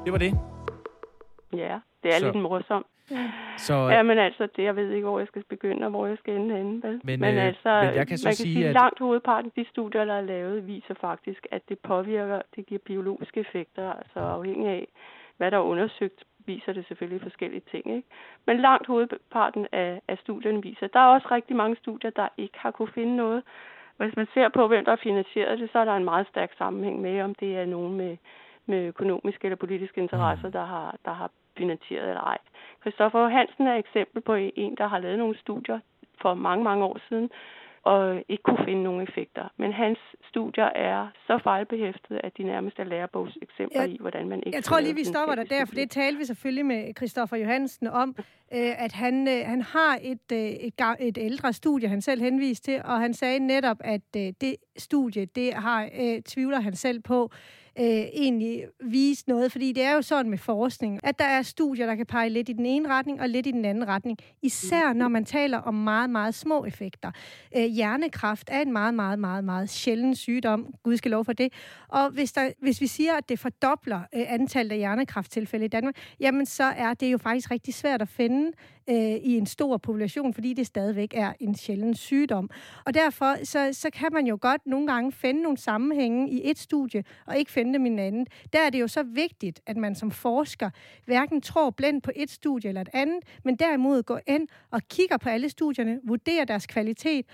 Det 0.05 0.13
var 0.13 0.19
det. 0.19 0.33
Ja, 1.53 1.79
det 2.03 2.15
er 2.15 2.19
så. 2.19 2.25
lidt 2.25 2.43
morsomt. 2.43 2.87
Så, 3.57 3.75
ja, 3.75 4.03
men 4.03 4.19
altså, 4.19 4.49
det, 4.57 4.63
jeg 4.63 4.77
ved 4.77 4.91
ikke, 4.91 5.09
hvor 5.09 5.19
jeg 5.19 5.29
skal 5.29 5.45
begynde, 5.49 5.87
og 5.87 5.91
hvor 5.91 6.07
jeg 6.07 6.19
skal 6.19 6.37
ende 6.37 6.57
henne. 6.57 6.83
Vel? 6.83 7.01
Men, 7.05 7.21
men, 7.21 7.35
øh, 7.35 7.45
altså, 7.45 7.83
men 7.85 7.95
jeg 7.95 8.07
kan 8.07 8.19
så 8.19 8.27
man 8.27 8.31
kan 8.31 8.37
sige, 8.37 8.55
sige 8.55 8.69
at... 8.69 8.75
langt 8.75 8.99
hovedparten 8.99 9.51
af 9.57 9.65
de 9.65 9.71
studier, 9.71 10.05
der 10.05 10.15
er 10.15 10.21
lavet, 10.21 10.67
viser 10.67 10.95
faktisk, 11.01 11.47
at 11.51 11.63
det 11.69 11.79
påvirker, 11.79 12.43
det 12.57 12.67
giver 12.67 12.81
biologiske 12.87 13.41
effekter, 13.41 13.93
altså 13.93 14.19
afhængig 14.19 14.69
af, 14.69 14.89
hvad 15.37 15.51
der 15.51 15.57
er 15.57 15.63
undersøgt, 15.63 16.25
viser 16.53 16.73
det 16.73 16.85
selvfølgelig 16.87 17.23
forskellige 17.23 17.67
ting. 17.73 17.85
Ikke? 17.97 18.09
Men 18.47 18.57
langt 18.69 18.87
hovedparten 18.87 19.67
af, 19.73 20.01
af 20.09 20.17
studierne 20.19 20.63
viser, 20.63 20.87
der 20.87 21.01
er 21.01 21.15
også 21.17 21.29
rigtig 21.31 21.57
mange 21.57 21.77
studier, 21.77 22.11
der 22.11 22.29
ikke 22.37 22.59
har 22.65 22.71
kunne 22.71 22.95
finde 22.99 23.17
noget. 23.17 23.43
Hvis 23.97 24.17
man 24.17 24.29
ser 24.35 24.49
på, 24.49 24.63
hvem 24.69 24.85
der 24.85 24.93
har 24.93 25.07
finansieret 25.09 25.59
det, 25.59 25.69
så 25.73 25.79
er 25.79 25.85
der 25.85 25.97
en 25.97 26.11
meget 26.13 26.27
stærk 26.33 26.51
sammenhæng 26.59 27.01
med, 27.01 27.23
om 27.23 27.35
det 27.35 27.51
er 27.57 27.67
nogen 27.67 27.95
med 27.97 28.17
med 28.71 28.87
økonomiske 28.87 29.45
eller 29.45 29.57
politiske 29.57 30.01
interesser, 30.01 30.49
mm. 30.49 30.53
der, 30.53 30.65
har, 30.65 30.97
der 31.05 31.13
har 31.13 31.31
finansieret 31.57 32.09
eller 32.09 32.21
ej. 32.23 32.39
Christoffer 32.81 33.29
Hansen 33.29 33.67
er 33.67 33.75
et 33.75 33.79
eksempel 33.79 34.23
på 34.23 34.35
en, 34.35 34.75
der 34.75 34.87
har 34.87 34.99
lavet 34.99 35.19
nogle 35.19 35.39
studier 35.39 35.81
for 36.23 36.35
mange, 36.35 36.65
mange 36.65 36.85
år 36.85 36.99
siden, 37.09 37.31
og 37.83 38.23
ikke 38.29 38.43
kunne 38.43 38.65
finde 38.65 38.83
nogen 38.83 39.03
effekter. 39.09 39.49
Men 39.57 39.73
hans 39.73 39.99
studier 40.29 40.65
er 40.65 41.09
så 41.27 41.39
fejlbehæftet, 41.43 42.21
at 42.25 42.33
de 42.39 42.43
nærmest 42.43 42.79
er 42.79 42.85
lærebogseksempler 42.85 43.83
jeg, 43.83 43.91
i, 43.91 43.97
hvordan 44.01 44.29
man 44.29 44.39
ikke... 44.47 44.57
Jeg 44.57 44.65
tror 44.65 44.81
lige, 44.81 44.95
vi 44.95 45.05
stopper 45.05 45.35
der 45.35 45.45
der, 45.45 45.65
for 45.65 45.75
det 45.75 45.91
talte 45.91 46.19
vi 46.19 46.25
selvfølgelig 46.25 46.67
med 46.67 46.95
Christoffer 46.97 47.37
Johansen 47.37 47.87
om, 47.87 48.15
øh, 48.53 48.85
at 48.85 48.93
han, 48.93 49.29
øh, 49.29 49.47
han 49.47 49.63
har 49.63 49.99
et, 50.03 50.33
øh, 50.33 50.39
et, 50.39 50.75
et 51.01 51.19
ældre 51.19 51.53
studie, 51.53 51.89
han 51.89 52.01
selv 52.01 52.21
henviste 52.23 52.73
til, 52.73 52.83
og 52.85 53.01
han 53.01 53.15
sagde 53.15 53.39
netop, 53.39 53.77
at 53.81 54.15
det 54.15 54.57
studie, 54.77 55.25
det 55.25 55.55
har 55.55 55.89
tvivler 56.25 56.61
han 56.61 56.75
selv 56.75 57.01
på, 57.01 57.31
øh, 57.79 57.85
egentlig 57.87 58.65
vise 58.81 59.25
noget, 59.29 59.53
fordi 59.53 59.73
det 59.73 59.83
er 59.83 59.95
jo 59.95 60.03
sådan 60.03 60.31
med 60.31 60.39
forskning, 60.39 61.01
at 61.03 61.19
der 61.19 61.25
er 61.25 61.43
studier, 61.43 61.87
der 61.87 61.95
kan 61.95 62.07
pege 62.07 62.31
lidt 62.31 62.49
i 62.49 62.53
den 62.53 62.67
ene 62.67 62.89
retning 62.89 63.21
og 63.21 63.29
lidt 63.29 63.47
i 63.47 63.51
den 63.51 63.65
anden 63.65 63.89
retning. 63.89 64.19
Især 64.43 64.93
når 64.93 65.09
man 65.09 65.25
taler 65.25 65.59
om 65.59 65.75
meget, 65.75 66.11
meget 66.11 66.35
små 66.35 66.65
effekter. 66.65 67.11
Øh, 67.57 67.65
hjernekræft 67.65 68.49
er 68.53 68.61
en 68.61 68.73
meget, 68.73 68.95
meget, 68.95 69.19
meget, 69.19 69.45
meget 69.45 69.71
sjælden 69.71 70.15
sygdom. 70.15 70.75
Gud 70.83 70.97
skal 70.97 71.11
lov 71.11 71.25
for 71.25 71.33
det. 71.33 71.53
Og 71.89 72.11
hvis, 72.11 72.33
der, 72.33 72.51
hvis 72.63 72.81
vi 72.81 72.87
siger, 72.87 73.15
at 73.15 73.29
det 73.29 73.39
fordobler 73.39 74.01
øh, 74.15 74.25
antallet 74.29 74.73
af 74.73 74.79
hjernekræfttilfælde 74.79 75.65
i 75.65 75.69
Danmark, 75.69 75.97
jamen 76.21 76.47
så 76.47 76.65
er 76.65 76.95
det 76.95 77.13
jo 77.13 77.19
faktisk 77.19 77.51
rigtig 77.51 77.75
svært 77.75 78.03
at 78.03 78.09
finde 78.09 78.53
øh, 78.89 78.97
i 78.97 79.37
en 79.37 79.47
stor 79.47 79.77
population, 79.77 80.35
fordi 80.35 80.55
det 80.55 80.67
stadigvæk 80.67 81.15
er 81.17 81.33
en 81.41 81.55
sjælden 81.55 81.95
sygdom. 81.95 82.51
Og 82.85 82.95
derfor 82.95 83.45
så, 83.45 83.69
så 83.73 83.91
kan 83.91 84.09
man 84.13 84.27
jo 84.27 84.39
godt 84.41 84.67
nogle 84.67 84.87
gange 84.87 85.13
finde 85.13 85.43
nogle 85.43 85.59
sammenhænge 85.59 86.31
i 86.31 86.51
et 86.51 86.59
studie, 86.59 87.05
og 87.27 87.39
ikke 87.39 87.51
finde 87.51 87.73
dem 87.73 87.87
i 87.87 87.89
en 87.89 87.99
anden. 87.99 88.27
Der 88.53 88.59
er 88.59 88.71
det 88.71 88.81
jo 88.81 88.89
så 88.89 89.03
vigtigt, 89.03 89.61
at 89.67 89.77
man 89.77 89.95
som 89.95 90.11
forsker 90.11 90.71
hverken 91.05 91.41
tror 91.41 91.71
blindt 91.71 92.05
på 92.05 92.11
et 92.17 92.31
studie 92.31 92.69
eller 92.69 92.81
et 92.81 92.89
andet, 92.93 93.19
men 93.45 93.57
derimod 93.57 94.03
går 94.03 94.21
ind 94.27 94.49
og 94.71 94.81
kigger 94.89 95.17
på 95.17 95.29
alle 95.29 95.49
studierne, 95.49 96.01
vurderer 96.05 96.45
deres 96.45 96.67
kvalitet, 96.67 97.27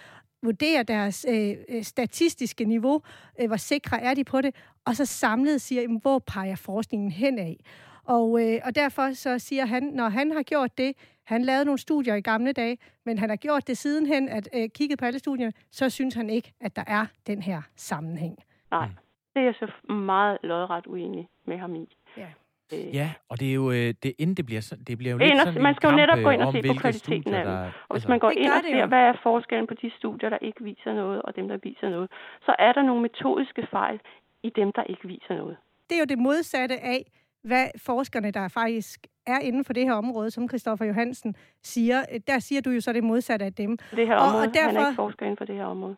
vurderer 0.43 0.83
deres 0.83 1.27
øh, 1.29 1.57
øh 1.69 1.85
statistiske 1.85 2.65
niveau, 2.65 3.03
øh, 3.41 3.47
hvor 3.47 3.57
sikre 3.57 4.01
er 4.01 4.15
de 4.15 4.25
på 4.25 4.41
det, 4.41 4.55
og 4.85 4.97
så 4.97 5.05
samlet 5.05 5.61
siger, 5.61 5.99
hvor 6.01 6.19
peger 6.19 6.57
forskningen 6.57 7.11
hen 7.11 7.39
af. 7.39 7.57
Og, 8.05 8.43
øh, 8.43 8.61
og 8.65 8.75
derfor 8.75 9.13
så 9.13 9.39
siger 9.39 9.67
han, 9.67 9.83
når 9.83 10.09
han 10.09 10.33
har 10.33 10.43
gjort 10.43 10.79
det, 10.79 10.93
han 11.27 11.43
lavede 11.43 11.65
nogle 11.65 11.79
studier 11.79 12.15
i 12.15 12.21
gamle 12.21 12.53
dage, 12.53 12.79
men 13.05 13.19
han 13.19 13.29
har 13.29 13.37
gjort 13.37 13.67
det 13.67 13.79
sidenhen, 13.79 14.29
at 14.29 14.49
øh, 14.55 14.69
kigget 14.69 14.99
på 14.99 15.05
alle 15.05 15.19
studierne, 15.19 15.53
så 15.71 15.91
synes 15.91 16.15
han 16.15 16.31
ikke, 16.31 16.53
at 16.61 16.77
der 16.77 16.85
er 16.87 17.07
den 17.27 17.43
her 17.43 17.63
sammenhæng. 17.77 18.37
Nej, 18.71 18.89
det 19.35 19.41
er 19.41 19.45
jeg 19.45 19.55
så 19.55 19.93
meget 19.93 20.39
lodret 20.43 20.87
uenig 20.87 21.29
med 21.45 21.59
ham 21.59 21.75
i. 21.75 21.97
Ja. 22.17 22.29
Øh. 22.73 22.95
Ja, 22.95 23.13
og 23.29 23.41
det 23.41 23.49
er 23.51 23.55
jo, 23.55 23.71
øh, 23.71 23.95
det, 24.03 24.13
inden 24.19 24.37
det 24.37 24.47
bliver, 24.47 24.61
så, 24.61 24.77
det 24.87 24.99
bliver 24.99 25.13
jo 25.13 25.19
lidt 25.19 25.39
sådan 25.39 25.63
Man 25.63 25.75
skal 25.75 25.91
jo 25.91 25.97
netop 25.97 26.19
gå 26.19 26.31
ind 26.31 26.43
og 26.43 26.53
se 26.53 26.63
på 26.63 26.75
kvaliteten 26.75 27.35
af 27.35 27.45
dem. 27.45 27.55
Og 27.55 27.67
hvis 27.67 27.75
altså, 27.91 28.09
man 28.09 28.19
går 28.19 28.31
ind 28.31 28.51
og 28.51 28.63
ser, 28.71 28.87
hvad 28.87 28.99
er 28.99 29.15
forskellen 29.23 29.67
på 29.67 29.75
de 29.83 29.91
studier, 29.99 30.29
der 30.31 30.39
ikke 30.39 30.65
viser 30.65 30.93
noget, 30.95 31.23
og 31.23 31.37
dem, 31.37 31.49
der 31.49 31.59
viser 31.63 31.89
noget, 31.89 32.11
så 32.43 32.55
er 32.59 32.73
der 32.73 32.83
nogle 32.83 33.03
metodiske 33.03 33.67
fejl 33.71 34.01
i 34.43 34.51
dem, 34.51 34.73
der 34.73 34.85
ikke 34.85 35.09
viser 35.09 35.35
noget. 35.37 35.57
Det 35.89 35.95
er 35.97 35.99
jo 35.99 36.05
det 36.05 36.19
modsatte 36.19 36.81
af, 36.81 37.13
hvad 37.47 37.67
forskerne, 37.77 38.31
der 38.31 38.49
faktisk 38.49 39.07
er 39.27 39.39
inden 39.39 39.65
for 39.65 39.73
det 39.73 39.85
her 39.85 39.93
område, 39.93 40.31
som 40.31 40.49
Christoffer 40.49 40.85
Johansen 40.85 41.37
siger, 41.63 42.05
der 42.27 42.39
siger 42.39 42.61
du 42.61 42.71
jo 42.71 42.81
så 42.81 42.93
det 42.93 43.05
modsatte 43.05 43.45
af 43.45 43.53
dem. 43.53 43.79
Det 43.97 44.07
her 44.07 44.17
område, 44.17 44.43
og, 44.43 44.49
og 44.49 44.55
derfor... 44.55 44.69
han 44.69 44.77
er 44.77 44.89
ikke 44.89 44.97
forsker 44.97 45.27
inden 45.27 45.37
for 45.37 45.45
det 45.45 45.55
her 45.55 45.65
område. 45.65 45.97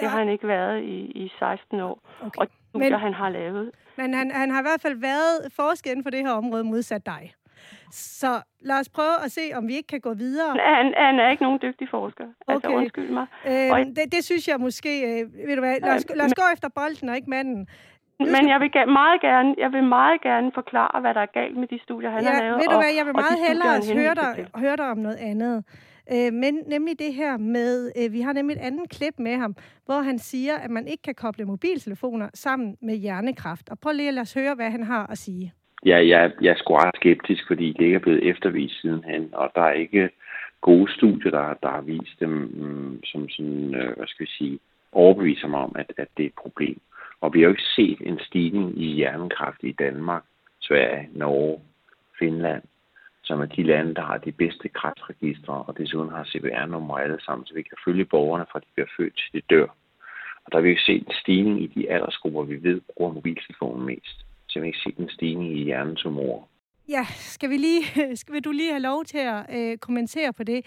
Det 0.00 0.10
har 0.10 0.18
han 0.18 0.28
ikke 0.28 0.48
været 0.48 0.82
i, 0.82 0.98
i 1.24 1.32
16 1.38 1.80
år. 1.80 2.00
Okay. 2.20 2.40
Og 2.40 2.46
det 2.72 2.80
men, 2.80 2.92
han 2.92 3.14
har 3.14 3.28
lavet. 3.28 3.70
Men 3.96 4.14
han, 4.14 4.30
han 4.30 4.50
har 4.50 4.60
i 4.60 4.62
hvert 4.62 4.80
fald 4.80 4.96
været 4.96 5.52
forsker 5.52 5.90
inden 5.90 6.02
for 6.02 6.10
det 6.10 6.20
her 6.20 6.32
område 6.32 6.64
modsat 6.64 7.06
dig. 7.06 7.34
Så 7.92 8.42
lad 8.60 8.80
os 8.80 8.88
prøve 8.88 9.24
at 9.24 9.32
se, 9.32 9.40
om 9.54 9.68
vi 9.68 9.74
ikke 9.76 9.86
kan 9.86 10.00
gå 10.00 10.14
videre. 10.14 10.56
Han, 10.60 10.94
han 10.96 11.18
er 11.18 11.30
ikke 11.30 11.42
nogen 11.42 11.58
dygtig 11.62 11.88
forsker. 11.88 12.24
Altså, 12.24 12.34
okay. 12.48 12.54
Altså, 12.54 12.70
undskyld 12.70 13.10
mig. 13.10 13.26
Øhm, 13.46 13.70
og... 13.70 13.78
det, 13.78 14.12
det 14.12 14.24
synes 14.24 14.48
jeg 14.48 14.60
måske... 14.60 15.02
Øh, 15.02 15.48
ved 15.48 15.56
du 15.56 15.60
hvad, 15.60 15.80
lad 15.80 15.94
os, 15.94 16.04
lad 16.14 16.26
os 16.26 16.34
gå 16.34 16.42
efter 16.52 16.68
bolden 16.68 17.08
og 17.08 17.16
ikke 17.16 17.30
manden. 17.30 17.68
Men 18.34 18.48
jeg 18.52 18.60
vil 18.60 18.70
meget 19.00 19.20
gerne, 19.20 19.54
jeg 19.58 19.72
vil 19.72 19.84
meget 19.84 20.20
gerne 20.20 20.52
forklare, 20.54 21.00
hvad 21.00 21.14
der 21.14 21.20
er 21.20 21.32
galt 21.40 21.56
med 21.56 21.68
de 21.68 21.78
studier, 21.82 22.10
han 22.10 22.22
ja, 22.22 22.30
har 22.30 22.42
lavet. 22.42 22.56
Ved 22.56 22.68
du 22.74 22.76
hvad, 22.76 22.94
jeg 22.98 23.06
vil 23.06 23.14
meget 23.14 23.38
hellere 23.48 23.76
høre 24.02 24.14
dig, 24.14 24.46
høre 24.56 24.76
dig 24.76 24.90
om 24.90 24.98
noget 24.98 25.18
andet. 25.30 25.64
Øh, 26.14 26.32
men 26.32 26.54
nemlig 26.66 26.98
det 26.98 27.14
her 27.14 27.36
med, 27.36 27.92
øh, 27.98 28.12
vi 28.12 28.20
har 28.20 28.32
nemlig 28.32 28.56
et 28.56 28.60
andet 28.60 28.90
klip 28.90 29.14
med 29.18 29.36
ham, 29.36 29.56
hvor 29.86 30.00
han 30.00 30.18
siger, 30.18 30.54
at 30.56 30.70
man 30.70 30.86
ikke 30.86 31.02
kan 31.02 31.14
koble 31.14 31.44
mobiltelefoner 31.44 32.28
sammen 32.34 32.76
med 32.82 32.96
hjernekræft. 32.96 33.68
Og 33.70 33.78
prøv 33.78 33.92
lige 33.92 34.08
at 34.08 34.14
lade 34.14 34.22
os 34.22 34.34
høre, 34.34 34.54
hvad 34.54 34.70
han 34.70 34.82
har 34.82 35.06
at 35.06 35.18
sige. 35.18 35.52
Ja, 35.86 36.06
jeg, 36.06 36.32
jeg 36.40 36.50
er 36.50 36.56
sgu 36.56 36.74
ret 36.74 36.96
skeptisk, 36.96 37.46
fordi 37.46 37.72
det 37.72 37.84
ikke 37.84 37.94
er 37.94 38.06
blevet 38.06 38.30
eftervist 38.30 38.80
sidenhen, 38.80 39.28
og 39.32 39.50
der 39.54 39.62
er 39.62 39.72
ikke 39.72 40.10
gode 40.60 40.92
studier, 40.92 41.30
der, 41.30 41.54
der 41.62 41.70
har 41.70 41.80
vist 41.80 42.20
dem, 42.20 42.30
mm, 42.30 43.04
som 43.04 43.28
sådan, 43.28 43.74
øh, 43.74 43.96
hvad 43.96 44.06
skal 44.06 44.26
vi 44.26 44.30
sige, 44.30 44.58
overbeviser 44.92 45.48
mig 45.48 45.60
om, 45.60 45.72
at, 45.78 45.92
at 45.96 46.08
det 46.16 46.22
er 46.22 46.26
et 46.26 46.42
problem. 46.42 46.80
Og 47.20 47.34
vi 47.34 47.38
har 47.40 47.44
jo 47.44 47.50
ikke 47.50 47.72
set 47.76 48.00
en 48.00 48.18
stigning 48.18 48.82
i 48.82 48.86
hjernekraft 48.86 49.62
i 49.62 49.72
Danmark, 49.72 50.24
Sverige, 50.60 51.08
Norge, 51.12 51.60
Finland, 52.18 52.62
som 53.24 53.40
er 53.40 53.46
de 53.46 53.62
lande, 53.62 53.94
der 53.94 54.02
har 54.02 54.18
de 54.18 54.32
bedste 54.32 54.68
kræftregistre, 54.68 55.54
og 55.54 55.78
desuden 55.78 56.10
har 56.10 56.24
CPR-nummer 56.24 56.98
alle 56.98 57.20
sammen, 57.20 57.46
så 57.46 57.54
vi 57.54 57.62
kan 57.62 57.78
følge 57.84 58.04
borgerne 58.04 58.46
fra 58.52 58.58
de 58.58 58.66
bliver 58.74 58.88
født 58.96 59.16
til 59.16 59.32
de 59.32 59.54
dør. 59.54 59.68
Og 60.44 60.52
der 60.52 60.58
har 60.58 60.62
vi 60.62 60.70
jo 60.70 60.78
set 60.86 61.06
en 61.06 61.14
stigning 61.22 61.62
i 61.62 61.66
de 61.66 61.90
aldersgrupper, 61.90 62.42
vi 62.42 62.62
ved 62.62 62.80
bruger 62.96 63.12
mobiltelefonen 63.12 63.86
mest. 63.86 64.16
Så 64.48 64.58
vi 64.58 64.60
har 64.60 64.66
ikke 64.66 64.78
set 64.78 64.96
en 64.96 65.10
stigning 65.10 65.58
i 65.58 65.64
hjernetumorer. 65.64 66.42
Ja, 66.88 67.04
skal, 67.08 67.50
vi 67.50 67.56
lige, 67.56 67.82
skal 68.20 68.34
vi 68.34 68.40
du 68.40 68.50
lige 68.50 68.70
have 68.70 68.82
lov 68.82 69.04
til 69.04 69.18
at 69.18 69.40
øh, 69.56 69.78
kommentere 69.78 70.32
på 70.32 70.44
det? 70.44 70.66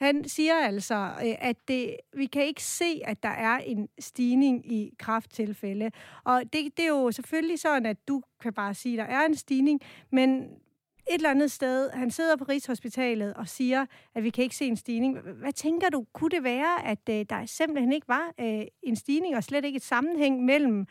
Han 0.00 0.24
siger 0.24 0.54
altså, 0.54 0.94
øh, 0.94 1.48
at 1.48 1.56
det, 1.68 1.96
vi 2.12 2.26
kan 2.26 2.42
ikke 2.42 2.62
se, 2.62 3.00
at 3.04 3.22
der 3.22 3.28
er 3.28 3.58
en 3.58 3.88
stigning 3.98 4.72
i 4.72 4.94
krafttilfælde. 4.98 5.90
Og 6.24 6.42
det, 6.42 6.76
det 6.76 6.84
er 6.84 6.88
jo 6.88 7.10
selvfølgelig 7.10 7.58
sådan, 7.58 7.86
at 7.86 8.08
du 8.08 8.22
kan 8.40 8.52
bare 8.52 8.74
sige, 8.74 9.02
at 9.02 9.08
der 9.08 9.14
er 9.14 9.26
en 9.26 9.34
stigning, 9.34 9.80
men 10.10 10.42
et 11.06 11.14
eller 11.14 11.30
andet 11.30 11.50
sted, 11.50 11.90
han 11.90 12.10
sidder 12.10 12.36
på 12.36 12.44
Rigshospitalet 12.44 13.34
og 13.34 13.48
siger, 13.48 13.86
at 14.14 14.22
vi 14.24 14.30
kan 14.30 14.44
ikke 14.44 14.56
se 14.56 14.66
en 14.66 14.76
stigning. 14.76 15.18
Hvad 15.18 15.52
tænker 15.52 15.88
du, 15.88 16.06
kunne 16.12 16.30
det 16.30 16.44
være, 16.44 16.86
at 16.86 17.08
øh, 17.10 17.26
der 17.30 17.46
simpelthen 17.46 17.92
ikke 17.92 18.08
var 18.08 18.32
øh, 18.40 18.62
en 18.82 18.96
stigning, 18.96 19.36
og 19.36 19.44
slet 19.44 19.64
ikke 19.64 19.76
et 19.76 19.82
sammenhæng 19.82 20.44
mellem 20.44 20.86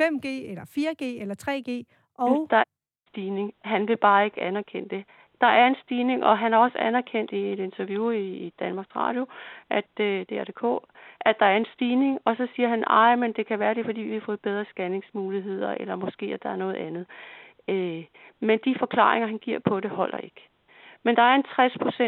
5G, 0.00 0.26
eller 0.26 0.64
4G, 0.64 1.04
eller 1.04 1.34
3G 1.42 1.94
og... 2.14 2.46
Der 2.50 2.56
er 2.56 2.64
stigning. 3.08 3.54
Han 3.60 3.88
vil 3.88 3.96
bare 3.96 4.24
ikke 4.24 4.40
anerkende 4.42 4.88
det 4.88 5.04
der 5.40 5.46
er 5.46 5.66
en 5.66 5.76
stigning, 5.84 6.24
og 6.24 6.38
han 6.38 6.52
har 6.52 6.58
også 6.58 6.78
anerkendt 6.78 7.32
i 7.32 7.52
et 7.52 7.58
interview 7.58 8.10
i, 8.10 8.26
i 8.46 8.52
Danmarks 8.60 8.96
Radio, 8.96 9.26
at 9.70 10.00
øh, 10.00 10.26
DRDK, 10.30 10.84
at 11.20 11.36
der 11.40 11.46
er 11.46 11.56
en 11.56 11.66
stigning, 11.74 12.18
og 12.24 12.36
så 12.36 12.46
siger 12.54 12.68
han, 12.68 12.84
ej, 12.84 13.16
men 13.16 13.32
det 13.32 13.46
kan 13.46 13.58
være 13.58 13.74
det, 13.74 13.84
fordi 13.84 14.00
vi 14.00 14.14
har 14.14 14.20
fået 14.20 14.40
bedre 14.40 14.64
scanningsmuligheder, 14.64 15.74
eller 15.80 15.96
måske, 15.96 16.26
at 16.26 16.42
der 16.42 16.48
er 16.48 16.56
noget 16.56 16.74
andet. 16.74 17.06
Øh, 17.68 18.04
men 18.40 18.58
de 18.64 18.74
forklaringer, 18.78 19.26
han 19.26 19.38
giver 19.38 19.58
på 19.58 19.80
det, 19.80 19.90
holder 19.90 20.18
ikke. 20.18 20.48
Men 21.02 21.16
der 21.16 21.22
er 21.22 21.34
en 21.34 21.44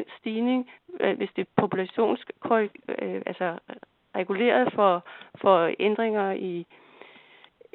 60% 0.09 0.19
stigning, 0.19 0.71
øh, 1.01 1.17
hvis 1.17 1.31
det 1.37 1.43
er 1.43 1.61
populations, 1.61 2.25
øh, 2.51 3.23
altså 3.27 3.59
øh, 3.71 3.77
reguleret 4.17 4.73
for, 4.73 5.07
for 5.41 5.71
ændringer 5.79 6.33
i, 6.33 6.67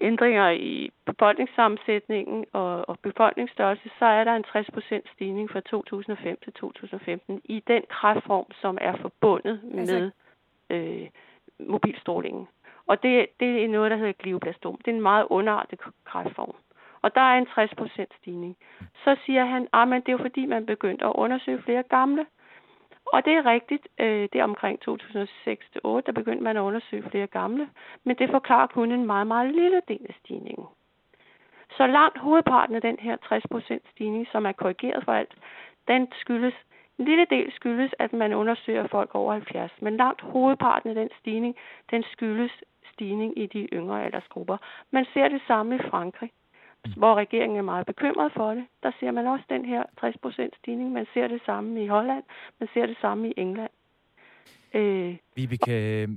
ændringer 0.02 0.50
i 0.50 0.92
befolkningssammensætningen 1.06 2.46
og, 2.54 2.90
og 2.90 3.00
befolkningsstørrelse, 3.00 3.90
så 4.00 4.06
er 4.06 4.24
der 4.24 4.36
en 4.36 4.46
60% 4.48 5.14
stigning 5.14 5.50
fra 5.50 5.60
2005 5.60 6.38
til 6.44 6.54
2015 6.54 7.42
i 7.44 7.64
den 7.68 7.84
kræftform, 7.90 8.46
som 8.62 8.78
er 8.82 8.96
forbundet 8.98 9.62
altså... 9.78 9.94
med 9.96 10.12
øh, 10.70 11.10
mobilstrålingen. 11.60 12.48
Og 12.88 13.04
det, 13.04 13.28
det 13.40 13.64
er 13.64 13.68
noget, 13.68 13.92
der 13.92 13.98
hedder 13.98 14.12
glioblastom. 14.12 14.78
Det 14.78 14.92
er 14.92 14.96
en 14.96 15.02
meget 15.02 15.28
underartet 15.30 15.80
kræftform. 16.06 16.56
Og 17.02 17.16
der 17.16 17.22
er 17.22 17.38
en 17.38 17.48
60% 17.48 18.18
stigning. 18.22 18.58
Så 19.04 19.16
siger 19.26 19.46
han, 19.46 19.62
at 19.62 19.70
ah, 19.74 19.88
det 19.88 20.10
er 20.10 20.12
jo 20.12 20.18
fordi, 20.18 20.46
man 20.46 20.66
begyndte 20.66 21.06
at 21.06 21.12
undersøge 21.16 21.62
flere 21.62 21.84
gamle. 21.84 22.26
Og 23.14 23.26
det 23.26 23.34
er 23.34 23.46
rigtigt. 23.46 23.88
Øh, 24.00 24.30
det 24.34 24.36
er 24.36 24.44
omkring 24.44 24.80
2006-2008, 24.90 24.98
der 26.06 26.12
begyndte 26.16 26.44
man 26.44 26.58
at 26.58 26.62
undersøge 26.62 27.10
flere 27.10 27.28
gamle. 27.28 27.70
Men 28.04 28.16
det 28.18 28.30
forklarer 28.30 28.68
kun 28.68 28.92
en 28.92 29.06
meget, 29.06 29.28
meget 29.28 29.56
lille 29.56 29.82
del 29.88 30.06
af 30.10 30.16
stigningen. 30.24 30.66
Så 31.78 31.88
langt 31.88 32.18
hovedparten 32.18 32.76
af 32.76 32.82
den 32.82 33.00
her 33.00 33.18
60% 33.18 33.92
stigning, 33.92 34.28
som 34.32 34.46
er 34.46 34.52
korrigeret 34.52 35.06
for 35.06 35.14
alt, 35.14 35.34
den 35.88 36.08
skyldes, 36.12 36.54
en 37.00 37.06
lille 37.06 37.26
del 37.30 37.52
skyldes, 37.52 37.92
at 38.00 38.14
man 38.14 38.34
undersøger 38.34 38.88
folk 38.88 39.16
over 39.16 39.34
70. 39.34 39.72
Men 39.82 39.98
langt 39.98 40.22
hovedparten 40.22 40.90
af 40.90 40.96
den 40.96 41.10
stigning, 41.20 41.56
den 41.92 42.04
skyldes 42.04 42.52
stigning 42.94 43.40
i 43.40 43.46
de 43.46 43.68
yngre 43.74 44.06
aldersgrupper. 44.06 44.58
Man 44.92 45.06
ser 45.14 45.28
det 45.28 45.42
samme 45.48 45.76
i 45.76 45.80
Frankrig. 45.90 46.32
Mm. 46.86 46.94
hvor 46.98 47.16
regeringen 47.16 47.58
er 47.58 47.62
meget 47.62 47.86
bekymret 47.86 48.32
for 48.36 48.54
det. 48.54 48.66
Der 48.84 48.92
ser 49.00 49.12
man 49.12 49.28
også 49.28 49.46
den 49.50 49.66
her 49.66 49.84
60% 49.84 50.60
stigning. 50.60 50.92
Man 50.92 51.06
ser 51.14 51.28
det 51.28 51.42
samme 51.46 51.84
i 51.84 51.88
Holland. 51.88 52.24
Man 52.60 52.70
ser 52.74 52.86
det 52.86 52.98
samme 53.02 53.30
i 53.30 53.34
England. 53.38 53.72
Øh, 54.74 55.18
Vibeke... 55.36 56.08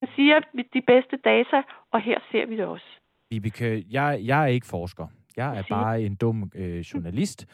Man 0.00 0.10
siger 0.16 0.40
de 0.74 0.82
bedste 0.86 1.16
data, 1.16 1.62
og 1.90 2.00
her 2.00 2.18
ser 2.30 2.46
vi 2.46 2.56
det 2.56 2.64
også. 2.64 2.86
Vibeke, 3.30 3.84
jeg, 3.90 4.20
jeg 4.22 4.42
er 4.42 4.46
ikke 4.46 4.66
forsker. 4.66 5.06
Jeg 5.36 5.58
er 5.58 5.62
bare 5.68 6.02
en 6.02 6.14
dum 6.14 6.50
øh, 6.54 6.78
journalist. 6.78 7.46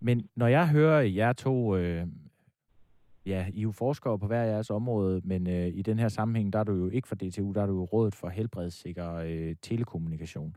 Men 0.00 0.28
når 0.36 0.46
jeg 0.46 0.68
hører 0.68 1.00
jer 1.00 1.32
to... 1.32 1.76
Øh, 1.76 2.06
ja, 3.26 3.46
I 3.52 3.58
er 3.58 3.62
jo 3.62 3.72
forskere 3.72 4.18
på 4.18 4.26
hver 4.26 4.42
jeres 4.42 4.70
område, 4.70 5.20
men 5.24 5.46
øh, 5.46 5.66
i 5.66 5.82
den 5.82 5.98
her 5.98 6.08
sammenhæng, 6.08 6.52
der 6.52 6.58
er 6.58 6.64
du 6.64 6.72
jo 6.72 6.88
ikke 6.88 7.08
for 7.08 7.14
DTU, 7.14 7.52
der 7.52 7.62
er 7.62 7.66
du 7.66 7.72
jo 7.72 7.84
rådet 7.84 8.14
for 8.14 8.28
helbredssikker 8.28 9.14
øh, 9.14 9.56
telekommunikation. 9.62 10.56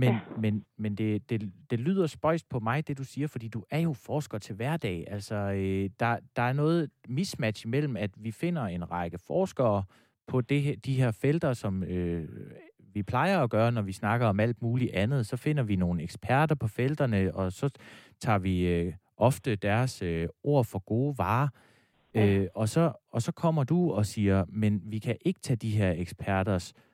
Men, 0.00 0.08
ja. 0.08 0.20
men, 0.38 0.64
men 0.76 0.94
det, 0.94 1.30
det, 1.30 1.52
det 1.70 1.80
lyder 1.80 2.06
spøjst 2.06 2.48
på 2.48 2.60
mig, 2.60 2.88
det 2.88 2.98
du 2.98 3.04
siger, 3.04 3.26
fordi 3.26 3.48
du 3.48 3.64
er 3.70 3.78
jo 3.78 3.92
forsker 3.92 4.38
til 4.38 4.54
hverdag. 4.54 5.04
Altså, 5.08 5.34
øh, 5.34 5.90
der, 6.00 6.18
der 6.36 6.42
er 6.42 6.52
noget 6.52 6.90
mismatch 7.08 7.66
imellem, 7.66 7.96
at 7.96 8.10
vi 8.16 8.30
finder 8.30 8.62
en 8.66 8.90
række 8.90 9.18
forskere 9.18 9.84
på 10.26 10.40
det, 10.40 10.86
de 10.86 10.94
her 10.94 11.10
felter, 11.10 11.52
som 11.52 11.82
øh, 11.82 12.28
vi 12.94 13.02
plejer 13.02 13.40
at 13.42 13.50
gøre, 13.50 13.72
når 13.72 13.82
vi 13.82 13.92
snakker 13.92 14.26
om 14.26 14.40
alt 14.40 14.62
muligt 14.62 14.94
andet. 14.94 15.26
Så 15.26 15.36
finder 15.36 15.62
vi 15.62 15.76
nogle 15.76 16.02
eksperter 16.02 16.54
på 16.54 16.68
felterne, 16.68 17.34
og 17.34 17.52
så 17.52 17.70
tager 18.20 18.38
vi 18.38 18.66
øh, 18.66 18.92
ofte 19.16 19.56
deres 19.56 20.02
øh, 20.02 20.28
ord 20.44 20.64
for 20.64 20.78
gode 20.78 21.18
varer. 21.18 21.48
Ja. 22.14 22.26
Øh, 22.26 22.48
og, 22.54 22.68
så, 22.68 22.92
og 23.12 23.22
så 23.22 23.32
kommer 23.32 23.64
du 23.64 23.92
og 23.92 24.06
siger, 24.06 24.44
men 24.48 24.82
vi 24.84 24.98
kan 24.98 25.16
ikke 25.20 25.40
tage 25.40 25.56
de 25.56 25.70
her 25.70 25.92
eksperters 25.96 26.72
øh, 26.76 26.89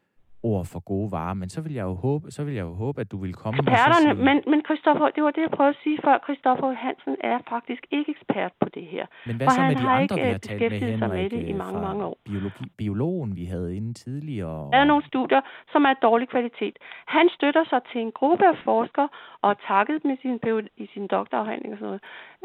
ord 0.50 0.64
for 0.72 0.80
gode 0.92 1.08
varer, 1.16 1.34
men 1.42 1.48
så 1.54 1.60
vil 1.64 1.74
jeg 1.78 1.84
jo 1.90 1.94
håbe, 2.06 2.24
så 2.30 2.40
vil 2.44 2.54
jeg 2.54 2.64
jo 2.70 2.74
håbe 2.84 3.00
at 3.00 3.08
du 3.12 3.18
vil 3.24 3.34
komme 3.42 3.56
Eksperterne, 3.58 4.14
med 4.14 4.24
men, 4.28 4.36
men 4.50 4.60
Christoffer, 4.68 5.06
det 5.16 5.22
var 5.26 5.30
det, 5.36 5.42
jeg 5.46 5.52
prøvede 5.58 5.74
at 5.76 5.80
sige 5.84 5.98
før. 6.04 6.14
Christoffer 6.26 6.72
Hansen 6.72 7.16
er 7.32 7.38
faktisk 7.54 7.82
ikke 7.90 8.10
ekspert 8.16 8.52
på 8.62 8.68
det 8.76 8.86
her. 8.94 9.06
Men 9.26 9.36
hvad 9.36 9.48
så 9.48 9.60
med 9.70 9.76
de 9.82 9.88
andre, 9.98 10.16
vi 10.16 10.28
har 10.36 10.38
talt 10.38 10.60
med, 10.60 10.80
Henrik, 10.80 11.10
med 11.20 11.30
det 11.30 11.42
i 11.52 11.52
mange, 11.64 11.80
mange 11.88 12.04
år. 12.04 12.16
Biologi, 12.24 12.64
biologen, 12.82 13.36
vi 13.40 13.44
havde 13.44 13.76
inde 13.76 13.92
tidligere? 13.94 14.54
Og... 14.62 14.72
Der 14.72 14.78
er 14.78 14.88
nogle 14.92 15.04
studier, 15.06 15.40
som 15.72 15.84
er 15.84 15.88
af 15.88 15.96
dårlig 16.08 16.28
kvalitet. 16.28 16.76
Han 17.06 17.26
støtter 17.36 17.64
sig 17.70 17.80
til 17.92 18.00
en 18.00 18.12
gruppe 18.12 18.44
af 18.52 18.56
forskere, 18.64 19.08
og 19.42 19.52
takket 19.68 19.98
med 20.04 20.16
sin, 20.22 20.36
i 20.76 20.86
sin 20.92 21.06
doktorafhandling 21.06 21.72
og 21.74 21.78
sådan 21.78 21.98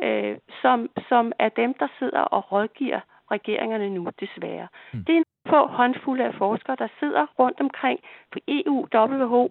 noget, 0.05 0.31
øh, 0.31 0.37
som, 0.61 0.77
som 1.09 1.31
er 1.39 1.49
dem, 1.49 1.73
der 1.81 1.87
sidder 1.99 2.23
og 2.35 2.51
rådgiver 2.51 3.01
regeringerne 3.31 3.89
nu, 3.89 4.01
desværre. 4.19 4.67
Mm. 4.93 5.03
Det 5.05 5.13
er 5.13 5.17
en 5.17 5.31
få 5.49 5.67
håndfulde 5.67 6.23
af 6.25 6.33
forskere, 6.33 6.75
der 6.83 6.87
sidder 6.99 7.23
rundt 7.39 7.59
omkring 7.59 7.99
på 8.31 8.39
EU, 8.47 8.77
WHO, 8.95 9.43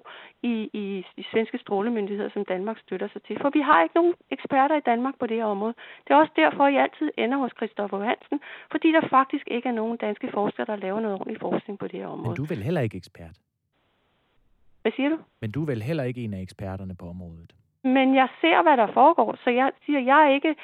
i, 0.42 0.54
i 0.72 1.06
de 1.16 1.24
svenske 1.32 1.58
strålemyndigheder, 1.58 2.30
som 2.30 2.44
Danmark 2.44 2.78
støtter 2.84 3.08
sig 3.12 3.22
til. 3.22 3.38
For 3.40 3.50
vi 3.50 3.60
har 3.60 3.82
ikke 3.82 3.96
nogen 4.00 4.14
eksperter 4.30 4.76
i 4.76 4.86
Danmark 4.90 5.14
på 5.18 5.26
det 5.26 5.36
her 5.36 5.44
område. 5.44 5.74
Det 6.04 6.10
er 6.14 6.16
også 6.16 6.32
derfor, 6.36 6.64
at 6.64 6.72
I 6.72 6.76
altid 6.76 7.10
ender 7.18 7.38
hos 7.38 7.52
Christoffer 7.56 8.04
Hansen, 8.04 8.40
fordi 8.70 8.92
der 8.92 9.08
faktisk 9.10 9.44
ikke 9.46 9.68
er 9.68 9.72
nogen 9.72 9.96
danske 9.96 10.28
forskere, 10.32 10.66
der 10.66 10.76
laver 10.76 11.00
noget 11.00 11.14
ordentlig 11.18 11.40
forskning 11.40 11.78
på 11.78 11.86
det 11.86 11.98
her 12.00 12.06
område. 12.06 12.28
Men 12.28 12.36
du 12.36 12.42
er 12.42 12.48
vel 12.54 12.62
heller 12.62 12.80
ikke 12.80 12.96
ekspert? 12.96 13.36
Hvad 14.82 14.92
siger 14.92 15.08
du? 15.08 15.18
Men 15.40 15.50
du 15.50 15.62
er 15.62 15.66
vel 15.66 15.82
heller 15.82 16.04
ikke 16.04 16.24
en 16.24 16.34
af 16.34 16.40
eksperterne 16.40 16.94
på 16.96 17.08
området? 17.08 17.52
Men 17.84 18.14
jeg 18.14 18.28
ser, 18.40 18.62
hvad 18.62 18.76
der 18.76 18.92
foregår, 18.92 19.36
så 19.44 19.50
jeg 19.50 19.72
siger, 19.86 20.00
jeg 20.00 20.26
er 20.26 20.34
ikke 20.34 20.54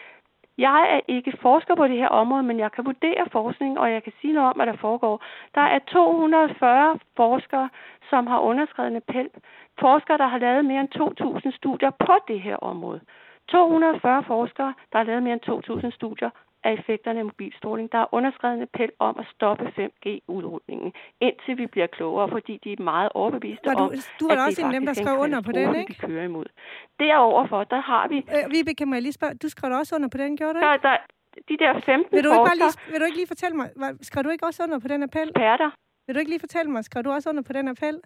jeg 0.58 0.82
er 0.94 1.00
ikke 1.08 1.38
forsker 1.42 1.74
på 1.74 1.86
det 1.88 1.96
her 1.96 2.08
område, 2.08 2.42
men 2.42 2.58
jeg 2.58 2.72
kan 2.72 2.84
vurdere 2.84 3.26
forskning, 3.32 3.78
og 3.78 3.92
jeg 3.92 4.02
kan 4.02 4.12
sige 4.20 4.32
noget 4.32 4.50
om, 4.50 4.56
hvad 4.56 4.66
der 4.66 4.76
foregår. 4.76 5.24
Der 5.54 5.60
er 5.60 5.78
240 5.78 6.98
forskere, 7.16 7.68
som 8.10 8.26
har 8.26 8.40
underskrevet 8.40 8.90
en 8.90 8.96
appel. 8.96 9.28
Forskere, 9.80 10.18
der 10.18 10.26
har 10.26 10.38
lavet 10.38 10.64
mere 10.64 10.80
end 10.80 11.46
2.000 11.46 11.56
studier 11.56 11.90
på 11.90 12.14
det 12.28 12.40
her 12.40 12.56
område. 12.56 13.00
240 13.48 14.24
forskere, 14.24 14.74
der 14.92 14.98
har 14.98 15.04
lavet 15.04 15.22
mere 15.22 15.32
end 15.32 15.82
2.000 15.84 15.90
studier 15.90 16.30
af 16.66 16.72
effekterne 16.78 17.18
af 17.18 17.24
mobilstråling. 17.24 17.86
Der 17.92 17.98
er 17.98 18.08
underskrevet 18.18 18.56
en 18.56 18.62
appel 18.62 18.90
om 18.98 19.14
at 19.22 19.26
stoppe 19.34 19.64
5G-udrulningen, 19.78 20.92
indtil 21.26 21.54
vi 21.58 21.66
bliver 21.66 21.86
klogere, 21.86 22.28
fordi 22.30 22.54
de 22.64 22.72
er 22.72 22.82
meget 22.82 23.10
overbeviste 23.14 23.64
du, 23.64 23.70
om, 23.70 23.90
du 24.20 24.26
er 24.26 24.38
også 24.46 24.60
en 24.62 24.66
af 24.66 24.72
dem, 24.78 24.86
der 24.86 24.94
skrev 25.02 25.16
under 25.24 25.40
på 25.48 25.52
den, 25.52 25.74
ikke? 25.80 25.92
De 25.92 25.98
kører 26.06 26.24
imod. 26.24 26.46
Deroverfor, 27.00 27.64
der 27.64 27.80
har 27.80 28.08
vi... 28.08 28.18
Øh, 28.34 28.44
Vibeke, 28.52 28.86
må 28.86 28.94
jeg 28.94 29.02
lige 29.02 29.12
spørge, 29.20 29.34
du 29.34 29.48
skrev 29.48 29.72
også 29.72 29.94
under 29.96 30.08
på 30.08 30.18
den, 30.18 30.36
gjorde 30.36 30.54
du 30.54 30.58
ikke? 30.58 30.66
Der, 30.66 30.76
der, 30.88 30.96
de 31.48 31.56
der 31.64 31.80
15 31.80 32.16
vil 32.16 32.24
du 32.24 32.30
ikke, 32.32 32.48
bare 32.50 32.58
lige, 32.62 32.92
vil 32.92 33.00
du 33.00 33.04
ikke 33.04 33.18
lige 33.22 33.30
fortælle 33.34 33.56
mig, 33.56 33.68
skrev 34.02 34.24
du 34.24 34.30
ikke 34.30 34.46
også 34.46 34.62
under 34.62 34.78
på 34.78 34.88
den 34.88 35.02
appel? 35.02 35.28
Eksperter. 35.28 35.70
Vil 36.06 36.14
du 36.14 36.18
ikke 36.18 36.30
lige 36.30 36.40
fortælle 36.40 36.70
mig, 36.70 36.84
skrev 36.84 37.02
du 37.04 37.10
også 37.10 37.28
under 37.30 37.42
på 37.42 37.52
den 37.52 37.68
appel? 37.68 38.00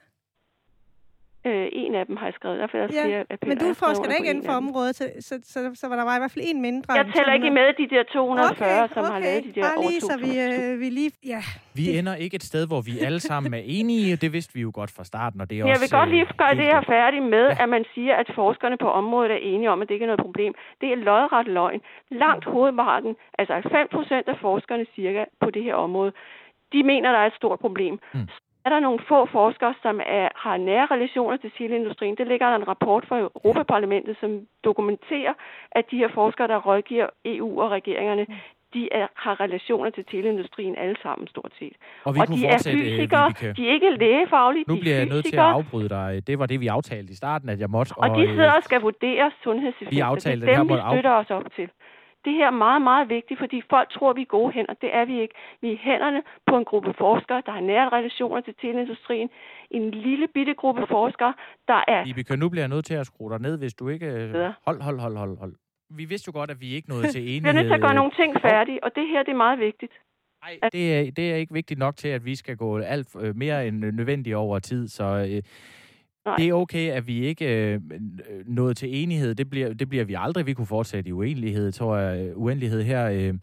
Øh, 1.46 1.68
en 1.72 1.94
af 1.94 2.06
dem 2.06 2.16
har 2.16 2.26
jeg 2.26 2.34
skrevet, 2.34 2.58
derfor 2.58 2.78
jeg 2.78 2.92
ja, 2.92 3.02
siger, 3.02 3.24
at 3.30 3.38
Men 3.46 3.58
du 3.58 3.74
forsker 3.74 4.06
da 4.10 4.14
ikke 4.14 4.30
inden 4.30 4.44
for 4.44 4.52
området, 4.52 4.96
så, 4.96 5.04
så, 5.20 5.34
så, 5.42 5.70
så, 5.74 5.88
var 5.88 5.96
der 5.96 6.04
var 6.04 6.16
i 6.16 6.20
hvert 6.22 6.30
fald 6.30 6.44
en 6.48 6.60
mindre. 6.62 6.94
Jeg 6.94 7.06
tæller 7.16 7.32
ikke 7.32 7.50
med 7.50 7.68
de 7.80 7.86
der 7.94 8.02
240, 8.02 8.84
okay, 8.84 8.94
som 8.94 9.04
okay. 9.04 9.12
har 9.12 9.20
lavet 9.26 9.44
de 9.44 9.52
der 9.52 9.62
Bare 9.62 9.80
lige, 9.88 10.00
så 10.00 10.14
vi, 10.24 10.32
øh, 10.46 10.80
vi 10.80 10.88
lige... 10.98 11.10
Ja. 11.34 11.42
Vi 11.74 11.98
ender 11.98 12.14
ikke 12.14 12.34
et 12.34 12.42
sted, 12.42 12.66
hvor 12.66 12.80
vi 12.88 12.94
alle 13.06 13.20
sammen 13.20 13.54
er 13.54 13.64
enige. 13.78 14.16
Det 14.16 14.32
vidste 14.32 14.54
vi 14.54 14.60
jo 14.60 14.70
godt 14.74 14.90
fra 14.96 15.04
starten, 15.04 15.40
og 15.40 15.50
det 15.50 15.54
er 15.54 15.58
jeg 15.58 15.64
også... 15.64 15.72
Jeg 15.74 15.82
vil 15.84 15.98
godt 15.98 16.10
lige 16.16 16.26
øh, 16.30 16.38
gøre 16.42 16.54
det 16.60 16.66
her 16.72 16.80
færdigt 16.94 17.24
med, 17.24 17.46
ja. 17.48 17.62
at 17.62 17.68
man 17.68 17.84
siger, 17.94 18.14
at 18.22 18.28
forskerne 18.34 18.76
på 18.84 18.88
området 19.00 19.30
er 19.32 19.40
enige 19.52 19.70
om, 19.70 19.82
at 19.82 19.88
det 19.88 19.94
ikke 19.94 20.04
er 20.08 20.12
noget 20.12 20.26
problem. 20.28 20.52
Det 20.80 20.88
er 20.92 20.96
lodret 20.96 21.46
løgn. 21.48 21.80
Langt 22.10 22.44
hovedparten, 22.44 23.16
altså 23.38 23.54
5 23.72 23.88
procent 23.96 24.28
af 24.28 24.36
forskerne 24.40 24.86
cirka 24.96 25.24
på 25.40 25.50
det 25.50 25.62
her 25.62 25.74
område, 25.74 26.12
de 26.72 26.82
mener, 26.82 27.12
der 27.12 27.18
er 27.18 27.26
et 27.26 27.38
stort 27.40 27.58
problem. 27.58 27.98
Mm 28.14 28.28
er 28.64 28.70
der 28.70 28.80
nogle 28.80 29.00
få 29.08 29.26
forskere, 29.26 29.74
som 29.82 30.00
er, 30.06 30.28
har 30.36 30.56
nære 30.56 30.86
relationer 30.90 31.36
til 31.36 31.50
teleindustrien. 31.58 32.16
Det 32.16 32.26
ligger 32.26 32.46
der 32.50 32.56
en 32.56 32.68
rapport 32.68 33.04
fra 33.08 33.18
Europaparlamentet, 33.18 34.16
som 34.20 34.30
dokumenterer, 34.64 35.34
at 35.72 35.84
de 35.90 35.96
her 35.96 36.08
forskere, 36.14 36.48
der 36.48 36.58
rådgiver 36.58 37.08
EU 37.24 37.60
og 37.62 37.70
regeringerne, 37.70 38.26
de 38.74 38.88
er, 38.92 39.06
har 39.14 39.40
relationer 39.40 39.90
til 39.90 40.04
teleindustrien 40.04 40.74
alle 40.78 40.96
sammen 41.02 41.28
stort 41.28 41.52
set. 41.58 41.76
Og, 42.04 42.14
vi 42.14 42.20
og 42.20 42.28
de 42.28 42.46
er 42.46 42.58
øh, 42.66 42.74
fysikere, 42.74 43.26
Vibeke. 43.28 43.52
de 43.56 43.68
er 43.68 43.72
ikke 43.72 43.90
lægefaglige, 43.90 44.64
Nu 44.68 44.76
bliver 44.76 44.96
jeg 44.96 45.06
nødt 45.06 45.24
til 45.24 45.36
at 45.36 45.42
afbryde 45.42 45.88
dig. 45.88 46.22
Det 46.26 46.38
var 46.38 46.46
det, 46.46 46.60
vi 46.60 46.66
aftalte 46.66 47.12
i 47.12 47.16
starten, 47.16 47.48
at 47.48 47.60
jeg 47.60 47.70
måtte. 47.70 47.92
Og, 47.96 48.10
og 48.10 48.18
de 48.18 48.26
sidder 48.26 48.52
og 48.52 48.62
skal 48.62 48.80
vurdere 48.80 49.30
sundhedseffekter. 49.44 49.96
Vi 49.96 50.00
aftalte, 50.00 50.46
det 50.46 50.54
er 50.54 50.58
dem, 50.58 50.68
vi 50.68 50.78
støtter 50.92 51.10
os 51.10 51.30
op 51.30 51.44
til 51.56 51.68
det 52.24 52.32
her 52.38 52.46
er 52.46 52.56
meget, 52.66 52.82
meget 52.82 53.08
vigtigt, 53.08 53.38
fordi 53.38 53.62
folk 53.70 53.88
tror, 53.92 54.12
vi 54.12 54.22
er 54.22 54.32
gode 54.36 54.52
hænder. 54.52 54.74
Det 54.74 54.90
er 54.94 55.04
vi 55.04 55.20
ikke. 55.20 55.34
Vi 55.62 55.72
er 55.72 55.78
hænderne 55.80 56.22
på 56.46 56.54
en 56.58 56.64
gruppe 56.64 56.92
forskere, 56.98 57.42
der 57.46 57.52
har 57.52 57.60
nære 57.60 57.88
relationer 57.88 58.40
til 58.40 58.54
teleindustrien. 58.62 59.28
En 59.70 59.90
lille 59.90 60.26
bitte 60.34 60.54
gruppe 60.54 60.84
forskere, 60.90 61.34
der 61.68 61.84
er... 61.88 62.04
Vibeke, 62.04 62.36
nu 62.36 62.48
bliver 62.48 62.62
jeg 62.62 62.68
nødt 62.68 62.84
til 62.84 62.94
at 62.94 63.06
skrue 63.06 63.30
dig 63.30 63.40
ned, 63.40 63.58
hvis 63.58 63.74
du 63.74 63.88
ikke... 63.88 64.08
Hold, 64.66 64.80
hold, 64.82 64.98
hold, 65.00 65.16
hold, 65.16 65.38
hold. 65.38 65.54
Vi 65.90 66.04
vidste 66.04 66.28
jo 66.28 66.38
godt, 66.38 66.50
at 66.50 66.60
vi 66.60 66.74
ikke 66.74 66.88
nåede 66.88 67.08
til 67.08 67.22
enighed. 67.32 67.42
Vi 67.42 67.48
er 67.48 67.52
nødt 67.52 67.66
til 67.66 67.74
at 67.74 67.80
gøre 67.80 67.94
nogle 67.94 68.12
ting 68.20 68.40
færdige, 68.40 68.84
og 68.84 68.90
det 68.96 69.08
her 69.08 69.22
det 69.22 69.32
er 69.32 69.36
meget 69.36 69.58
vigtigt. 69.58 69.92
Nej, 70.44 70.70
det 70.72 70.84
er, 70.98 71.10
det 71.10 71.32
er 71.32 71.36
ikke 71.36 71.54
vigtigt 71.54 71.78
nok 71.78 71.96
til, 71.96 72.08
at 72.08 72.24
vi 72.24 72.34
skal 72.34 72.56
gå 72.56 72.78
alt 72.78 73.08
øh, 73.20 73.36
mere 73.36 73.66
end 73.66 73.78
nødvendigt 73.78 74.36
over 74.36 74.58
tid, 74.58 74.88
så... 74.88 75.04
Øh, 75.04 75.42
Nej. 76.30 76.36
Det 76.36 76.48
er 76.48 76.54
okay, 76.54 76.90
at 76.90 77.06
vi 77.06 77.24
ikke 77.24 77.44
øh, 77.44 77.74
øh 77.74 77.80
nåede 78.46 78.74
til 78.74 79.02
enighed. 79.02 79.34
Det 79.34 79.50
bliver, 79.50 79.72
det 79.72 79.88
bliver 79.88 80.04
vi 80.04 80.14
aldrig. 80.18 80.46
Vi 80.46 80.54
kunne 80.54 80.66
fortsætte 80.66 81.08
i 81.08 81.12
uenighed, 81.12 81.72
tror 81.72 81.96
jeg, 81.96 82.26
øh, 82.26 82.38
uendelighed 82.38 82.82
her. 82.82 83.06
Øh. 83.06 83.34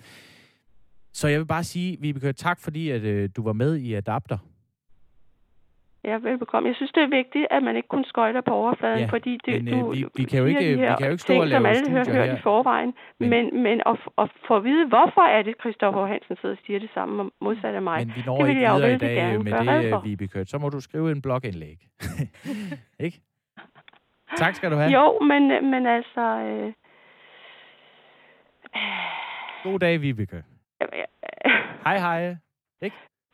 Så 1.13 1.27
jeg 1.27 1.39
vil 1.39 1.45
bare 1.45 1.63
sige, 1.63 1.97
Vibeke, 1.99 2.33
tak 2.33 2.59
fordi 2.59 2.89
at, 2.89 3.01
øh, 3.01 3.29
du 3.35 3.43
var 3.43 3.53
med 3.53 3.75
i 3.75 3.93
Adapter. 3.93 4.38
Ja, 6.10 6.16
velbekomme. 6.30 6.70
Jeg 6.70 6.76
synes, 6.76 6.91
det 6.91 7.03
er 7.03 7.08
vigtigt, 7.22 7.47
at 7.51 7.64
man 7.64 7.76
ikke 7.76 7.88
kun 7.88 8.03
skøjter 8.05 8.41
på 8.41 8.53
overfladen, 8.53 8.99
Ja, 8.99 9.05
fordi 9.16 9.38
det, 9.45 9.64
men, 9.64 9.74
øh, 9.74 9.80
du 9.80 9.91
vi- 9.91 10.05
vi 10.16 10.24
kan 10.24 10.39
jo 10.39 10.45
ikke- 10.45 10.62
her 10.62 10.89
vi 10.91 10.95
kan 10.99 11.05
jo 11.08 11.12
ikke 11.12 11.22
stå 11.28 11.34
ting, 11.34 11.41
og 11.41 11.47
lave 11.47 11.58
som 11.60 11.66
alle 11.66 11.89
hørt 11.97 12.08
her. 12.08 12.38
i 12.38 12.41
forvejen. 12.41 12.93
Men- 13.20 13.30
Men, 13.30 13.64
men 13.64 13.82
at, 13.86 13.95
at 14.18 14.30
få 14.47 14.55
at 14.55 14.64
vide, 14.64 14.88
hvorfor 14.88 15.22
er 15.22 15.41
det, 15.41 15.55
Christoffer 15.62 16.05
Hansen 16.05 16.36
sidder 16.41 16.55
og 16.55 16.62
siger 16.66 16.80
det 16.80 16.89
samme 16.93 17.24
og 17.24 17.32
modsat 17.41 17.76
af 17.76 17.82
mig. 17.82 17.99
Men 18.08 18.16
vi 18.16 18.24
når 18.26 18.38
det 18.41 18.49
ikke 18.49 18.60
videre 18.62 18.93
i 18.93 18.97
dag 18.97 19.34
øh, 19.34 19.43
med 19.43 19.51
det, 19.51 19.86
øh, 19.86 19.91
for. 19.91 19.99
Vibeke. 19.99 20.45
Så 20.45 20.58
må 20.58 20.70
du 20.70 20.80
skrive 20.80 21.12
en 21.12 21.22
blogindlæg. 21.22 21.78
ikke? 23.05 23.20
Tak 24.38 24.55
skal 24.55 24.72
du 24.72 24.76
have. 24.76 24.91
Jo, 24.91 25.20
men, 25.20 25.72
men 25.72 25.86
altså... 25.88 26.22
Øh, 26.22 26.74
God 29.64 29.80
dag, 29.80 30.01
Vibeke. 30.01 30.43
Hej, 31.86 31.97
hej. 31.97 32.36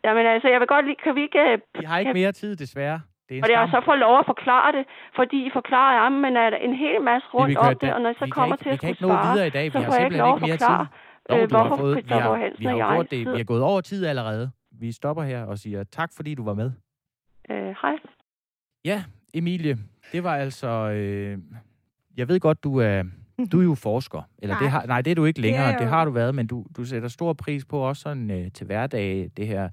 Jamen 0.06 0.26
altså, 0.26 0.47
jeg 0.54 0.60
vil 0.60 0.68
godt 0.68 0.86
lige... 0.86 0.97
Kan 1.04 1.16
vi 1.16 1.22
ikke... 1.22 1.39
øh, 1.39 1.58
Vi 1.80 1.86
har 1.86 1.97
ikke 1.99 2.10
kan- 2.10 2.20
mere 2.22 2.32
tid, 2.32 2.56
desværre. 2.56 3.01
Det 3.30 3.38
er 3.38 3.41
Og 3.43 3.47
det 3.49 3.56
er 3.56 3.68
så 3.68 3.82
få 3.86 3.95
lov 3.95 4.20
at 4.20 4.26
forklare 4.26 4.72
det, 4.78 4.86
fordi 5.16 5.38
I 5.47 5.49
forklarer 5.54 5.93
jer, 6.01 6.10
men 6.10 6.38
er 6.38 6.49
der 6.49 6.58
en 6.58 6.76
hel 6.76 7.01
masse 7.01 7.28
rundt 7.34 7.58
om 7.58 7.66
det, 7.74 7.82
der- 7.82 7.93
og 7.93 8.01
når 8.01 8.10
I 8.10 8.14
så 8.14 8.28
kommer 8.32 8.56
ikke- 8.56 8.64
til 8.64 8.70
vi 8.70 8.74
at 8.74 8.80
kan 8.80 8.89
ikke 8.89 8.97
skulle 8.97 9.14
nå 9.16 9.22
svare, 9.22 9.34
videre 9.34 9.47
i 9.47 9.49
dag. 9.58 9.66
Vi 9.66 9.70
så 9.72 9.80
har 9.80 9.86
får 9.86 9.93
jeg 9.93 10.06
ikke 10.06 10.16
simpelthen 10.16 10.28
lov 10.30 10.38
ikke 10.38 10.43
at 10.45 10.49
mere 10.49 10.58
forklare, 10.58 10.88
Jo, 11.30 11.36
øh, 11.43 11.49
du 11.49 11.56
har 11.56 11.64
hvorfor 11.68 11.82
fået, 11.84 11.95
vi 11.97 12.10
har, 12.14 12.36
Hansen 12.36 12.60
vi 12.60 12.66
har 12.66 12.74
og 12.74 12.97
jeg 12.97 13.12
det. 13.12 13.20
Vi 13.34 13.38
har 13.38 13.43
gået 13.54 13.64
over 13.64 13.82
tid 13.82 14.06
allerede. 14.06 14.51
Vi 14.82 14.91
stopper 14.91 15.24
her 15.24 15.43
og 15.45 15.58
siger 15.58 15.84
tak, 15.84 16.10
fordi 16.16 16.36
du 16.36 16.43
var 16.43 16.54
med. 16.54 16.72
Øh, 17.49 17.76
hej. 17.82 17.95
Ja, 18.86 19.04
Emilie, 19.34 19.78
det 20.12 20.24
var 20.24 20.36
altså... 20.36 20.68
Øh, 20.68 21.38
jeg 22.18 22.28
ved 22.28 22.39
godt, 22.39 22.64
du 22.64 22.78
er, 22.80 23.04
du 23.51 23.60
er 23.60 23.64
jo 23.64 23.76
forsker. 23.76 24.22
Eller 24.41 24.56
det 24.56 24.62
Nej. 24.62 24.70
har, 24.70 24.86
nej, 24.86 25.01
det 25.01 25.12
er 25.12 25.16
du 25.16 25.26
ikke 25.26 25.38
Det 25.38 25.41
er 25.41 25.47
længere. 25.51 25.66
jeg 25.66 25.80
Det, 25.80 25.86
jo. 25.86 25.89
har 25.89 26.06
du 26.06 26.12
været, 26.12 26.36
men 26.36 26.47
du, 26.47 26.66
du 26.78 26.86
sætter 26.86 27.08
stor 27.08 27.34
pris 27.34 27.66
på 27.66 27.78
også 27.80 28.01
sådan 28.01 28.32
øh, 28.32 28.51
til 28.51 28.66
hverdag, 28.66 29.30
det 29.38 29.47
her 29.47 29.70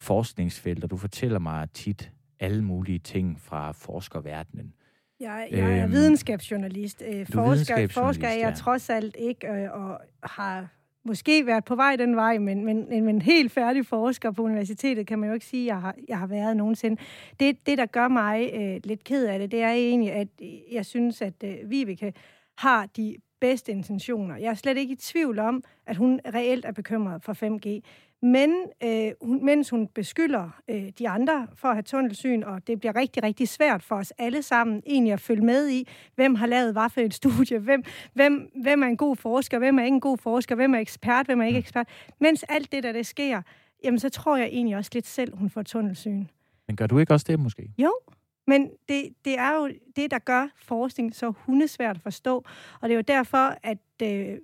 forskningsfelt, 0.00 0.84
og 0.84 0.90
du 0.90 0.96
fortæller 0.96 1.38
mig 1.38 1.70
tit 1.70 2.12
alle 2.40 2.64
mulige 2.64 2.98
ting 2.98 3.40
fra 3.40 3.72
forskerverdenen. 3.72 4.72
Jeg, 5.20 5.48
jeg 5.50 5.78
er 5.78 5.84
Øhm, 5.84 5.92
videnskabsjournalist. 5.92 7.02
Øh, 7.06 7.26
forsker, 7.26 7.42
videnskabsjournalist, 7.42 7.94
forsker 7.94 8.28
er 8.28 8.32
jeg 8.32 8.48
ja. 8.48 8.54
trods 8.54 8.90
alt 8.90 9.16
ikke, 9.18 9.48
øh, 9.48 9.72
og 9.72 10.00
har 10.22 10.68
måske 11.04 11.46
været 11.46 11.64
på 11.64 11.76
vej 11.76 11.96
den 11.96 12.16
vej, 12.16 12.38
men, 12.38 12.64
men, 12.64 12.86
men 12.88 13.08
en 13.08 13.22
helt 13.22 13.52
færdig 13.52 13.86
forsker 13.86 14.30
på 14.30 14.42
universitetet 14.42 15.06
kan 15.06 15.18
man 15.18 15.28
jo 15.28 15.34
ikke 15.34 15.46
sige, 15.46 15.66
jeg 15.66 15.80
har, 15.80 15.94
jeg 16.08 16.18
har 16.18 16.26
været 16.26 16.56
nogensinde. 16.56 17.00
Det, 17.40 17.66
det 17.66 17.78
der 17.78 17.86
gør 17.86 18.08
mig 18.08 18.50
øh, 18.54 18.80
lidt 18.84 19.04
ked 19.04 19.26
af 19.26 19.38
det, 19.38 19.50
det 19.50 19.62
er 19.62 19.70
egentlig, 19.70 20.12
at 20.12 20.28
jeg 20.72 20.86
synes, 20.86 21.22
at 21.22 21.34
øh, 21.44 21.70
Vibeke 21.70 22.12
har 22.58 22.86
de 22.86 23.16
bedste 23.40 23.72
intentioner. 23.72 24.36
Jeg 24.36 24.50
er 24.50 24.54
slet 24.54 24.76
ikke 24.76 24.92
i 24.92 24.96
tvivl 24.96 25.38
om, 25.38 25.62
at 25.86 25.96
hun 25.96 26.20
reelt 26.34 26.64
er 26.64 26.72
bekymret 26.72 27.22
for 27.22 27.32
5G. 27.32 27.80
Men 28.22 28.54
øh, 28.84 29.10
hun, 29.22 29.44
mens 29.44 29.70
hun 29.70 29.86
beskylder 29.86 30.60
øh, 30.68 30.88
de 30.98 31.08
andre 31.08 31.46
for 31.54 31.68
at 31.68 31.74
have 31.74 31.82
tunnelsyn, 31.82 32.42
og 32.42 32.66
det 32.66 32.80
bliver 32.80 32.96
rigtig, 32.96 33.22
rigtig 33.22 33.48
svært 33.48 33.82
for 33.82 33.96
os 33.96 34.12
alle 34.18 34.42
sammen 34.42 34.82
egentlig 34.86 35.12
at 35.12 35.20
følge 35.20 35.44
med 35.44 35.68
i, 35.68 35.88
hvem 36.14 36.34
har 36.34 36.46
lavet 36.46 36.72
hvad 36.72 36.90
for 36.90 37.00
et 37.00 37.14
studie, 37.14 37.58
hvem, 37.58 37.82
hvem, 38.14 38.50
hvem 38.62 38.82
er 38.82 38.86
en 38.86 38.96
god 38.96 39.16
forsker, 39.16 39.58
hvem 39.58 39.78
er 39.78 39.84
ikke 39.84 39.94
en 39.94 40.00
god 40.00 40.18
forsker, 40.18 40.54
hvem 40.54 40.74
er 40.74 40.78
ekspert, 40.78 41.26
hvem 41.26 41.40
er 41.40 41.46
ikke 41.46 41.58
ekspert. 41.58 41.88
Mens 42.20 42.42
alt 42.48 42.72
det 42.72 42.82
der, 42.82 42.92
det 42.92 43.06
sker, 43.06 43.42
jamen 43.84 43.98
så 43.98 44.08
tror 44.08 44.36
jeg 44.36 44.46
egentlig 44.46 44.76
også 44.76 44.90
lidt 44.94 45.06
selv, 45.06 45.36
hun 45.36 45.50
får 45.50 45.62
tunnelsyn. 45.62 46.24
Men 46.66 46.76
gør 46.76 46.86
du 46.86 46.98
ikke 46.98 47.14
også 47.14 47.26
det 47.28 47.40
måske? 47.40 47.70
Jo, 47.78 47.92
men 48.46 48.70
det, 48.88 49.08
det 49.24 49.38
er 49.38 49.54
jo 49.54 49.70
det, 49.96 50.10
der 50.10 50.18
gør 50.18 50.48
forskning 50.62 51.14
så 51.14 51.30
hundesvært 51.30 51.96
at 51.96 52.02
forstå. 52.02 52.44
Og 52.80 52.88
det 52.88 52.90
er 52.90 52.96
jo 52.96 53.02
derfor, 53.08 53.54
at 53.62 53.78
øh, 54.02 54.38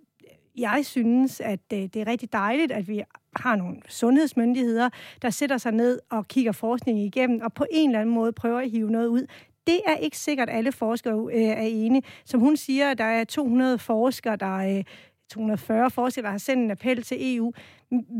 jeg 0.57 0.81
synes, 0.85 1.41
at 1.41 1.61
øh, 1.73 1.79
det 1.79 1.97
er 1.97 2.07
rigtig 2.07 2.33
dejligt, 2.33 2.73
at 2.73 2.89
vi 2.89 3.03
har 3.37 3.57
nogle 3.57 3.77
sundhedsmyndigheder, 3.89 4.89
der 5.23 5.31
sætter 5.31 5.59
sig 5.59 5.73
ned 5.73 6.01
og 6.11 6.29
kigger 6.29 6.53
forskning 6.53 6.99
igennem, 6.99 7.41
og 7.43 7.53
på 7.53 7.67
en 7.71 7.91
eller 7.91 8.01
anden 8.01 8.15
måde 8.15 8.33
prøver 8.33 8.61
at 8.61 8.71
hive 8.71 8.91
noget 8.91 9.07
ud. 9.07 9.27
Det 9.67 9.81
er 9.87 9.97
ikke 9.97 10.19
sikkert, 10.19 10.49
at 10.49 10.57
alle 10.57 10.73
forskere 10.73 11.29
øh, 11.33 11.43
er 11.43 11.67
enige. 11.67 12.03
Som 12.25 12.41
hun 12.41 12.57
siger, 12.57 12.95
der 12.95 13.05
er 13.05 13.25
200 13.25 13.79
forskere, 13.79 14.37
der 14.37 14.57
øh, 14.57 14.85
240 15.35 15.91
forskere, 15.91 16.25
der 16.25 16.31
har 16.31 16.39
sendt 16.39 16.65
en 16.65 16.71
appel 16.71 17.03
til 17.03 17.37
EU. 17.37 17.53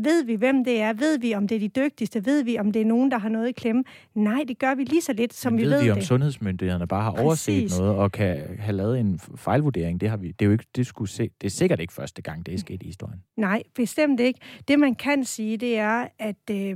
Ved 0.03 0.23
vi, 0.25 0.35
hvem 0.35 0.63
det 0.63 0.81
er? 0.81 0.93
Ved 0.93 1.19
vi, 1.19 1.33
om 1.33 1.47
det 1.47 1.55
er 1.55 1.59
de 1.59 1.67
dygtigste? 1.67 2.25
Ved 2.25 2.43
vi, 2.43 2.57
om 2.59 2.71
det 2.71 2.81
er 2.81 2.85
nogen, 2.85 3.11
der 3.11 3.17
har 3.17 3.29
noget 3.29 3.49
i 3.49 3.51
klemme? 3.51 3.83
Nej, 4.15 4.43
det 4.47 4.59
gør 4.59 4.75
vi 4.75 4.83
lige 4.83 5.01
så 5.01 5.13
lidt, 5.13 5.33
som 5.33 5.53
Men 5.53 5.59
vi 5.59 5.65
ved 5.65 5.71
ved 5.71 5.83
vi, 5.83 5.89
om 5.91 5.97
det. 5.97 6.07
sundhedsmyndighederne 6.07 6.87
bare 6.87 7.03
har 7.03 7.11
overset 7.23 7.63
Præcis. 7.63 7.79
noget 7.79 7.95
og 7.95 8.11
kan 8.11 8.37
have 8.59 8.75
lavet 8.77 8.99
en 8.99 9.19
fejlvurdering? 9.35 10.01
Det 10.01 10.09
har 10.09 10.17
vi. 10.17 10.27
Det 10.27 10.41
er 10.41 10.45
jo 10.45 10.51
ikke, 10.51 10.65
det 10.75 10.87
skulle 10.87 11.09
se, 11.09 11.29
det 11.41 11.47
er 11.47 11.51
sikkert 11.51 11.79
ikke 11.79 11.93
første 11.93 12.21
gang, 12.21 12.45
det 12.45 12.53
er 12.53 12.57
sket 12.57 12.83
i 12.83 12.85
historien. 12.85 13.19
Nej, 13.37 13.63
bestemt 13.75 14.19
ikke. 14.19 14.39
Det, 14.67 14.79
man 14.79 14.95
kan 14.95 15.23
sige, 15.25 15.57
det 15.57 15.77
er, 15.77 16.07
at 16.19 16.49
øh, 16.51 16.75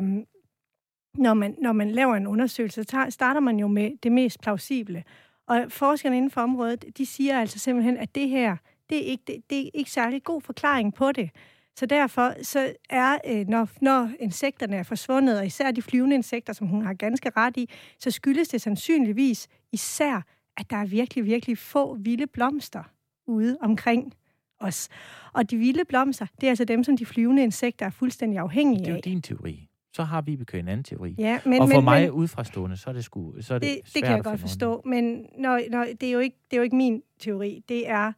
når, 1.18 1.34
man, 1.34 1.56
når 1.62 1.72
man 1.74 1.92
laver 1.92 2.16
en 2.16 2.28
undersøgelse, 2.28 2.84
så 2.84 3.06
starter 3.10 3.40
man 3.40 3.60
jo 3.60 3.68
med 3.68 3.92
det 4.04 4.12
mest 4.12 4.42
plausible. 4.42 5.04
Og 5.48 5.66
forskerne 5.70 6.18
inden 6.18 6.32
for 6.32 6.42
området, 6.42 6.86
de 6.98 7.06
siger 7.06 7.40
altså 7.40 7.60
simpelthen, 7.60 7.98
at 7.98 8.16
det 8.16 8.30
her, 8.30 8.56
det 8.90 8.98
er 8.98 9.12
ikke, 9.12 9.24
det, 9.28 9.36
det 9.50 9.66
er 9.66 9.70
ikke 9.74 9.92
særlig 9.92 10.24
god 10.24 10.42
forklaring 10.42 10.94
på 10.94 11.12
det. 11.12 11.30
Så 11.76 11.86
derfor 11.86 12.34
så 12.44 12.74
er, 12.90 13.18
øh, 13.28 13.48
når, 13.48 13.70
når 13.82 14.12
insekterne 14.20 14.76
er 14.76 14.84
forsvundet, 14.84 15.40
og 15.40 15.46
især 15.46 15.72
de 15.72 15.82
flyvende 15.82 16.16
insekter, 16.16 16.54
som 16.54 16.68
hun 16.68 16.86
har 16.86 16.94
ganske 16.94 17.32
ret 17.38 17.58
i, 17.58 17.70
så 18.00 18.12
skyldes 18.12 18.48
det 18.48 18.62
sandsynligvis 18.62 19.48
især, 19.72 20.22
at 20.58 20.70
der 20.70 20.78
er 20.78 20.86
virkelig, 20.86 21.26
virkelig 21.26 21.58
få 21.58 21.96
vilde 21.96 22.28
blomster 22.28 22.84
ude 23.28 23.58
omkring 23.62 24.14
os. 24.60 24.90
Og 25.34 25.52
de 25.52 25.58
vilde 25.58 25.86
blomster, 25.86 26.26
det 26.42 26.48
er 26.48 26.52
altså 26.52 26.66
dem, 26.66 26.84
som 26.84 26.98
de 26.98 27.06
flyvende 27.06 27.44
insekter 27.44 27.86
er 27.86 27.90
fuldstændig 27.90 28.40
afhængige 28.40 28.80
Det 28.80 28.88
er 28.88 28.92
jo 28.92 28.98
af. 28.98 29.02
din 29.02 29.22
teori. 29.22 29.66
Så 29.94 30.04
har 30.04 30.22
Vibeke 30.22 30.60
en 30.60 30.68
anden 30.68 30.84
teori. 30.84 31.16
Ja, 31.18 31.40
men, 31.46 31.62
og 31.62 31.70
for 31.70 31.76
men, 31.76 31.84
mig 31.84 32.02
men, 32.02 32.12
udefrastående, 32.12 32.78
så 32.78 32.90
er 32.90 32.94
det 32.94 33.04
sgu, 33.04 33.34
så 33.42 33.54
er 33.54 33.60
det, 33.60 33.70
det, 33.70 33.94
det 33.94 34.04
kan 34.04 34.16
jeg 34.16 34.24
godt 34.24 34.40
forstå, 34.40 34.82
men 34.86 35.26
når, 35.38 35.62
når, 35.72 35.86
det, 36.02 36.04
er 36.04 36.12
jo 36.12 36.20
ikke, 36.20 36.38
det 36.52 36.58
er 36.58 36.60
jo 36.60 36.64
ikke 36.64 36.76
min 36.76 37.02
teori. 37.20 37.64
Det 37.70 37.90
er, 37.90 38.14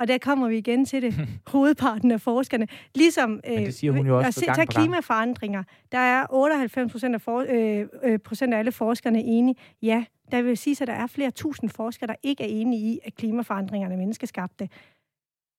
og 0.00 0.08
der 0.08 0.18
kommer 0.18 0.48
vi 0.48 0.58
igen 0.58 0.84
til 0.84 1.02
det, 1.02 1.14
hovedparten 1.52 2.10
af 2.10 2.20
forskerne. 2.20 2.68
Ligesom, 2.94 3.30
Men 3.30 3.42
det 3.66 3.74
siger 3.74 3.92
hun 3.92 4.06
jo 4.06 4.16
også 4.16 4.22
lad 4.24 4.28
os 4.28 4.34
se- 4.34 4.44
gang 4.46 4.56
tag 4.56 4.66
på 4.66 4.72
gang. 4.72 4.84
klimaforandringer. 4.84 5.62
Der 5.92 5.98
er 5.98 6.26
98 6.30 6.92
procent 6.92 7.14
af, 7.14 7.20
for, 7.20 7.44
øh, 7.48 7.86
øh, 8.04 8.18
procent 8.18 8.54
af 8.54 8.58
alle 8.58 8.72
forskerne 8.72 9.22
enige. 9.22 9.56
Ja, 9.82 10.04
der 10.30 10.42
vil 10.42 10.56
sige, 10.56 10.76
at 10.80 10.86
der 10.88 10.94
er 10.94 11.06
flere 11.06 11.30
tusind 11.30 11.70
forskere, 11.70 12.06
der 12.06 12.14
ikke 12.22 12.44
er 12.44 12.48
enige 12.48 12.92
i, 12.92 12.98
at 13.04 13.14
klimaforandringerne 13.14 13.94
er 13.94 13.98
menneskeskabte. 13.98 14.68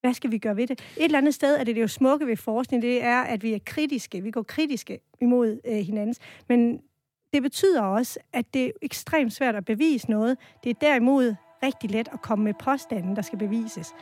Hvad 0.01 0.13
skal 0.13 0.31
vi 0.31 0.37
gøre 0.37 0.57
ved 0.57 0.67
det? 0.67 0.79
Et 0.97 1.05
eller 1.05 1.17
andet 1.17 1.33
sted 1.33 1.55
er 1.59 1.63
det, 1.63 1.75
det 1.75 1.81
jo 1.81 1.87
smukke 1.87 2.27
ved 2.27 2.37
forskning, 2.37 2.81
det 2.83 3.03
er, 3.03 3.21
at 3.21 3.43
vi 3.43 3.53
er 3.53 3.59
kritiske. 3.65 4.21
Vi 4.23 4.31
går 4.31 4.43
kritiske 4.43 4.99
imod 5.21 5.59
øh, 5.67 5.77
hinandens. 5.77 6.19
Men 6.49 6.79
det 7.33 7.41
betyder 7.41 7.81
også, 7.81 8.19
at 8.33 8.53
det 8.53 8.65
er 8.65 8.71
ekstremt 8.81 9.33
svært 9.33 9.55
at 9.55 9.65
bevise 9.65 10.09
noget. 10.09 10.37
Det 10.63 10.69
er 10.69 10.73
derimod 10.81 11.35
rigtig 11.63 11.91
let 11.91 12.07
at 12.13 12.21
komme 12.21 12.45
med 12.45 12.53
påstanden, 12.63 13.15
der 13.15 13.21
skal 13.21 13.39
bevises. 13.39 13.93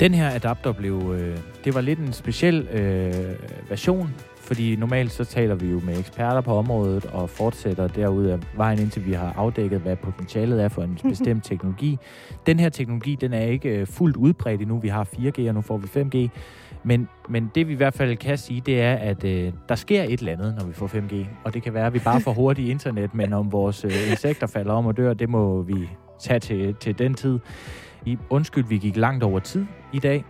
Den 0.00 0.14
her 0.14 0.30
adapter 0.34 0.72
blev, 0.72 1.14
øh, 1.18 1.38
det 1.64 1.74
var 1.74 1.80
lidt 1.80 1.98
en 1.98 2.12
speciel 2.12 2.68
øh, 2.68 3.70
version, 3.70 4.14
fordi 4.36 4.76
normalt 4.76 5.12
så 5.12 5.24
taler 5.24 5.54
vi 5.54 5.66
jo 5.66 5.80
med 5.80 5.98
eksperter 5.98 6.40
på 6.40 6.56
området 6.56 7.06
og 7.06 7.30
fortsætter 7.30 7.88
derud 7.88 8.26
af 8.26 8.38
vejen 8.56 8.78
indtil 8.78 9.06
vi 9.06 9.12
har 9.12 9.32
afdækket, 9.36 9.80
hvad 9.80 9.96
potentialet 9.96 10.62
er 10.62 10.68
for 10.68 10.82
en 10.82 10.98
bestemt 11.02 11.44
teknologi. 11.44 11.98
Den 12.46 12.60
her 12.60 12.68
teknologi, 12.68 13.14
den 13.14 13.32
er 13.32 13.44
ikke 13.44 13.68
øh, 13.68 13.86
fuldt 13.86 14.16
udbredt 14.16 14.60
endnu. 14.60 14.78
Vi 14.78 14.88
har 14.88 15.04
4G, 15.04 15.48
og 15.48 15.54
nu 15.54 15.60
får 15.60 15.76
vi 15.76 15.86
5G. 15.86 16.28
Men, 16.86 17.08
men 17.28 17.50
det 17.54 17.68
vi 17.68 17.72
i 17.72 17.76
hvert 17.76 17.94
fald 17.94 18.16
kan 18.16 18.38
sige, 18.38 18.60
det 18.60 18.82
er, 18.82 18.94
at 18.94 19.24
øh, 19.24 19.52
der 19.68 19.74
sker 19.74 20.02
et 20.02 20.20
eller 20.20 20.32
andet, 20.32 20.54
når 20.58 20.66
vi 20.66 20.72
får 20.72 20.86
5G. 20.86 21.26
Og 21.44 21.54
det 21.54 21.62
kan 21.62 21.74
være, 21.74 21.86
at 21.86 21.94
vi 21.94 21.98
bare 21.98 22.20
får 22.20 22.32
hurtigt 22.42 22.68
internet, 22.68 23.14
men 23.14 23.32
om 23.32 23.52
vores 23.52 23.84
øh, 23.84 24.10
insekter 24.10 24.46
falder 24.46 24.72
om 24.72 24.86
og 24.86 24.96
dør, 24.96 25.14
det 25.14 25.28
må 25.28 25.62
vi 25.62 25.88
tage 26.20 26.40
til, 26.40 26.74
til 26.74 26.98
den 26.98 27.14
tid. 27.14 27.38
I, 28.04 28.18
undskyld, 28.30 28.64
vi 28.64 28.78
gik 28.78 28.96
langt 28.96 29.24
over 29.24 29.38
tid 29.38 29.66
i 29.92 29.98
dag. 29.98 30.24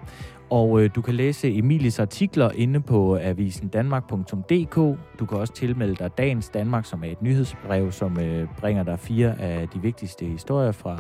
Og 0.51 0.83
øh, 0.83 0.91
du 0.95 1.03
kan 1.03 1.15
læse 1.15 1.59
Emilies 1.59 1.99
artikler 1.99 2.51
inde 2.55 2.81
på 2.81 3.17
avisen 3.17 3.69
danmark.dk. 3.69 4.77
Du 5.19 5.27
kan 5.29 5.39
også 5.39 5.53
tilmelde 5.53 5.95
dig 5.95 6.19
Dagens 6.19 6.49
Danmark, 6.49 6.85
som 6.85 7.05
er 7.05 7.09
et 7.09 7.23
nyhedsbrev, 7.23 7.93
som 7.93 8.21
øh, 8.21 8.49
bringer 8.59 8.83
dig 8.83 8.99
fire 8.99 9.41
af 9.41 9.69
de 9.69 9.83
vigtigste 9.83 10.25
historier 10.25 10.73
fra 10.73 10.99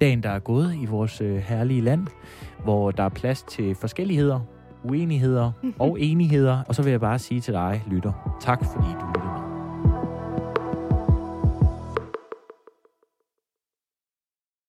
dagen, 0.00 0.22
der 0.22 0.30
er 0.30 0.38
gået 0.38 0.74
i 0.82 0.86
vores 0.86 1.20
øh, 1.20 1.36
herlige 1.36 1.80
land, 1.80 2.06
hvor 2.64 2.90
der 2.90 3.02
er 3.02 3.08
plads 3.08 3.42
til 3.42 3.74
forskelligheder, 3.74 4.40
uenigheder 4.84 5.52
og 5.78 6.00
enigheder. 6.00 6.62
Og 6.68 6.74
så 6.74 6.82
vil 6.82 6.90
jeg 6.90 7.00
bare 7.00 7.18
sige 7.18 7.40
til 7.40 7.54
dig, 7.54 7.84
lytter, 7.86 8.38
tak 8.40 8.58
fordi 8.64 8.88
du 9.00 9.41